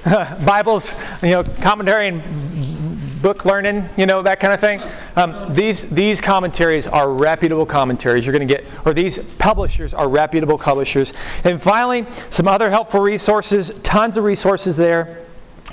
Bible's, 0.44 0.94
you 1.22 1.30
know, 1.30 1.44
commentary 1.62 2.08
and 2.08 2.77
book 3.22 3.44
learning, 3.44 3.88
you 3.96 4.06
know, 4.06 4.22
that 4.22 4.40
kind 4.40 4.52
of 4.52 4.60
thing. 4.60 4.82
Um, 5.16 5.54
these, 5.54 5.88
these 5.90 6.20
commentaries 6.20 6.86
are 6.86 7.12
reputable 7.12 7.66
commentaries. 7.66 8.24
You're 8.24 8.34
going 8.34 8.46
to 8.46 8.54
get, 8.54 8.64
or 8.86 8.94
these 8.94 9.18
publishers 9.38 9.94
are 9.94 10.08
reputable 10.08 10.58
publishers. 10.58 11.12
And 11.44 11.60
finally, 11.60 12.06
some 12.30 12.48
other 12.48 12.70
helpful 12.70 13.00
resources, 13.00 13.72
tons 13.82 14.16
of 14.16 14.24
resources 14.24 14.76
there. 14.76 15.24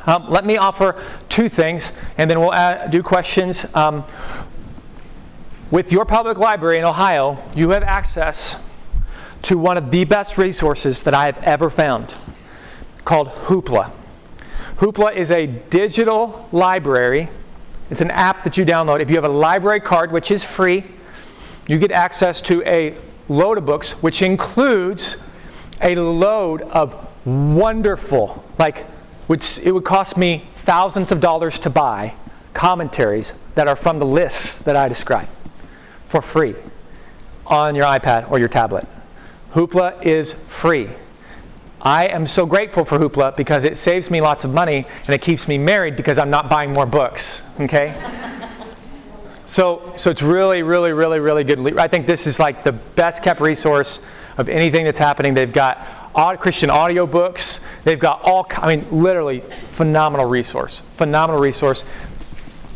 Um, 0.05 0.29
let 0.29 0.45
me 0.45 0.57
offer 0.57 1.03
two 1.29 1.49
things, 1.49 1.89
and 2.17 2.29
then 2.29 2.39
we'll 2.39 2.53
add, 2.53 2.91
do 2.91 3.01
questions. 3.01 3.65
Um, 3.73 4.05
with 5.71 5.91
your 5.91 6.05
public 6.05 6.37
library 6.37 6.77
in 6.77 6.85
Ohio, 6.85 7.43
you 7.55 7.71
have 7.71 7.83
access 7.83 8.57
to 9.43 9.57
one 9.57 9.77
of 9.77 9.91
the 9.91 10.05
best 10.05 10.37
resources 10.37 11.03
that 11.03 11.13
I 11.13 11.25
have 11.25 11.37
ever 11.39 11.69
found 11.69 12.15
called 13.03 13.29
Hoopla. 13.29 13.91
Hoopla 14.77 15.15
is 15.15 15.31
a 15.31 15.47
digital 15.47 16.49
library. 16.51 17.29
It's 17.89 18.01
an 18.01 18.11
app 18.11 18.43
that 18.43 18.57
you 18.57 18.65
download. 18.65 18.99
If 18.99 19.09
you 19.09 19.15
have 19.15 19.23
a 19.23 19.29
library 19.29 19.79
card, 19.79 20.11
which 20.11 20.31
is 20.31 20.43
free, 20.43 20.83
you 21.65 21.77
get 21.77 21.93
access 21.93 22.41
to 22.41 22.61
a 22.63 22.97
load 23.29 23.57
of 23.57 23.65
books, 23.65 23.91
which 24.03 24.21
includes 24.21 25.15
a 25.81 25.95
load 25.95 26.61
of 26.63 26.93
wonderful, 27.25 28.43
like, 28.57 28.85
which 29.27 29.59
it 29.59 29.71
would 29.71 29.85
cost 29.85 30.17
me 30.17 30.45
thousands 30.65 31.11
of 31.11 31.21
dollars 31.21 31.57
to 31.59 31.69
buy, 31.69 32.13
commentaries 32.53 33.33
that 33.55 33.69
are 33.69 33.75
from 33.77 33.97
the 33.97 34.05
lists 34.05 34.59
that 34.59 34.75
I 34.75 34.89
describe 34.89 35.29
for 36.09 36.21
free 36.21 36.55
on 37.47 37.75
your 37.75 37.85
iPad 37.85 38.29
or 38.29 38.39
your 38.39 38.49
tablet. 38.49 38.85
Hoopla 39.53 40.03
is 40.05 40.35
free. 40.49 40.89
I 41.85 42.07
am 42.07 42.25
so 42.25 42.47
grateful 42.47 42.83
for 42.83 42.97
Hoopla 42.97 43.37
because 43.37 43.63
it 43.63 43.77
saves 43.77 44.09
me 44.09 44.19
lots 44.19 44.43
of 44.43 44.51
money 44.51 44.87
and 45.05 45.13
it 45.13 45.21
keeps 45.21 45.47
me 45.47 45.59
married 45.59 45.95
because 45.95 46.17
I'm 46.17 46.31
not 46.31 46.49
buying 46.49 46.73
more 46.73 46.87
books. 46.87 47.43
Okay? 47.59 47.93
so, 49.45 49.93
so 49.95 50.09
it's 50.09 50.23
really, 50.23 50.63
really, 50.63 50.93
really, 50.93 51.19
really 51.19 51.43
good. 51.43 51.77
I 51.77 51.87
think 51.87 52.07
this 52.07 52.25
is 52.25 52.39
like 52.39 52.63
the 52.63 52.71
best 52.71 53.21
kept 53.21 53.39
resource 53.39 53.99
of 54.37 54.49
anything 54.49 54.83
that's 54.83 54.97
happening. 54.97 55.35
They've 55.35 55.53
got 55.53 55.77
Christian 56.39 56.71
audio 56.71 57.05
books. 57.05 57.59
They've 57.83 57.99
got 57.99 58.19
all, 58.23 58.47
I 58.49 58.75
mean, 58.75 58.87
literally 58.89 59.43
phenomenal 59.73 60.25
resource. 60.25 60.81
Phenomenal 60.97 61.39
resource. 61.39 61.83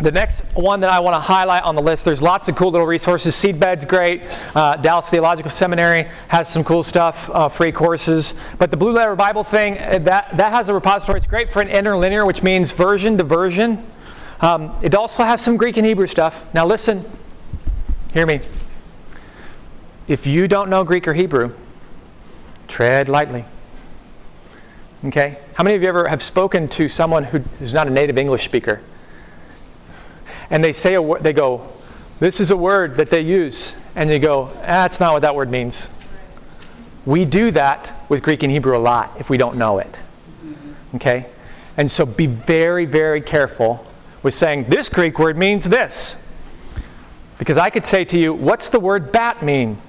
The 0.02 0.12
next 0.12 0.46
one 0.54 0.80
that 0.80 0.90
I 0.90 1.02
want 1.02 1.16
to 1.16 1.20
highlight 1.20 1.64
on 1.64 1.76
the 1.76 1.82
list, 1.82 2.06
there's 2.06 2.22
lots 2.22 2.48
of 2.48 2.56
cool 2.56 2.72
little 2.72 2.88
resources. 2.88 3.36
Seedbed's 3.36 3.84
great. 3.84 4.22
Uh, 4.56 4.78
Dallas 4.78 5.10
Theological 5.10 5.52
Seminary 5.52 6.10
has 6.30 6.48
some 6.48 6.64
cool 6.64 6.84
stuff, 6.84 7.30
uh, 7.34 7.50
free 7.50 7.74
courses. 7.74 8.34
But 8.60 8.72
the 8.72 8.78
Blue 8.78 8.94
Letter 8.94 9.14
Bible 9.18 9.44
thing, 9.44 9.78
uh, 9.78 10.00
that, 10.04 10.38
that 10.38 10.54
has 10.54 10.70
a 10.70 10.74
repository. 10.74 11.18
It's 11.18 11.28
great 11.28 11.52
for 11.52 11.62
an 11.62 11.68
interlinear, 11.68 12.26
which 12.26 12.42
means 12.42 12.72
version 12.72 13.18
to 13.18 13.26
version. 13.26 13.86
Um, 14.40 14.74
it 14.82 14.96
also 14.96 15.26
has 15.26 15.42
some 15.42 15.58
Greek 15.58 15.76
and 15.76 15.86
Hebrew 15.86 16.08
stuff. 16.08 16.34
Now 16.54 16.66
listen, 16.66 17.04
hear 18.14 18.26
me. 18.26 18.40
If 20.08 20.26
you 20.26 20.48
don't 20.48 20.70
know 20.70 20.86
Greek 20.86 21.10
or 21.10 21.14
Hebrew, 21.14 21.54
tread 22.70 23.10
lightly. 23.10 23.44
Okay? 25.04 25.40
How 25.56 25.66
many 25.66 25.76
of 25.76 25.82
you 25.82 25.90
ever 25.90 26.08
have 26.08 26.24
spoken 26.24 26.70
to 26.70 26.88
someone 26.88 27.26
who 27.26 27.44
is 27.60 27.74
not 27.74 27.88
a 27.88 27.92
native 27.92 28.18
English 28.18 28.46
speaker? 28.46 28.80
And 30.50 30.64
they 30.64 30.74
say 30.74 30.96
a 30.96 31.02
word, 31.02 31.24
they 31.24 31.34
go, 31.34 31.68
this 32.20 32.40
is 32.40 32.52
a 32.52 32.58
word 32.58 32.98
that 32.98 33.10
they 33.10 33.22
use, 33.22 33.76
and 33.96 34.10
they 34.10 34.20
go, 34.20 34.52
ah, 34.56 34.62
that's 34.62 35.00
not 35.00 35.14
what 35.14 35.22
that 35.22 35.36
word 35.36 35.50
means. 35.50 35.88
We 37.06 37.26
do 37.26 37.52
that 37.52 38.06
with 38.10 38.22
Greek 38.24 38.44
and 38.44 38.52
Hebrew 38.52 38.76
a 38.76 38.80
lot 38.80 39.16
if 39.20 39.30
we 39.30 39.38
don't 39.38 39.58
know 39.58 39.80
it. 39.80 39.96
Okay? 40.96 41.28
And 41.78 41.90
so 41.90 42.06
be 42.06 42.26
very, 42.26 42.86
very 42.86 43.22
careful 43.22 43.86
with 44.22 44.34
saying, 44.34 44.66
this 44.70 44.90
Greek 44.90 45.18
word 45.18 45.38
means 45.38 45.64
this. 45.70 46.16
Because 47.38 47.58
I 47.58 47.70
could 47.70 47.86
say 47.86 48.04
to 48.06 48.18
you, 48.18 48.34
what's 48.34 48.68
the 48.68 48.80
word 48.80 49.14
bat 49.14 49.42
mean? 49.42 49.82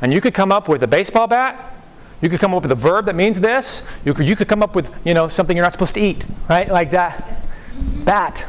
And 0.00 0.14
you 0.14 0.22
could 0.22 0.32
come 0.32 0.50
up 0.50 0.68
with 0.68 0.82
a 0.82 0.86
baseball 0.86 1.26
bat. 1.26 1.74
You 2.22 2.30
could 2.30 2.40
come 2.40 2.54
up 2.54 2.62
with 2.62 2.72
a 2.72 2.76
verb 2.76 3.06
that 3.06 3.14
means 3.14 3.40
this. 3.40 3.82
You 4.04 4.14
could, 4.14 4.26
you 4.26 4.36
could 4.36 4.48
come 4.48 4.62
up 4.62 4.74
with, 4.74 4.88
you 5.04 5.12
know, 5.12 5.28
something 5.28 5.56
you're 5.56 5.64
not 5.64 5.72
supposed 5.72 5.94
to 5.94 6.00
eat, 6.00 6.24
right? 6.48 6.70
Like 6.70 6.90
that. 6.92 7.42
Bat. 8.04 8.44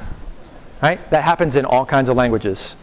Right? 0.82 1.10
That 1.12 1.24
happens 1.24 1.56
in 1.56 1.66
all 1.66 1.86
kinds 1.86 2.10
of 2.10 2.18
languages. 2.18 2.76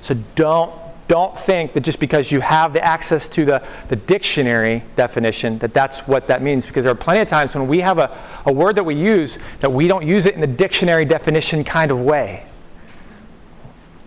So 0.00 0.14
don't 0.34 0.72
don't 1.08 1.38
think 1.38 1.74
that 1.74 1.80
just 1.80 1.98
because 1.98 2.30
you 2.30 2.40
have 2.40 2.72
the 2.72 2.82
access 2.82 3.28
to 3.28 3.44
the, 3.44 3.62
the 3.88 3.96
dictionary 3.96 4.82
definition 4.96 5.58
that 5.58 5.74
that's 5.74 5.98
what 6.06 6.26
that 6.28 6.40
means 6.40 6.64
because 6.64 6.84
there 6.84 6.92
are 6.92 6.94
plenty 6.96 7.20
of 7.20 7.28
times 7.28 7.54
when 7.54 7.66
we 7.66 7.80
have 7.80 7.98
a, 7.98 8.42
a 8.46 8.52
word 8.52 8.76
that 8.76 8.84
we 8.84 8.94
use 8.94 9.38
that 9.60 9.70
we 9.70 9.86
don't 9.86 10.06
use 10.06 10.24
it 10.24 10.34
in 10.34 10.40
the 10.40 10.46
dictionary 10.46 11.04
definition 11.04 11.64
kind 11.64 11.90
of 11.90 12.00
way. 12.00 12.46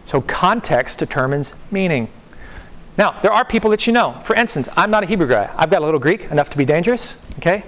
So 0.07 0.21
context 0.21 0.97
determines 0.97 1.53
meaning. 1.69 2.07
Now 2.97 3.19
there 3.21 3.31
are 3.31 3.45
people 3.45 3.69
that 3.71 3.85
you 3.85 3.93
know. 3.93 4.19
For 4.25 4.35
instance 4.35 4.67
i'm 4.75 4.89
not 4.89 5.03
a 5.03 5.05
hebrew 5.05 5.27
guy. 5.27 5.53
I've 5.55 5.69
got 5.69 5.81
a 5.81 5.85
little 5.85 5.99
greek 5.99 6.23
enough 6.31 6.49
to 6.51 6.57
be 6.57 6.65
dangerous 6.65 7.17
okay? 7.37 7.65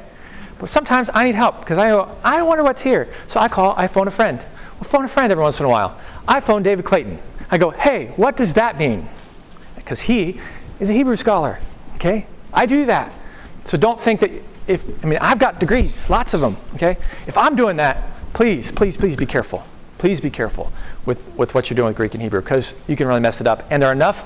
But 0.58 0.70
sometimes 0.70 1.10
i 1.14 1.24
need 1.24 1.36
help 1.36 1.60
because 1.60 1.78
i 1.78 1.86
know 1.86 2.18
i 2.24 2.42
wonder 2.42 2.64
what's 2.64 2.82
here. 2.82 3.14
So 3.28 3.40
i 3.40 3.48
call 3.48 3.76
i 3.78 3.88
phone 3.88 4.08
a 4.08 4.12
friend 4.12 4.44
I'll 4.80 4.88
phone 4.88 5.06
a 5.06 5.08
friend 5.08 5.32
every 5.32 5.44
once 5.44 5.60
in 5.60 5.66
a 5.66 5.70
while. 5.70 6.00
I 6.28 6.40
phone 6.40 6.64
David 6.64 6.86
Clayton. 6.86 7.20
I 7.50 7.58
go, 7.58 7.72
hey, 7.72 8.14
what 8.16 8.38
does 8.38 8.54
that 8.54 8.78
mean? 8.78 9.10
Because 9.76 10.00
he 10.02 10.40
is 10.80 10.90
a 10.90 10.94
Hebrew 10.94 11.16
scholar. 11.16 11.60
Okay? 11.96 12.28
I 12.54 12.66
do 12.66 12.86
that. 12.86 13.14
So 13.66 13.78
don't 13.78 14.00
think 14.00 14.22
that 14.22 14.32
if, 14.68 14.82
I 15.04 15.08
mean, 15.08 15.20
I've 15.20 15.40
got 15.40 15.60
degrees, 15.60 16.10
lots 16.10 16.34
of 16.34 16.42
them. 16.42 16.58
Okay? 16.76 16.98
If 17.26 17.38
I'm 17.38 17.56
doing 17.56 17.78
that, 17.78 18.04
please, 18.34 18.72
please, 18.72 18.98
please 18.98 19.16
be 19.16 19.26
careful. 19.26 19.64
Please 19.98 20.22
be 20.22 20.30
careful 20.30 20.72
with, 21.06 21.18
with 21.36 21.54
what 21.54 21.70
you're 21.70 21.76
doing 21.76 21.88
with 21.88 21.98
Greek 21.98 22.14
and 22.14 22.22
Hebrew 22.22 22.42
because 22.42 22.74
you 22.88 22.96
can 22.96 23.08
really 23.08 23.20
mess 23.20 23.42
it 23.42 23.48
up. 23.48 23.66
And 23.72 23.82
there 23.82 23.90
are 23.90 23.94
enough, 23.94 24.26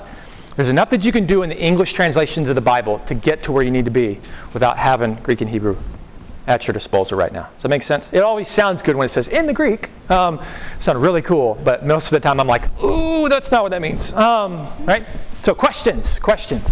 there's 0.56 0.68
enough 0.68 0.90
that 0.90 1.04
you 1.04 1.12
can 1.12 1.26
do 1.26 1.42
in 1.42 1.48
the 1.48 1.56
English 1.56 1.94
translations 1.94 2.48
of 2.48 2.56
the 2.56 2.60
Bible 2.60 2.98
to 3.06 3.14
get 3.14 3.42
to 3.44 3.52
where 3.52 3.64
you 3.64 3.70
need 3.70 3.86
to 3.86 3.90
be 3.90 4.20
without 4.52 4.76
having 4.76 5.14
Greek 5.16 5.40
and 5.40 5.48
Hebrew 5.48 5.78
at 6.46 6.66
your 6.66 6.72
disposal 6.72 7.16
right 7.16 7.32
now. 7.32 7.48
Does 7.54 7.62
that 7.62 7.68
make 7.68 7.82
sense? 7.84 8.08
It 8.12 8.20
always 8.22 8.48
sounds 8.48 8.82
good 8.82 8.96
when 8.96 9.06
it 9.06 9.10
says 9.10 9.28
in 9.28 9.46
the 9.46 9.52
Greek. 9.52 9.90
Um, 10.10 10.40
it 10.40 10.82
sounds 10.82 10.98
really 10.98 11.22
cool, 11.22 11.58
but 11.64 11.86
most 11.86 12.06
of 12.06 12.10
the 12.10 12.20
time 12.20 12.40
I'm 12.40 12.48
like, 12.48 12.64
ooh, 12.82 13.28
that's 13.28 13.50
not 13.50 13.62
what 13.62 13.70
that 13.70 13.80
means. 13.80 14.12
Um, 14.12 14.68
right? 14.84 15.06
So 15.44 15.54
questions, 15.54 16.18
questions. 16.18 16.68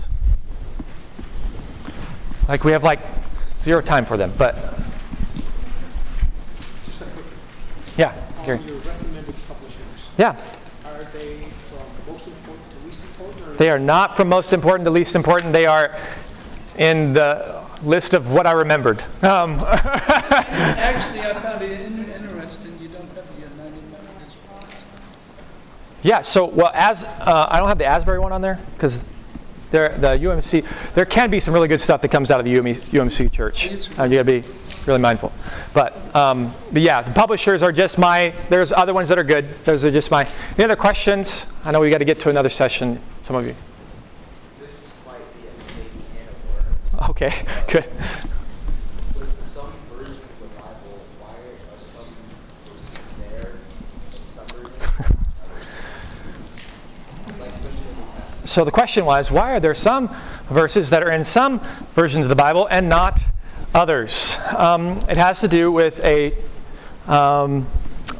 Like 2.48 2.64
we 2.64 2.72
have 2.72 2.82
like 2.82 3.00
zero 3.60 3.80
time 3.80 4.04
for 4.04 4.16
them, 4.16 4.32
but 4.36 4.56
Just 6.84 7.00
a 7.02 7.04
quick, 7.04 7.24
yeah, 7.96 8.14
Gary. 8.44 8.58
your 8.62 8.78
recommended 8.78 9.34
publishers, 9.46 10.10
Yeah, 10.18 10.36
are 10.84 11.04
they 11.12 11.46
from 11.68 11.82
most 12.08 12.26
important 12.26 12.80
to 12.80 12.86
least 12.86 13.00
important? 13.04 13.46
or- 13.48 13.54
they 13.56 13.70
are 13.70 13.78
not 13.78 14.16
from 14.16 14.28
most 14.28 14.52
important 14.52 14.84
to 14.86 14.90
least 14.90 15.14
important. 15.14 15.52
They 15.52 15.66
are 15.66 15.94
in 16.76 17.12
the 17.12 17.59
list 17.82 18.14
of 18.14 18.28
what 18.28 18.46
I 18.46 18.52
remembered. 18.52 19.02
Um, 19.22 19.60
Actually, 19.60 21.20
I 21.20 21.34
found 21.34 21.62
it 21.62 21.80
in- 21.80 22.10
interesting, 22.10 22.78
you 22.80 22.88
don't 22.88 23.08
have 23.14 23.26
the 23.34 23.42
United 23.42 23.90
Methodist. 23.90 24.36
Yeah, 26.02 26.22
so, 26.22 26.46
well, 26.46 26.70
as 26.74 27.04
uh, 27.04 27.46
I 27.50 27.58
don't 27.58 27.68
have 27.68 27.78
the 27.78 27.86
Asbury 27.86 28.18
one 28.18 28.32
on 28.32 28.40
there 28.40 28.58
because 28.74 29.04
there, 29.70 29.96
the 29.98 30.08
UMC, 30.08 30.66
there 30.94 31.04
can 31.04 31.30
be 31.30 31.40
some 31.40 31.54
really 31.54 31.68
good 31.68 31.80
stuff 31.80 32.02
that 32.02 32.08
comes 32.10 32.30
out 32.30 32.40
of 32.40 32.46
the 32.46 32.54
UMC, 32.56 32.80
UMC 32.86 33.32
church. 33.32 33.68
Uh, 33.98 34.04
you 34.04 34.16
gotta 34.16 34.24
be 34.24 34.44
really 34.86 34.98
mindful. 35.00 35.32
But, 35.72 36.14
um, 36.14 36.54
but 36.72 36.82
yeah, 36.82 37.02
the 37.02 37.12
publishers 37.12 37.62
are 37.62 37.72
just 37.72 37.98
my, 37.98 38.34
there's 38.48 38.72
other 38.72 38.94
ones 38.94 39.08
that 39.08 39.18
are 39.18 39.24
good. 39.24 39.48
Those 39.64 39.84
are 39.84 39.90
just 39.90 40.10
my, 40.10 40.28
any 40.56 40.64
other 40.64 40.76
questions? 40.76 41.46
I 41.64 41.70
know 41.70 41.80
we 41.80 41.90
got 41.90 41.98
to 41.98 42.04
get 42.04 42.18
to 42.20 42.30
another 42.30 42.50
session, 42.50 43.00
some 43.22 43.36
of 43.36 43.46
you. 43.46 43.54
New 47.00 47.14
good. 47.68 47.86
So 58.44 58.64
the 58.64 58.72
question 58.72 59.04
was, 59.04 59.30
why 59.30 59.52
are 59.52 59.60
there 59.60 59.74
some 59.76 60.14
verses 60.48 60.90
that 60.90 61.04
are 61.04 61.12
in 61.12 61.22
some 61.22 61.60
versions 61.94 62.24
of 62.24 62.28
the 62.28 62.34
Bible 62.34 62.66
and 62.68 62.88
not 62.88 63.20
others? 63.74 64.36
Um, 64.56 64.98
it 65.08 65.16
has 65.16 65.40
to 65.40 65.48
do 65.48 65.70
with 65.70 66.00
a 66.00 66.36
um, 67.06 67.68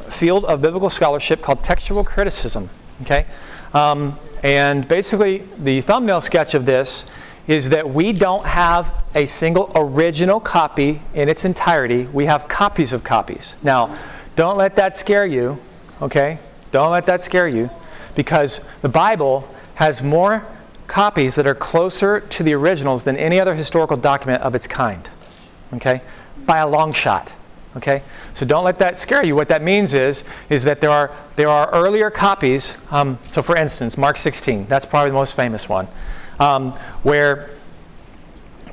field 0.09 0.45
of 0.45 0.61
biblical 0.61 0.89
scholarship 0.89 1.41
called 1.41 1.63
textual 1.63 2.05
criticism. 2.05 2.69
Okay, 3.01 3.25
um, 3.73 4.17
and 4.43 4.87
basically 4.87 5.47
the 5.57 5.81
thumbnail 5.81 6.21
sketch 6.21 6.53
of 6.53 6.65
this 6.65 7.05
is 7.47 7.69
that 7.69 7.89
we 7.89 8.13
don't 8.13 8.45
have 8.45 9.03
a 9.15 9.25
single 9.25 9.71
original 9.75 10.39
copy 10.39 11.01
in 11.13 11.27
its 11.29 11.43
entirety. 11.43 12.05
We 12.05 12.25
have 12.25 12.47
copies 12.47 12.93
of 12.93 13.03
copies. 13.03 13.55
Now, 13.63 13.97
don't 14.35 14.57
let 14.57 14.75
that 14.75 14.95
scare 14.95 15.25
you. 15.25 15.59
Okay, 16.01 16.39
don't 16.71 16.91
let 16.91 17.05
that 17.05 17.21
scare 17.21 17.47
you, 17.47 17.69
because 18.15 18.61
the 18.81 18.89
Bible 18.89 19.47
has 19.75 20.01
more 20.01 20.45
copies 20.91 21.35
that 21.35 21.47
are 21.47 21.55
closer 21.55 22.19
to 22.19 22.43
the 22.43 22.53
originals 22.53 23.03
than 23.03 23.15
any 23.15 23.39
other 23.39 23.55
historical 23.55 23.95
document 23.95 24.41
of 24.43 24.53
its 24.53 24.67
kind. 24.67 25.09
Okay? 25.73 26.01
By 26.45 26.59
a 26.59 26.67
long 26.67 26.91
shot. 26.91 27.31
Okay? 27.77 28.03
So 28.33 28.45
don't 28.45 28.65
let 28.65 28.77
that 28.79 28.99
scare 28.99 29.23
you. 29.23 29.33
What 29.33 29.47
that 29.47 29.63
means 29.63 29.93
is, 29.93 30.23
is 30.49 30.63
that 30.63 30.81
there 30.81 30.89
are, 30.89 31.15
there 31.37 31.47
are 31.47 31.71
earlier 31.71 32.09
copies. 32.09 32.73
Um, 32.89 33.19
so 33.31 33.41
for 33.41 33.55
instance, 33.55 33.97
Mark 33.97 34.17
16, 34.17 34.67
that's 34.67 34.85
probably 34.85 35.11
the 35.11 35.17
most 35.17 35.35
famous 35.35 35.69
one, 35.69 35.87
um, 36.41 36.71
where 37.03 37.51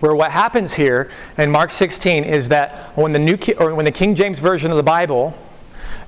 where 0.00 0.14
what 0.14 0.30
happens 0.30 0.74
here 0.74 1.10
in 1.38 1.50
Mark 1.50 1.72
16 1.72 2.22
is 2.22 2.48
that 2.48 2.96
when 2.96 3.12
the 3.12 3.18
new 3.18 3.36
Ki- 3.36 3.54
or 3.54 3.74
when 3.74 3.84
the 3.84 3.92
King 3.92 4.14
James 4.14 4.38
version 4.38 4.70
of 4.70 4.76
the 4.76 4.82
Bible 4.82 5.34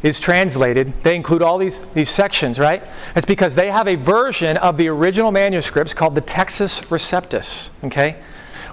is 0.02 0.20
translated, 0.20 0.92
they 1.02 1.16
include 1.16 1.42
all 1.42 1.58
these, 1.58 1.80
these 1.94 2.08
sections, 2.08 2.60
right? 2.60 2.82
It's 3.16 3.26
because 3.26 3.56
they 3.56 3.70
have 3.70 3.88
a 3.88 3.96
version 3.96 4.56
of 4.58 4.76
the 4.76 4.88
original 4.88 5.32
manuscripts 5.32 5.92
called 5.92 6.14
the 6.14 6.22
Textus 6.22 6.86
Receptus, 6.86 7.70
okay? 7.82 8.22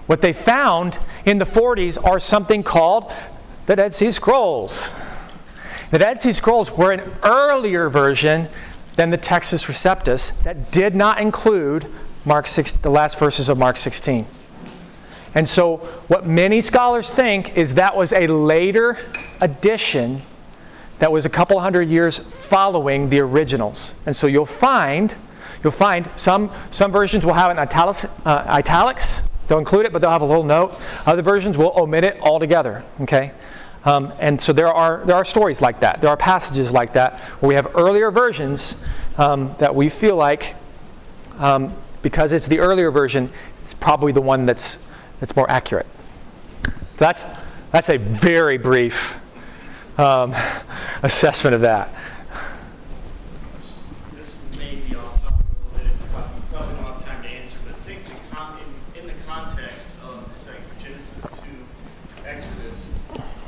What 0.05 0.21
they 0.21 0.33
found 0.33 0.99
in 1.25 1.39
the 1.39 1.45
40s 1.45 1.97
are 2.05 2.19
something 2.19 2.61
called 2.61 3.11
the 3.65 3.75
Dead 3.75 3.95
Sea 3.95 4.11
Scrolls. 4.11 4.87
The 5.89 5.99
Dead 5.99 6.21
Sea 6.21 6.33
Scrolls 6.33 6.69
were 6.69 6.91
an 6.91 7.11
earlier 7.23 7.89
version 7.89 8.49
than 8.97 9.09
the 9.09 9.17
Textus 9.17 9.65
Receptus 9.65 10.31
that 10.43 10.71
did 10.71 10.95
not 10.95 11.19
include 11.19 11.91
Mark 12.27 12.47
6, 12.47 12.73
the 12.73 12.89
last 12.89 13.17
verses 13.17 13.49
of 13.49 13.57
Mark 13.57 13.77
16. 13.77 14.27
And 15.33 15.47
so, 15.47 15.77
what 16.07 16.27
many 16.27 16.61
scholars 16.61 17.09
think 17.09 17.57
is 17.57 17.73
that 17.75 17.95
was 17.95 18.11
a 18.11 18.27
later 18.27 18.99
addition 19.41 20.21
that 20.99 21.11
was 21.11 21.25
a 21.25 21.29
couple 21.29 21.59
hundred 21.59 21.89
years 21.89 22.19
following 22.19 23.09
the 23.09 23.19
originals. 23.21 23.93
And 24.05 24.15
so 24.15 24.27
you'll 24.27 24.45
find, 24.45 25.15
you'll 25.63 25.71
find 25.71 26.09
some 26.15 26.51
some 26.71 26.91
versions 26.91 27.23
will 27.23 27.33
have 27.33 27.51
an 27.51 27.59
italics, 27.59 28.05
uh, 28.25 28.43
italics 28.47 29.21
They'll 29.47 29.59
include 29.59 29.85
it, 29.85 29.93
but 29.93 30.01
they'll 30.01 30.11
have 30.11 30.21
a 30.21 30.25
little 30.25 30.43
note. 30.43 30.75
Other 31.05 31.21
versions 31.21 31.57
will 31.57 31.73
omit 31.75 32.03
it 32.03 32.19
altogether. 32.21 32.83
Okay, 33.01 33.31
um, 33.85 34.13
and 34.19 34.41
so 34.41 34.51
there 34.53 34.67
are 34.67 35.03
there 35.05 35.15
are 35.15 35.25
stories 35.25 35.61
like 35.61 35.79
that. 35.79 36.01
There 36.01 36.09
are 36.09 36.17
passages 36.17 36.71
like 36.71 36.93
that 36.93 37.19
where 37.39 37.49
we 37.49 37.55
have 37.55 37.75
earlier 37.75 38.11
versions 38.11 38.75
um, 39.17 39.55
that 39.59 39.73
we 39.73 39.89
feel 39.89 40.15
like 40.15 40.55
um, 41.39 41.75
because 42.01 42.31
it's 42.31 42.47
the 42.47 42.59
earlier 42.59 42.91
version, 42.91 43.31
it's 43.63 43.73
probably 43.73 44.11
the 44.11 44.21
one 44.21 44.45
that's 44.45 44.77
that's 45.19 45.35
more 45.35 45.49
accurate. 45.49 45.87
So 46.63 46.71
that's 46.99 47.25
that's 47.71 47.89
a 47.89 47.97
very 47.97 48.57
brief 48.57 49.15
um, 49.97 50.35
assessment 51.03 51.55
of 51.55 51.61
that. 51.61 51.89
This 54.15 54.37
may 54.57 54.75
be 54.75 54.95
off 54.95 55.21
topic 55.21 55.45
a 55.73 55.77
little 55.77 55.89
bit, 55.89 56.09
probably 56.11 56.41
probably 56.51 56.75
don't 56.75 56.85
have 56.85 57.03
time 57.03 57.23
to 57.23 57.29
answer, 57.29 57.55
but 57.67 57.85
take 57.85 58.05
the 58.05 58.11
con, 58.31 58.59
in, 58.95 59.01
in 59.01 59.07
the 59.07 59.13
context 59.25 59.87
of, 60.03 60.31
say, 60.35 60.53
Genesis 60.81 61.39
to 61.39 62.27
Exodus, 62.27 62.87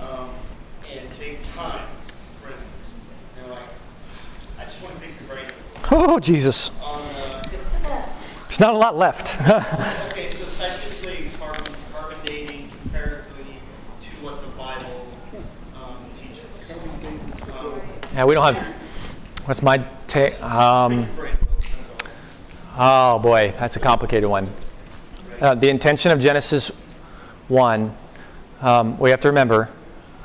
um, 0.01 0.31
and 0.91 1.11
take 1.13 1.39
time, 1.55 1.87
for 2.41 2.49
instance, 2.51 2.93
and 3.41 3.51
like, 3.51 3.69
I 4.59 4.65
just 4.65 4.81
want 4.81 4.95
to 4.95 5.01
pick 5.01 5.11
your 5.19 5.35
brain 5.35 5.51
Oh 5.91 6.19
Jesus, 6.19 6.69
there's 8.49 8.59
not 8.61 8.73
a 8.73 8.77
lot 8.77 8.97
left. 8.97 9.39
okay, 10.11 10.31
so 10.31 10.43
technically 10.57 11.29
carbon, 11.37 11.71
carbon 11.93 12.17
dating 12.25 12.67
comparatively 12.81 13.45
to 14.01 14.09
what 14.23 14.41
the 14.41 14.47
Bible, 14.57 15.07
um, 15.75 15.97
teaches. 16.15 16.39
Um, 17.55 17.79
yeah, 18.11 18.25
we 18.25 18.33
don't 18.33 18.55
have. 18.55 18.75
What's 19.45 19.61
my 19.61 19.87
take? 20.07 20.41
Um, 20.41 21.05
pick 21.05 21.15
your 21.15 21.15
brain, 21.15 21.37
that's 21.59 21.67
all. 22.75 23.15
Oh 23.15 23.19
boy, 23.19 23.53
that's 23.59 23.75
a 23.75 23.79
complicated 23.79 24.27
one. 24.27 24.51
Uh, 25.39 25.53
the 25.53 25.69
intention 25.69 26.09
of 26.09 26.19
Genesis 26.19 26.71
1, 27.49 27.95
um, 28.61 28.97
we 28.97 29.11
have 29.11 29.19
to 29.21 29.27
remember. 29.27 29.69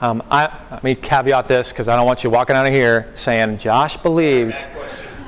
Um, 0.01 0.23
I, 0.31 0.51
let 0.71 0.83
me 0.83 0.95
caveat 0.95 1.47
this 1.47 1.73
because 1.73 1.89
I 1.89 1.97
don't 1.97 2.07
want 2.07 2.25
you 2.25 2.31
walking 2.31 2.57
out 2.57 2.67
of 2.67 2.73
here 2.73 3.13
saying, 3.15 3.59
Josh 3.59 3.99
believes. 3.99 4.67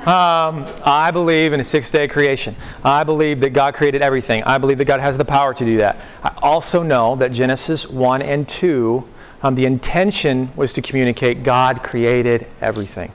Um, 0.07 0.65
I 0.85 1.11
believe 1.11 1.51
in 1.51 1.59
a 1.59 1.65
six 1.65 1.89
day 1.89 2.07
creation. 2.07 2.55
I 2.81 3.03
believe 3.03 3.41
that 3.41 3.49
God 3.49 3.73
created 3.73 4.01
everything. 4.01 4.41
I 4.43 4.57
believe 4.57 4.77
that 4.77 4.85
God 4.85 5.01
has 5.01 5.17
the 5.17 5.25
power 5.25 5.53
to 5.53 5.65
do 5.65 5.79
that. 5.79 5.97
I 6.23 6.33
also 6.41 6.81
know 6.81 7.17
that 7.17 7.33
Genesis 7.33 7.85
1 7.89 8.21
and 8.21 8.47
2, 8.47 9.05
um, 9.43 9.55
the 9.55 9.65
intention 9.65 10.49
was 10.55 10.71
to 10.73 10.81
communicate 10.81 11.43
God 11.43 11.83
created 11.83 12.47
everything. 12.61 13.11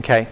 Okay? 0.00 0.26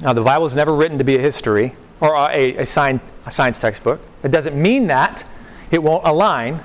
Now, 0.00 0.14
the 0.14 0.20
Bible 0.20 0.46
is 0.46 0.56
never 0.56 0.74
written 0.74 0.98
to 0.98 1.04
be 1.04 1.16
a 1.16 1.20
history 1.20 1.76
or 2.00 2.16
a, 2.16 2.56
a, 2.56 2.66
science, 2.66 3.00
a 3.24 3.30
science 3.30 3.60
textbook. 3.60 4.00
It 4.24 4.32
doesn't 4.32 4.60
mean 4.60 4.88
that. 4.88 5.24
It 5.70 5.80
won't 5.80 6.04
align, 6.08 6.60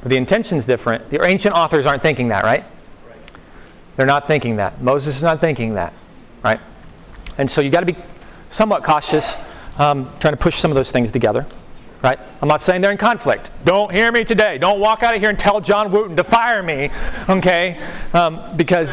but 0.00 0.10
the 0.10 0.16
intention's 0.16 0.64
different. 0.64 1.10
The 1.10 1.26
ancient 1.28 1.56
authors 1.56 1.86
aren't 1.86 2.02
thinking 2.02 2.28
that, 2.28 2.44
right? 2.44 2.64
They're 3.96 4.06
not 4.06 4.28
thinking 4.28 4.54
that. 4.56 4.80
Moses 4.80 5.16
is 5.16 5.24
not 5.24 5.40
thinking 5.40 5.74
that, 5.74 5.92
right? 6.44 6.60
And 7.40 7.50
so 7.50 7.62
you 7.62 7.70
got 7.70 7.80
to 7.80 7.86
be 7.86 7.96
somewhat 8.50 8.84
cautious 8.84 9.34
um, 9.78 10.12
trying 10.20 10.34
to 10.34 10.36
push 10.36 10.58
some 10.58 10.70
of 10.70 10.74
those 10.74 10.90
things 10.90 11.10
together, 11.10 11.46
right? 12.02 12.18
I'm 12.42 12.48
not 12.48 12.60
saying 12.60 12.82
they're 12.82 12.92
in 12.92 12.98
conflict. 12.98 13.50
Don't 13.64 13.90
hear 13.90 14.12
me 14.12 14.24
today. 14.24 14.58
Don't 14.58 14.78
walk 14.78 15.02
out 15.02 15.14
of 15.14 15.22
here 15.22 15.30
and 15.30 15.38
tell 15.38 15.58
John 15.58 15.90
Wooten 15.90 16.16
to 16.16 16.24
fire 16.24 16.62
me, 16.62 16.90
okay? 17.30 17.82
Um, 18.12 18.58
because 18.58 18.90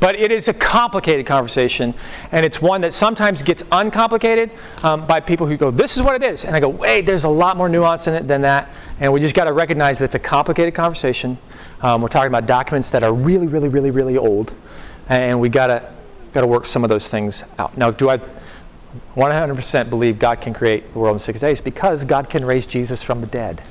but 0.00 0.16
it 0.16 0.32
is 0.32 0.48
a 0.48 0.54
complicated 0.54 1.26
conversation, 1.26 1.92
and 2.32 2.44
it's 2.46 2.62
one 2.62 2.80
that 2.80 2.94
sometimes 2.94 3.42
gets 3.42 3.62
uncomplicated 3.70 4.50
um, 4.82 5.06
by 5.06 5.20
people 5.20 5.46
who 5.46 5.58
go, 5.58 5.70
This 5.70 5.96
is 5.96 6.02
what 6.02 6.20
it 6.20 6.26
is. 6.26 6.44
And 6.46 6.56
I 6.56 6.60
go, 6.60 6.70
Wait, 6.70 7.04
there's 7.04 7.24
a 7.24 7.28
lot 7.28 7.58
more 7.58 7.68
nuance 7.68 8.06
in 8.06 8.14
it 8.14 8.26
than 8.26 8.40
that. 8.40 8.70
And 8.98 9.12
we 9.12 9.20
just 9.20 9.34
got 9.34 9.44
to 9.44 9.52
recognize 9.52 9.98
that 9.98 10.06
it's 10.06 10.14
a 10.14 10.18
complicated 10.18 10.74
conversation. 10.74 11.38
Um, 11.82 12.00
we're 12.00 12.08
talking 12.08 12.28
about 12.28 12.46
documents 12.46 12.90
that 12.90 13.04
are 13.04 13.12
really, 13.12 13.46
really, 13.46 13.68
really, 13.68 13.90
really 13.92 14.16
old, 14.16 14.54
and 15.08 15.38
we 15.38 15.50
got 15.50 15.66
to 15.68 15.92
got 16.32 16.40
to 16.40 16.46
work 16.46 16.66
some 16.66 16.84
of 16.84 16.90
those 16.90 17.08
things 17.08 17.44
out. 17.58 17.76
Now, 17.76 17.90
do 17.90 18.10
I 18.10 18.20
100% 19.16 19.90
believe 19.90 20.18
God 20.18 20.40
can 20.40 20.54
create 20.54 20.92
the 20.92 20.98
world 20.98 21.14
in 21.14 21.18
six 21.18 21.40
days? 21.40 21.60
Because 21.60 22.04
God 22.04 22.28
can 22.28 22.44
raise 22.44 22.66
Jesus 22.66 23.02
from 23.02 23.20
the 23.20 23.26
dead. 23.26 23.62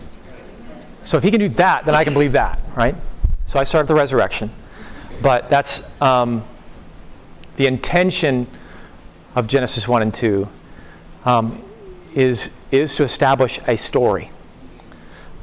So 1.06 1.18
if 1.18 1.24
He 1.24 1.32
can 1.32 1.40
do 1.40 1.50
that, 1.50 1.86
then 1.86 1.96
I 1.96 2.04
can 2.04 2.14
believe 2.14 2.34
that, 2.34 2.60
right? 2.76 2.96
So 3.46 3.60
I 3.60 3.64
start 3.64 3.88
the 3.88 3.96
resurrection. 3.96 4.52
But 5.22 5.50
that's 5.50 5.84
um, 6.00 6.46
the 7.58 7.68
intention 7.68 8.48
of 9.36 9.48
Genesis 9.48 9.88
1 9.88 10.02
and 10.02 10.14
2 10.14 10.48
um, 11.26 11.64
is, 12.14 12.50
is 12.72 12.96
to 12.96 13.04
establish 13.04 13.60
a 13.68 13.78
story. 13.78 14.32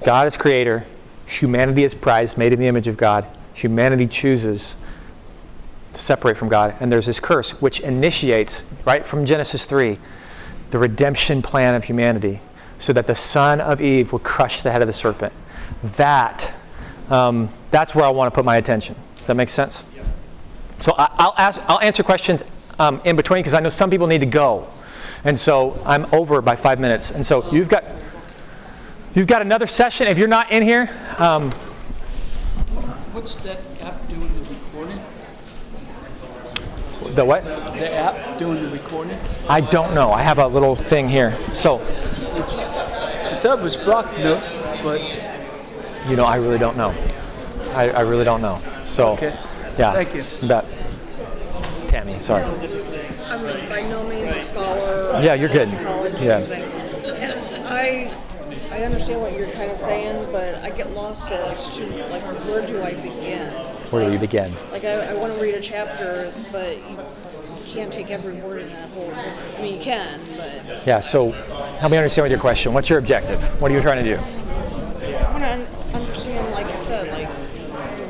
God 0.04 0.26
is 0.26 0.36
creator, 0.36 0.86
humanity 1.26 1.84
is 1.84 1.94
prized, 1.94 2.38
made 2.38 2.52
in 2.52 2.60
the 2.60 2.66
image 2.66 2.86
of 2.86 2.96
God. 2.96 3.26
Humanity 3.54 4.06
chooses 4.06 4.74
separate 5.99 6.36
from 6.36 6.49
God, 6.49 6.76
and 6.80 6.90
there's 6.90 7.07
this 7.07 7.20
curse 7.20 7.51
which 7.61 7.80
initiates, 7.80 8.62
right 8.84 9.07
from 9.07 9.24
Genesis 9.26 9.66
3, 9.66 9.99
the 10.70 10.78
redemption 10.78 11.42
plan 11.42 11.74
of 11.74 11.84
humanity 11.84 12.40
so 12.78 12.92
that 12.92 13.07
the 13.07 13.14
son 13.14 13.61
of 13.61 13.80
Eve 13.80 14.12
will 14.12 14.18
crush 14.20 14.62
the 14.62 14.70
head 14.70 14.82
of 14.82 14.86
the 14.86 14.92
serpent. 14.92 15.32
That, 15.96 16.53
um, 17.11 17.53
that's 17.70 17.94
where 17.94 18.05
I 18.05 18.11
want 18.11 18.32
to 18.32 18.34
put 18.34 18.44
my 18.44 18.57
attention. 18.57 18.94
Does 19.16 19.26
that 19.26 19.34
make 19.34 19.51
sense? 19.51 19.82
So 20.80 20.94
I, 20.96 21.11
I'll 21.18 21.34
ask, 21.36 21.61
I'll 21.66 21.80
answer 21.80 22.03
questions 22.03 22.42
um, 22.78 23.01
in 23.05 23.16
between 23.16 23.40
because 23.40 23.55
I 23.55 23.61
know 23.61 23.68
some 23.68 23.90
people 23.90 24.07
need 24.07 24.20
to 24.20 24.26
go, 24.26 24.72
and 25.24 25.38
so 25.38 25.82
I'm 25.84 26.07
over 26.14 26.40
by 26.40 26.55
five 26.55 26.78
minutes. 26.78 27.11
And 27.11 27.26
so 27.26 27.51
you've 27.53 27.68
got 27.68 27.84
you've 29.16 29.26
got 29.26 29.42
another 29.42 29.66
session. 29.66 30.07
If 30.07 30.16
you're 30.16 30.28
not 30.28 30.53
in 30.53 30.62
here, 30.62 30.88
um, 31.18 31.51
What's 33.12 33.34
that 33.36 33.59
app 33.80 34.07
doing 34.07 34.20
the 34.20 34.26
recording? 34.26 34.38
The 37.14 37.24
what? 37.24 37.44
The 37.44 37.92
app 37.92 38.38
doing 38.38 38.62
the 38.62 38.70
recording? 38.70 39.18
I 39.48 39.61
don't 39.61 39.94
know. 39.94 40.11
I 40.12 40.22
have 40.22 40.38
a 40.38 40.46
little 40.46 40.76
thing 40.76 41.09
here. 41.09 41.36
So 41.54 41.78
It's, 41.80 42.59
I 42.59 43.40
thought 43.40 43.59
it 43.59 43.62
was 43.62 43.76
Flocknote, 43.76 44.42
but 44.82 45.00
you 46.09 46.16
know, 46.16 46.24
I 46.24 46.36
really 46.36 46.59
don't 46.59 46.76
know. 46.76 46.90
I, 47.74 47.90
I 47.90 48.00
really 48.00 48.24
don't 48.24 48.40
know. 48.42 48.61
So 48.84 49.12
Okay. 49.12 49.38
yeah. 49.78 49.92
Thank 49.92 50.14
you. 50.14 50.24
Bet. 50.48 50.64
Tammy, 51.88 52.18
sorry. 52.20 52.44
I'm 52.44 53.68
by 53.68 53.82
no 53.82 54.02
means 54.04 54.32
a 54.32 54.42
scholar. 54.42 55.20
Yeah, 55.22 55.34
you're 55.34 55.48
good. 55.48 55.68
College 55.84 56.20
Yeah. 56.20 56.44
I, 57.68 58.14
I 58.70 58.82
understand 58.84 59.20
what 59.20 59.32
you're 59.36 59.50
kind 59.50 59.70
of 59.70 59.78
saying, 59.78 60.30
but 60.32 60.56
I 60.56 60.70
get 60.70 60.90
lost 60.92 61.30
as 61.30 61.68
to 61.76 61.86
like 62.09 62.22
where 62.46 62.66
do 62.66 62.82
I 62.82 62.94
begin? 62.94 63.52
Where 63.91 64.07
do 64.07 64.12
you 64.12 64.18
begin? 64.18 64.55
Like 64.70 64.84
I, 64.84 65.11
I 65.11 65.14
want 65.14 65.32
to 65.32 65.41
read 65.41 65.55
a 65.55 65.61
chapter, 65.61 66.32
but 66.53 66.76
you 66.76 66.99
can't 67.64 67.93
take 67.93 68.11
every 68.11 68.34
word 68.34 68.62
in 68.62 68.72
that 68.72 68.91
whole. 68.91 69.11
I 69.14 69.62
mean, 69.62 69.76
you 69.76 69.80
can, 69.80 70.20
but 70.36 70.86
Yeah. 70.86 71.01
So 71.01 71.30
help 71.30 71.91
me 71.91 71.97
understand 71.97 72.24
with 72.24 72.32
your 72.32 72.41
question. 72.41 72.74
What's 72.74 72.91
your 72.91 72.99
objective? 72.99 73.41
What 73.61 73.70
are 73.70 73.74
you 73.74 73.80
trying 73.80 74.05
to 74.05 74.16
do? 74.16 74.20
I 74.20 75.30
want 75.32 75.43
to 75.43 75.97
understand, 75.97 76.51
like 76.53 76.70
you 76.70 76.78
said, 76.78 77.09
like 77.09 77.28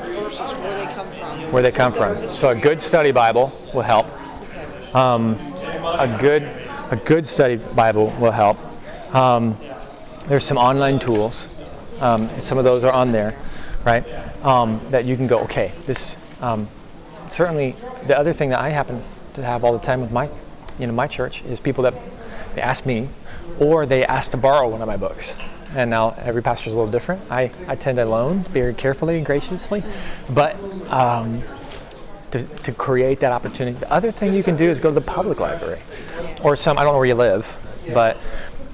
the 0.03 0.21
verses 0.21 0.41
where 0.59 0.85
they 0.85 0.93
come 0.93 1.09
from. 1.13 1.53
Where 1.53 1.63
they 1.63 1.73
come 1.73 1.93
from. 1.93 2.29
So 2.29 2.49
a 2.49 2.55
good 2.57 2.83
study 2.83 3.13
Bible 3.13 3.53
will 3.73 3.83
help. 3.83 4.07
Okay. 4.07 4.93
Um, 4.95 5.35
a 5.75 6.19
good 6.21 6.43
a 6.91 6.97
good 6.97 7.25
study 7.25 7.57
Bible 7.57 8.13
will 8.19 8.33
help. 8.33 8.59
Um, 9.15 9.57
there's 10.27 10.45
some 10.45 10.59
online 10.59 10.99
tools. 10.99 11.49
Um, 12.01 12.31
some 12.41 12.59
of 12.59 12.65
those 12.65 12.85
are 12.85 12.93
on 12.93 13.13
there, 13.13 13.37
right? 13.89 14.05
Um, 14.45 14.81
that 14.91 15.05
you 15.07 15.17
can 15.17 15.27
go. 15.27 15.39
Okay, 15.41 15.73
this 15.87 16.17
um, 16.41 16.69
certainly. 17.33 17.75
The 18.07 18.17
other 18.19 18.33
thing 18.33 18.51
that 18.51 18.61
I 18.61 18.69
happen 18.69 19.03
to 19.35 19.43
have 19.43 19.65
all 19.65 19.73
the 19.73 19.85
time 19.85 20.01
with 20.01 20.13
my, 20.13 20.31
you 20.79 20.87
know, 20.87 20.93
my 20.93 21.07
church 21.07 21.43
is 21.43 21.59
people 21.59 21.83
that 21.85 21.95
they 22.55 22.61
ask 22.61 22.87
me, 22.87 23.09
or 23.59 23.87
they 23.87 24.05
ask 24.05 24.31
to 24.33 24.37
borrow 24.37 24.69
one 24.69 24.83
of 24.83 24.87
my 24.87 24.97
books. 24.97 25.27
And 25.75 25.91
now 25.91 26.15
every 26.19 26.43
pastor 26.43 26.69
is 26.69 26.75
a 26.75 26.77
little 26.77 26.91
different. 26.91 27.21
I, 27.31 27.51
I 27.67 27.77
tend 27.77 27.97
to 27.97 28.05
loan 28.05 28.45
very 28.45 28.75
carefully 28.75 29.17
and 29.19 29.27
graciously, 29.27 29.83
but 30.31 30.57
um, 30.91 31.43
to, 32.31 32.45
to 32.45 32.73
create 32.73 33.21
that 33.21 33.33
opportunity. 33.33 33.79
The 33.79 33.93
other 33.93 34.11
thing 34.11 34.33
you 34.33 34.43
can 34.43 34.57
do 34.57 34.71
is 34.71 34.81
go 34.81 34.89
to 34.89 34.95
the 34.95 35.01
public 35.01 35.41
library 35.41 35.81
or 36.43 36.57
some, 36.57 36.79
I 36.79 36.85
don't 36.85 36.93
know 36.93 36.99
where 36.99 37.09
you 37.09 37.15
live, 37.15 37.47
but 37.93 38.17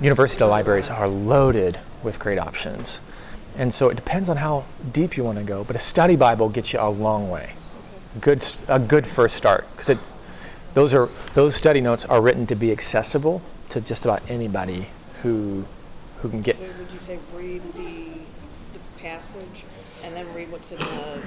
university 0.01 0.45
libraries 0.45 0.89
are 0.89 1.09
loaded 1.09 1.81
with 2.03 2.19
great 2.19 2.39
options. 2.39 3.01
And 3.57 3.73
so 3.73 3.89
it 3.89 3.95
depends 3.95 4.29
on 4.29 4.37
how 4.39 4.65
deep 4.93 5.17
you 5.17 5.25
want 5.25 5.39
to 5.39 5.45
go, 5.45 5.65
but 5.65 5.77
a 5.77 5.79
study 5.79 6.17
Bible 6.17 6.49
gets 6.49 6.73
you 6.73 6.81
a 6.81 6.91
long 6.91 7.31
way. 7.31 7.55
Good, 8.21 8.45
a 8.69 8.79
good 8.79 9.07
first 9.07 9.37
start 9.37 9.67
because 9.77 9.99
those 10.75 10.93
are 10.93 11.09
those 11.35 11.55
study 11.55 11.81
notes 11.81 12.05
are 12.05 12.21
written 12.21 12.47
to 12.47 12.55
be 12.55 12.71
accessible 12.73 13.43
to 13.71 13.81
just 13.81 14.05
about 14.05 14.23
anybody 14.29 14.89
who, 15.23 15.65
who 16.21 16.29
can 16.29 16.43
get. 16.43 16.57
So 16.57 16.63
would 16.79 16.91
you 16.91 17.01
say 17.01 17.19
read 17.33 17.63
the, 17.75 18.07
the 18.73 18.81
passage 18.99 19.65
and 20.03 20.15
then 20.15 20.33
read 20.35 20.51
what's 20.51 20.71
in 20.71 20.79
the 20.79 21.23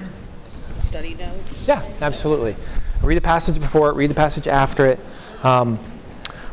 study 0.82 1.14
notes? 1.14 1.66
Yeah, 1.66 1.82
absolutely. 2.00 2.56
Read 3.02 3.16
the 3.16 3.22
passage 3.22 3.58
before 3.58 3.90
it. 3.90 3.94
Read 3.94 4.10
the 4.10 4.14
passage 4.14 4.46
after 4.46 4.86
it. 4.86 5.00
Um, 5.42 5.78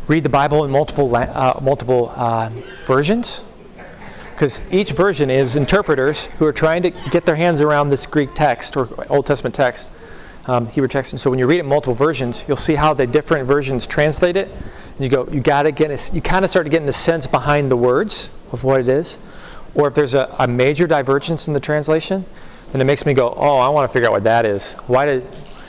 read 0.07 0.23
the 0.23 0.29
Bible 0.29 0.63
in 0.63 0.71
multiple 0.71 1.09
la- 1.09 1.19
uh, 1.19 1.59
multiple 1.61 2.13
uh, 2.15 2.49
versions. 2.85 3.43
Because 4.35 4.59
each 4.69 4.91
version 4.91 5.29
is 5.29 5.55
interpreters 5.55 6.25
who 6.37 6.45
are 6.45 6.51
trying 6.53 6.83
to 6.83 6.91
get 7.09 7.25
their 7.25 7.37
hands 7.37 7.61
around 7.61 7.89
this 7.89 8.05
Greek 8.05 8.35
text 8.35 8.75
or 8.75 8.89
Old 9.09 9.25
Testament 9.25 9.55
text, 9.55 9.91
um, 10.45 10.67
Hebrew 10.67 10.89
text. 10.89 11.13
And 11.13 11.19
so 11.19 11.29
when 11.29 11.39
you 11.39 11.47
read 11.47 11.59
it 11.59 11.63
multiple 11.63 11.95
versions, 11.95 12.43
you'll 12.45 12.57
see 12.57 12.75
how 12.75 12.93
the 12.93 13.07
different 13.07 13.47
versions 13.47 13.87
translate 13.87 14.35
it. 14.35 14.49
And 14.49 14.99
you 14.99 15.09
go, 15.09 15.25
you 15.31 15.39
got 15.39 15.63
to 15.63 15.71
get, 15.71 15.89
a, 15.89 16.13
you 16.13 16.21
kind 16.21 16.43
of 16.43 16.51
start 16.51 16.65
to 16.65 16.69
get 16.69 16.81
in 16.81 16.85
the 16.85 16.91
sense 16.91 17.25
behind 17.27 17.71
the 17.71 17.77
words 17.77 18.29
of 18.51 18.65
what 18.65 18.81
it 18.81 18.89
is. 18.89 19.17
Or 19.73 19.87
if 19.87 19.93
there's 19.93 20.13
a, 20.13 20.35
a 20.37 20.47
major 20.47 20.85
divergence 20.85 21.47
in 21.47 21.53
the 21.53 21.59
translation, 21.61 22.25
then 22.71 22.81
it 22.81 22.85
makes 22.85 23.05
me 23.05 23.13
go, 23.13 23.33
oh, 23.37 23.57
I 23.57 23.69
want 23.69 23.89
to 23.89 23.93
figure 23.93 24.09
out 24.09 24.11
what 24.11 24.25
that 24.25 24.45
is. 24.45 24.73
Why 24.87 25.05
did? 25.05 25.25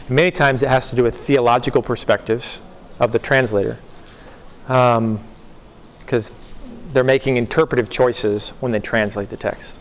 Many 0.08 0.30
times 0.30 0.62
it 0.62 0.68
has 0.68 0.90
to 0.90 0.96
do 0.96 1.02
with 1.02 1.26
theological 1.26 1.82
perspectives 1.82 2.60
of 3.00 3.10
the 3.12 3.18
translator, 3.18 3.78
because 4.62 4.98
um, 4.98 5.24
they're 6.96 7.04
making 7.04 7.36
interpretive 7.36 7.90
choices 7.90 8.54
when 8.60 8.72
they 8.72 8.80
translate 8.80 9.28
the 9.28 9.36
text. 9.36 9.74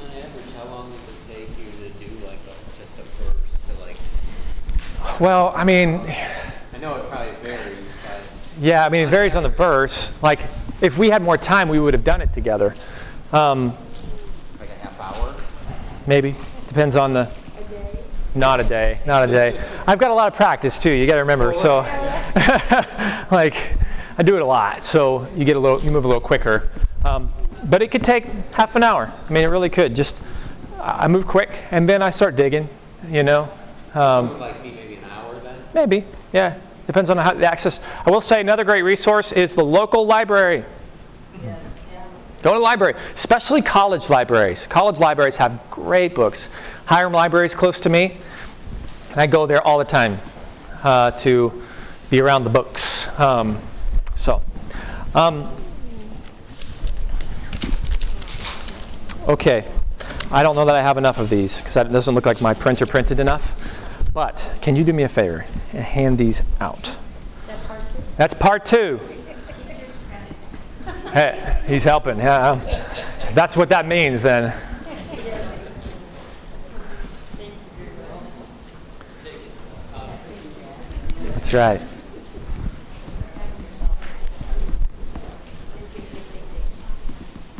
On 0.00 0.06
average, 0.06 0.54
how 0.56 0.64
long 0.64 0.90
does 0.90 1.00
it 1.00 1.34
take 1.34 1.48
you 1.58 1.70
to 1.86 1.90
do 2.02 2.24
like 2.24 2.38
a, 2.48 2.80
just 2.80 2.92
a 2.98 3.02
verse 3.22 3.34
to 3.68 3.84
like? 3.84 5.20
Well, 5.20 5.52
I 5.54 5.64
mean, 5.64 5.96
I 6.00 6.78
know 6.80 6.96
it 6.96 7.10
probably 7.10 7.34
varies, 7.42 7.76
but 8.06 8.22
yeah, 8.58 8.86
I 8.86 8.88
mean, 8.88 9.06
it 9.06 9.10
varies 9.10 9.36
on 9.36 9.42
the 9.42 9.50
verse. 9.50 10.12
Like, 10.22 10.40
if 10.80 10.96
we 10.96 11.10
had 11.10 11.20
more 11.20 11.36
time, 11.36 11.68
we 11.68 11.78
would 11.78 11.92
have 11.92 12.04
done 12.04 12.22
it 12.22 12.32
together. 12.32 12.74
Um, 13.34 13.76
like 14.58 14.70
a 14.70 14.74
half 14.76 14.98
hour. 14.98 15.36
maybe 16.06 16.34
depends 16.68 16.96
on 16.96 17.12
the. 17.12 17.30
Not 18.34 18.60
a 18.60 18.64
day, 18.64 19.00
not 19.04 19.28
a 19.28 19.30
day. 19.30 19.62
I've 19.86 19.98
got 19.98 20.10
a 20.10 20.14
lot 20.14 20.28
of 20.28 20.34
practice 20.34 20.78
too. 20.78 20.96
You 20.96 21.04
got 21.04 21.14
to 21.14 21.18
remember. 21.18 21.52
So, 21.52 21.80
like, 23.30 23.56
I 24.18 24.22
do 24.22 24.36
it 24.36 24.42
a 24.42 24.46
lot, 24.46 24.84
so 24.84 25.26
you 25.34 25.44
get 25.44 25.56
a 25.56 25.60
little, 25.60 25.80
you 25.82 25.90
move 25.90 26.04
a 26.04 26.08
little 26.08 26.20
quicker. 26.20 26.70
Um, 27.04 27.32
but 27.64 27.82
it 27.82 27.90
could 27.90 28.02
take 28.02 28.26
half 28.52 28.76
an 28.76 28.82
hour. 28.82 29.12
I 29.28 29.32
mean, 29.32 29.44
it 29.44 29.48
really 29.48 29.70
could. 29.70 29.94
Just 29.94 30.20
I 30.80 31.08
move 31.08 31.26
quick, 31.26 31.50
and 31.70 31.88
then 31.88 32.02
I 32.02 32.10
start 32.10 32.36
digging. 32.36 32.68
You 33.08 33.22
know, 33.22 33.48
um, 33.94 34.38
like 34.38 34.62
maybe 34.62 34.96
an 34.96 35.04
hour 35.04 35.38
then. 35.40 35.62
maybe. 35.74 36.04
Yeah, 36.32 36.58
depends 36.86 37.10
on 37.10 37.16
how 37.16 37.32
the 37.34 37.50
access. 37.50 37.80
I 38.04 38.10
will 38.10 38.20
say 38.20 38.40
another 38.40 38.64
great 38.64 38.82
resource 38.82 39.32
is 39.32 39.54
the 39.54 39.64
local 39.64 40.06
library. 40.06 40.64
Go 42.42 42.54
to 42.54 42.58
the 42.58 42.64
library, 42.64 42.94
especially 43.14 43.60
college 43.60 44.08
libraries. 44.08 44.66
College 44.66 44.98
libraries 44.98 45.36
have 45.36 45.60
great 45.70 46.14
books. 46.14 46.48
Hiram 46.86 47.12
Library 47.12 47.44
is 47.44 47.54
close 47.54 47.78
to 47.80 47.90
me, 47.90 48.16
and 49.10 49.20
I 49.20 49.26
go 49.26 49.46
there 49.46 49.60
all 49.66 49.76
the 49.76 49.84
time 49.84 50.18
uh, 50.82 51.10
to 51.22 51.62
be 52.08 52.20
around 52.20 52.44
the 52.44 52.50
books. 52.50 53.08
Um, 53.18 53.60
so, 54.20 54.42
um, 55.14 55.48
okay. 59.26 59.64
I 60.30 60.42
don't 60.42 60.54
know 60.54 60.66
that 60.66 60.74
I 60.76 60.82
have 60.82 60.98
enough 60.98 61.18
of 61.18 61.30
these 61.30 61.58
because 61.58 61.74
it 61.76 61.90
doesn't 61.90 62.14
look 62.14 62.26
like 62.26 62.40
my 62.42 62.52
printer 62.52 62.84
printed 62.84 63.18
enough. 63.18 63.54
But 64.12 64.46
can 64.60 64.76
you 64.76 64.84
do 64.84 64.92
me 64.92 65.04
a 65.04 65.08
favor 65.08 65.46
and 65.72 65.82
hand 65.82 66.18
these 66.18 66.42
out? 66.60 66.96
That's 68.18 68.34
part 68.34 68.66
two. 68.66 69.00
Hey, 71.12 71.62
he's 71.66 71.82
helping. 71.82 72.18
Yeah, 72.18 73.32
that's 73.34 73.56
what 73.56 73.70
that 73.70 73.86
means 73.86 74.20
then. 74.20 74.52
That's 81.34 81.52
right. 81.54 81.80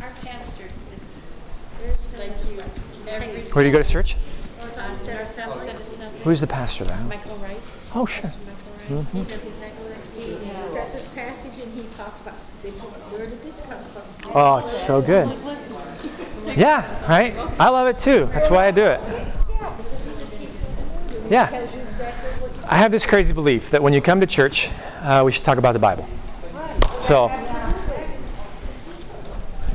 Our 0.01 0.11
pastor 0.21 0.69
is 1.83 1.97
like 2.17 2.33
you. 2.47 2.61
Every 3.07 3.40
Where 3.53 3.63
do 3.63 3.69
you 3.69 3.75
go 3.75 3.83
to 3.83 3.89
church? 3.89 4.15
Who's 4.59 6.23
Who's 6.23 6.41
the 6.41 6.47
pastor 6.47 6.85
there? 6.85 6.97
Michael 7.01 7.35
Rice? 7.37 7.87
Oh, 7.93 8.05
sure. 8.05 8.21
Pastor 8.21 8.39
Michael 8.45 9.03
Rice. 9.03 9.07
He 9.11 9.23
does 9.23 9.43
exactly 9.43 9.83
what 9.89 9.97
he 10.15 10.73
does 10.73 10.93
his 10.93 11.03
passage 11.13 11.59
and 11.61 11.73
he 11.73 11.83
talks 11.95 12.21
about 12.21 12.35
this 12.63 12.75
is 12.75 12.81
where 12.81 13.27
did 13.27 13.43
this 13.43 13.59
come 13.61 13.83
from? 13.91 14.03
Oh, 14.33 14.57
it's 14.57 14.71
so 14.71 15.01
good. 15.01 15.37
Yeah, 16.57 17.07
right? 17.07 17.35
I 17.59 17.69
love 17.69 17.87
it 17.87 17.99
too. 17.99 18.27
That's 18.33 18.49
why 18.49 18.65
I 18.65 18.71
do 18.71 18.83
it. 18.83 18.99
Yeah. 21.29 21.67
I 22.65 22.77
have 22.77 22.91
this 22.91 23.05
crazy 23.05 23.31
belief 23.31 23.69
that 23.69 23.83
when 23.83 23.93
you 23.93 24.01
come 24.01 24.19
to 24.21 24.25
church, 24.25 24.69
uh, 25.01 25.21
we 25.23 25.31
should 25.31 25.43
talk 25.45 25.59
about 25.59 25.73
the 25.73 25.79
Bible. 25.79 26.07
So, 26.99 27.27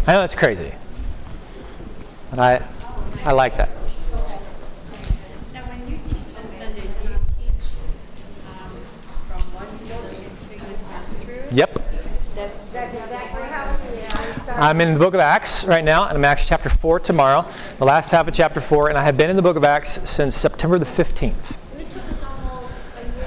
I 0.07 0.13
know 0.13 0.21
that's 0.21 0.35
crazy, 0.35 0.73
but 2.31 2.39
I, 2.41 2.69
I 3.27 3.33
like 3.33 3.57
that. 3.57 3.69
Now, 5.53 5.69
when 5.69 5.91
you 5.91 5.99
teach 6.07 6.37
on 6.37 6.45
Sunday, 6.59 6.83
do 6.83 7.09
you 7.09 7.19
teach 7.39 7.67
um, 8.47 8.71
from 9.29 9.43
one 9.53 9.79
building 9.89 10.31
to 10.43 10.49
the 10.49 10.57
next 10.57 11.25
through? 11.25 11.45
Yep. 11.51 11.75
That's, 12.37 12.71
that's 12.71 12.95
exactly 12.95 13.43
how. 13.43 13.77
I'm 14.59 14.81
in 14.81 14.95
the 14.95 14.99
book 14.99 15.13
of 15.13 15.21
Acts 15.21 15.65
right 15.65 15.85
now, 15.85 16.07
and 16.07 16.17
I'm 16.17 16.25
Acts 16.25 16.47
chapter 16.47 16.71
4 16.71 17.01
tomorrow, 17.01 17.51
the 17.79 17.85
last 17.85 18.11
half 18.11 18.29
of 18.29 18.35
chapter 18.35 18.61
4, 18.61 18.91
and 18.91 18.97
I 18.97 19.03
have 19.03 19.17
been 19.17 19.29
in 19.29 19.37
the 19.37 19.43
book 19.43 19.57
of 19.57 19.65
Acts 19.65 19.99
since 20.09 20.37
September 20.37 20.79
the 20.79 20.87
15th. 20.87 21.57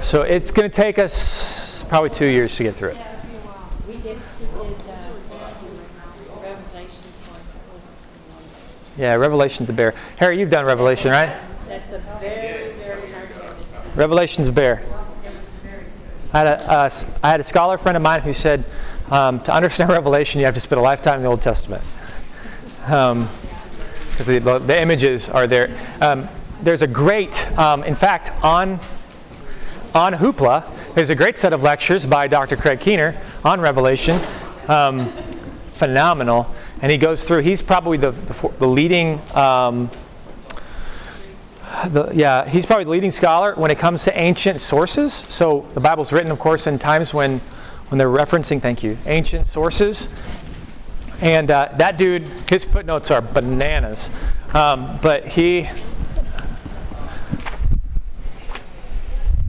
So 0.02 0.22
it's 0.22 0.50
going 0.50 0.68
to 0.68 0.74
take 0.74 0.98
us 0.98 1.84
probably 1.90 2.10
two 2.10 2.26
years 2.26 2.56
to 2.56 2.62
get 2.62 2.76
through 2.76 2.90
it. 2.90 2.96
We 3.86 3.98
did, 3.98 4.18
we 4.40 4.46
did, 4.46 4.76
uh, 4.88 5.10
Revelation 6.42 7.12
for 7.24 7.32
us. 7.32 7.54
It 7.54 7.60
was 7.70 7.82
wonderful. 8.28 8.89
Yeah, 9.00 9.14
Revelation's 9.14 9.70
a 9.70 9.72
bear. 9.72 9.94
Harry, 10.18 10.38
you've 10.38 10.50
done 10.50 10.66
Revelation, 10.66 11.10
right? 11.10 11.40
That's 11.66 11.90
a 11.90 12.00
very, 12.20 12.74
very 12.74 13.10
hard. 13.10 13.56
Revelation's 13.96 14.46
a 14.46 14.52
bear. 14.52 14.84
I 16.34 16.38
had 16.38 16.46
a, 16.46 16.70
uh, 16.70 16.90
I 17.22 17.30
had 17.30 17.40
a 17.40 17.44
scholar 17.44 17.78
friend 17.78 17.96
of 17.96 18.02
mine 18.02 18.20
who 18.20 18.34
said 18.34 18.62
um, 19.10 19.42
to 19.44 19.54
understand 19.54 19.88
Revelation, 19.88 20.38
you 20.38 20.44
have 20.44 20.54
to 20.54 20.60
spend 20.60 20.80
a 20.80 20.82
lifetime 20.82 21.16
in 21.16 21.22
the 21.22 21.30
Old 21.30 21.40
Testament. 21.40 21.82
Because 22.82 24.26
the, 24.26 24.38
the 24.38 24.82
images 24.82 25.30
are 25.30 25.46
there. 25.46 25.74
Um, 26.02 26.28
there's 26.62 26.82
a 26.82 26.86
great, 26.86 27.50
um, 27.58 27.82
in 27.84 27.96
fact, 27.96 28.30
on, 28.44 28.80
on 29.94 30.12
Hoopla, 30.12 30.94
there's 30.94 31.08
a 31.08 31.14
great 31.14 31.38
set 31.38 31.54
of 31.54 31.62
lectures 31.62 32.04
by 32.04 32.26
Dr. 32.26 32.54
Craig 32.54 32.80
Keener 32.80 33.18
on 33.46 33.62
Revelation. 33.62 34.20
Um, 34.68 35.10
phenomenal. 35.78 36.54
And 36.82 36.90
he 36.90 36.98
goes 36.98 37.22
through, 37.22 37.42
he's 37.42 37.62
probably 37.62 37.98
the, 37.98 38.12
the, 38.12 38.52
the 38.58 38.66
leading 38.66 39.20
um, 39.34 39.90
the, 41.88 42.10
yeah, 42.12 42.48
he's 42.48 42.66
probably 42.66 42.84
the 42.84 42.90
leading 42.90 43.10
scholar 43.10 43.54
when 43.54 43.70
it 43.70 43.78
comes 43.78 44.04
to 44.04 44.20
ancient 44.20 44.60
sources. 44.60 45.24
So 45.28 45.66
the 45.74 45.80
Bible's 45.80 46.12
written, 46.12 46.30
of 46.30 46.38
course, 46.38 46.66
in 46.66 46.78
times 46.78 47.14
when, 47.14 47.40
when 47.88 47.98
they're 47.98 48.08
referencing, 48.08 48.60
thank 48.60 48.82
you, 48.82 48.98
ancient 49.06 49.48
sources. 49.48 50.08
And 51.20 51.50
uh, 51.50 51.70
that 51.76 51.96
dude, 51.96 52.22
his 52.50 52.64
footnotes 52.64 53.10
are 53.10 53.20
bananas. 53.20 54.10
Um, 54.54 54.98
but 55.00 55.28
he, 55.28 55.68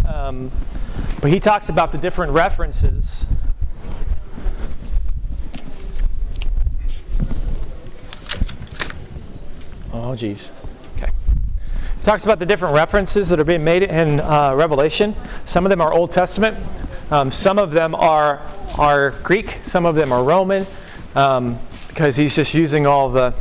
um, 0.05 0.51
but 1.21 1.31
he 1.31 1.39
talks 1.39 1.69
about 1.69 1.91
the 1.91 1.97
different 1.97 2.33
references. 2.33 3.05
Oh. 10.11 10.51
Okay. 10.97 11.11
It 11.99 12.03
talks 12.03 12.23
about 12.23 12.39
the 12.39 12.45
different 12.45 12.75
references 12.75 13.29
that 13.29 13.39
are 13.39 13.45
being 13.45 13.63
made 13.63 13.83
in 13.83 14.19
uh, 14.19 14.53
Revelation. 14.55 15.15
Some 15.45 15.65
of 15.65 15.69
them 15.69 15.81
are 15.81 15.93
Old 15.93 16.11
Testament. 16.11 16.57
Um, 17.11 17.31
some 17.31 17.57
of 17.57 17.71
them 17.71 17.95
are 17.95 18.41
are 18.77 19.11
Greek. 19.23 19.59
Some 19.65 19.85
of 19.85 19.95
them 19.95 20.11
are 20.11 20.23
Roman, 20.23 20.65
um, 21.15 21.59
because 21.87 22.15
he's 22.15 22.35
just 22.35 22.53
using 22.53 22.85
all 22.85 23.09
the 23.09 23.33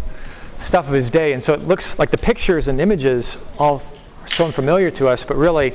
stuff 0.60 0.86
of 0.86 0.92
his 0.92 1.10
day. 1.10 1.32
And 1.32 1.42
so 1.42 1.54
it 1.54 1.66
looks 1.66 1.98
like 1.98 2.10
the 2.10 2.18
pictures 2.18 2.68
and 2.68 2.80
images 2.80 3.38
all 3.58 3.82
are 4.22 4.28
so 4.28 4.46
unfamiliar 4.46 4.90
to 4.92 5.08
us, 5.08 5.24
but 5.24 5.36
really, 5.36 5.72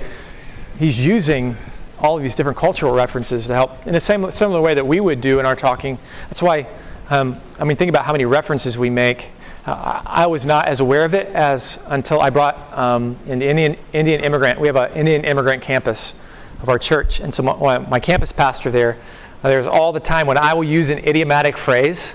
he's 0.77 0.97
using 0.97 1.57
all 1.99 2.17
of 2.17 2.23
these 2.23 2.35
different 2.35 2.57
cultural 2.57 2.93
references 2.93 3.47
to 3.47 3.53
help 3.53 3.85
in 3.87 3.93
the 3.93 3.99
same 3.99 4.29
similar 4.31 4.61
way 4.61 4.73
that 4.73 4.85
we 4.85 4.99
would 4.99 5.21
do 5.21 5.39
in 5.39 5.45
our 5.45 5.55
talking. 5.55 5.97
That's 6.29 6.41
why, 6.41 6.67
um, 7.09 7.41
I 7.59 7.63
mean, 7.63 7.77
think 7.77 7.89
about 7.89 8.05
how 8.05 8.11
many 8.11 8.25
references 8.25 8.77
we 8.77 8.89
make. 8.89 9.31
Uh, 9.65 10.01
I 10.05 10.27
was 10.27 10.45
not 10.45 10.67
as 10.67 10.79
aware 10.79 11.05
of 11.05 11.15
it 11.15 11.27
as 11.29 11.79
until 11.87 12.21
I 12.21 12.29
brought 12.29 12.55
um, 12.77 13.17
an 13.27 13.41
Indian 13.41 13.75
Indian 13.93 14.23
immigrant. 14.23 14.59
We 14.59 14.67
have 14.67 14.75
an 14.75 14.91
Indian 14.93 15.23
immigrant 15.23 15.63
campus 15.63 16.13
of 16.61 16.69
our 16.69 16.77
church, 16.77 17.19
and 17.19 17.33
so 17.33 17.41
my, 17.41 17.79
my 17.79 17.99
campus 17.99 18.31
pastor 18.31 18.69
there, 18.69 18.97
uh, 19.43 19.49
there's 19.49 19.65
all 19.65 19.91
the 19.91 19.99
time 19.99 20.27
when 20.27 20.37
I 20.37 20.53
will 20.53 20.63
use 20.63 20.89
an 20.89 20.99
idiomatic 20.99 21.57
phrase. 21.57 22.13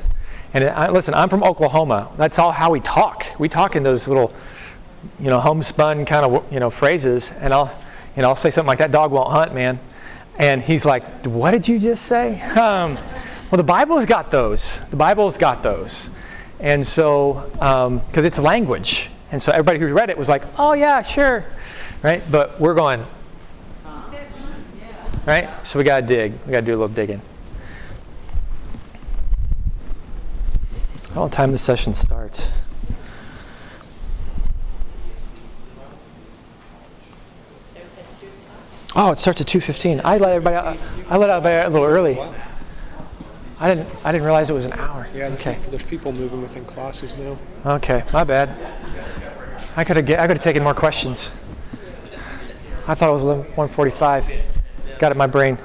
And 0.55 0.64
I, 0.64 0.90
listen, 0.90 1.12
I'm 1.14 1.28
from 1.28 1.42
Oklahoma. 1.42 2.12
That's 2.16 2.38
all 2.38 2.53
how 2.53 2.70
we 2.70 2.80
talk. 2.80 3.26
We 3.38 3.48
talk 3.48 3.74
in 3.74 3.82
those 3.82 4.07
little, 4.07 4.32
you 5.18 5.28
know, 5.28 5.40
homespun 5.40 6.05
kind 6.05 6.24
of 6.24 6.53
you 6.53 6.61
know 6.61 6.70
phrases, 6.70 7.32
and 7.40 7.53
I'll, 7.53 7.76
you 8.16 8.22
know, 8.22 8.28
I'll 8.28 8.36
say 8.36 8.53
something 8.53 8.68
like 8.68 8.78
that 8.78 8.92
dog 8.92 9.11
won't 9.11 9.30
hunt, 9.30 9.55
man, 9.55 9.80
and 10.38 10.62
he's 10.62 10.84
like, 10.84 11.26
what 11.26 11.51
did 11.51 11.66
you 11.66 11.80
just 11.80 12.05
say? 12.07 12.40
Um, 12.57 12.96
Well, 13.51 13.57
the 13.57 13.64
Bible's 13.64 14.07
got 14.07 14.30
those. 14.30 14.62
The 14.90 14.96
Bible's 14.96 15.36
got 15.36 15.64
those. 15.64 16.09
And 16.61 16.86
so, 16.86 17.50
um, 17.61 18.00
because 18.06 18.24
it's 18.24 18.38
language. 18.38 19.08
And 19.32 19.42
so 19.42 19.50
everybody 19.52 19.78
who 19.78 19.92
read 19.92 20.11
it 20.11 20.18
was 20.18 20.28
like, 20.28 20.42
oh, 20.58 20.74
yeah, 20.74 21.02
sure. 21.02 21.44
Right? 22.02 22.22
But 22.30 22.61
we're 22.61 22.74
going, 22.74 23.04
right? 25.26 25.48
So 25.64 25.78
we 25.78 25.84
got 25.84 26.00
to 26.00 26.06
dig. 26.06 26.32
We 26.46 26.52
got 26.52 26.61
to 26.61 26.66
do 26.66 26.72
a 26.72 26.78
little 26.78 26.88
digging. 26.88 27.22
What 31.14 31.32
time 31.32 31.52
the 31.52 31.58
session 31.58 31.92
starts. 31.92 32.50
Oh, 38.94 39.11
it 39.12 39.18
starts 39.18 39.40
at 39.40 39.46
2:15. 39.46 40.00
I 40.04 40.16
let 40.18 40.30
everybody 40.30 40.56
out, 40.56 40.78
I 41.08 41.16
let 41.16 41.30
out 41.30 41.46
a 41.46 41.68
little 41.68 41.86
early. 41.86 42.18
I 43.61 43.68
didn't 43.68 43.88
I 44.04 44.11
didn't 44.11 44.24
realize 44.24 44.48
it 44.48 44.54
was 44.54 44.64
an 44.64 44.72
hour. 44.72 45.06
Yeah, 45.14 45.26
Okay. 45.34 45.58
there's 45.68 45.82
people 45.82 46.12
moving 46.12 46.40
within 46.40 46.64
classes 46.64 47.14
now. 47.16 47.38
Okay, 47.76 48.02
my 48.12 48.24
bad. 48.24 48.48
I 49.76 49.84
could 49.84 49.96
have 49.98 50.06
I 50.18 50.26
could 50.26 50.36
have 50.38 50.42
taken 50.42 50.62
more 50.62 50.74
questions. 50.74 51.30
I 52.86 52.94
thought 52.94 53.11
it 53.11 53.12
was 53.12 53.22
11 53.22 53.44
145. 53.54 54.24
Got 54.98 55.08
it 55.08 55.12
in 55.12 55.18
my 55.18 55.26
brain. 55.26 55.58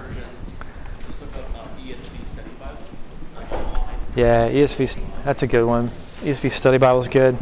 Yeah, 4.16 4.50
ESV. 4.50 5.00
That's 5.24 5.44
a 5.44 5.48
good 5.48 5.66
one. 5.66 5.92
ESV 6.22 6.52
Study 6.52 6.78
Bible 6.78 7.00
is 7.02 7.08
good. 7.08 7.38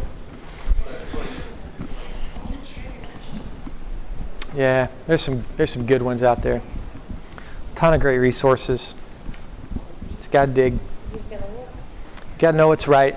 Yeah, 4.55 4.87
there's 5.07 5.23
some 5.23 5.45
there's 5.57 5.71
some 5.73 5.85
good 5.87 6.03
ones 6.03 6.21
out 6.21 6.43
there. 6.43 6.61
A 7.71 7.75
Ton 7.75 7.95
of 7.95 8.01
great 8.01 8.19
resources. 8.19 8.93
Just 10.33 10.47
gotta 10.47 10.51
dig. 10.51 10.73
You 10.73 11.19
Gotta 12.39 12.57
know 12.57 12.67
what's 12.69 12.87
right. 12.87 13.15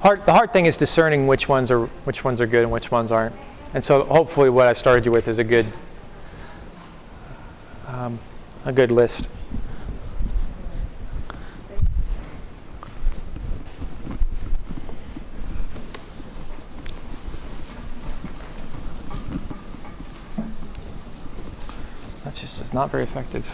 Hard, 0.00 0.26
the 0.26 0.34
hard 0.34 0.52
thing 0.52 0.66
is 0.66 0.76
discerning 0.76 1.26
which 1.26 1.48
ones 1.48 1.70
are 1.70 1.86
which 2.04 2.24
ones 2.24 2.42
are 2.42 2.46
good 2.46 2.62
and 2.62 2.70
which 2.70 2.90
ones 2.90 3.10
aren't. 3.10 3.34
And 3.72 3.82
so 3.82 4.04
hopefully 4.04 4.50
what 4.50 4.66
I 4.66 4.74
started 4.74 5.06
you 5.06 5.12
with 5.12 5.28
is 5.28 5.38
a 5.38 5.44
good 5.44 5.64
um, 7.86 8.18
a 8.66 8.72
good 8.72 8.92
list. 8.92 9.30
That's 22.24 22.40
just 22.40 22.74
not 22.74 22.90
very 22.90 23.04
effective. 23.04 23.46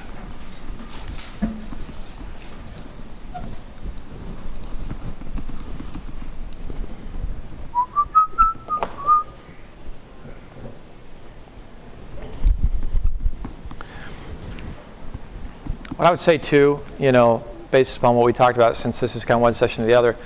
I 16.00 16.10
would 16.10 16.20
say 16.20 16.38
too, 16.38 16.78
you 17.00 17.10
know, 17.10 17.42
based 17.72 17.96
upon 17.96 18.14
what 18.14 18.24
we 18.24 18.32
talked 18.32 18.56
about, 18.56 18.76
since 18.76 19.00
this 19.00 19.16
is 19.16 19.24
kind 19.24 19.36
of 19.36 19.42
one 19.42 19.52
session 19.52 19.82
to 19.82 19.90
the 19.90 19.98
other, 19.98 20.16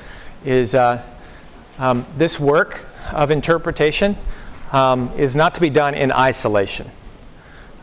is 0.44 0.74
uh, 0.74 1.02
um, 1.78 2.06
this 2.18 2.38
work 2.38 2.84
of 3.10 3.30
interpretation 3.30 4.14
um, 4.72 5.10
is 5.16 5.34
not 5.34 5.54
to 5.54 5.62
be 5.62 5.70
done 5.70 5.94
in 5.94 6.12
isolation. 6.12 6.90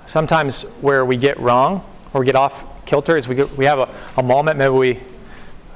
Sometimes 0.06 0.64
where 0.82 1.04
we 1.04 1.18
get 1.18 1.40
wrong 1.40 1.84
or 2.14 2.24
get 2.24 2.36
off 2.36 2.64
kilter 2.86 3.18
is 3.18 3.28
we, 3.28 3.34
get, 3.34 3.58
we 3.58 3.66
have 3.66 3.80
a, 3.80 3.96
a 4.18 4.24
moment, 4.24 4.58
maybe 4.60 4.74
we 4.74 5.00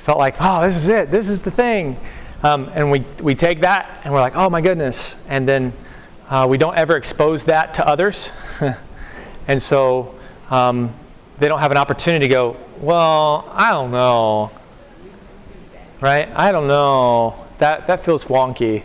felt 0.06 0.20
like, 0.20 0.36
oh, 0.40 0.68
this 0.68 0.76
is 0.76 0.88
it, 0.88 1.10
this 1.10 1.30
is 1.30 1.42
the 1.42 1.52
thing. 1.52 2.00
Um, 2.44 2.70
and 2.76 2.92
we, 2.92 3.00
we 3.24 3.34
take 3.34 3.62
that 3.62 4.02
and 4.04 4.14
we're 4.14 4.20
like, 4.20 4.36
oh 4.36 4.52
my 4.52 4.62
goodness. 4.62 5.16
And 5.28 5.50
then 5.50 5.74
uh, 6.30 6.46
we 6.48 6.60
don't 6.60 6.78
ever 6.78 6.96
expose 6.96 7.44
that 7.46 7.74
to 7.74 7.88
others. 7.88 8.30
and 9.48 9.60
so 9.60 10.14
um, 10.52 10.94
they 11.40 11.48
don't 11.48 11.60
have 11.60 11.72
an 11.72 11.78
opportunity 11.78 12.28
to 12.28 12.34
go, 12.34 12.58
well, 12.80 13.50
I 13.52 13.74
don't 13.74 13.92
know. 13.92 14.52
Right? 16.02 16.30
I 16.36 16.52
don't 16.52 16.68
know. 16.68 17.48
That, 17.60 17.88
that 17.88 18.04
feels 18.06 18.26
wonky. 18.26 18.84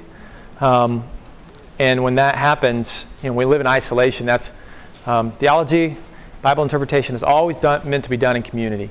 Um, 0.61 1.05
and 1.79 2.03
when 2.03 2.17
that 2.17 2.37
happens, 2.37 3.07
you 3.23 3.31
know, 3.31 3.35
we 3.35 3.45
live 3.45 3.61
in 3.61 3.67
isolation. 3.67 4.27
That's 4.27 4.51
um, 5.07 5.33
theology, 5.33 5.97
Bible 6.43 6.63
interpretation 6.63 7.15
is 7.15 7.23
always 7.23 7.57
done, 7.57 7.89
meant 7.89 8.05
to 8.05 8.11
be 8.11 8.17
done 8.17 8.37
in 8.37 8.43
community. 8.43 8.91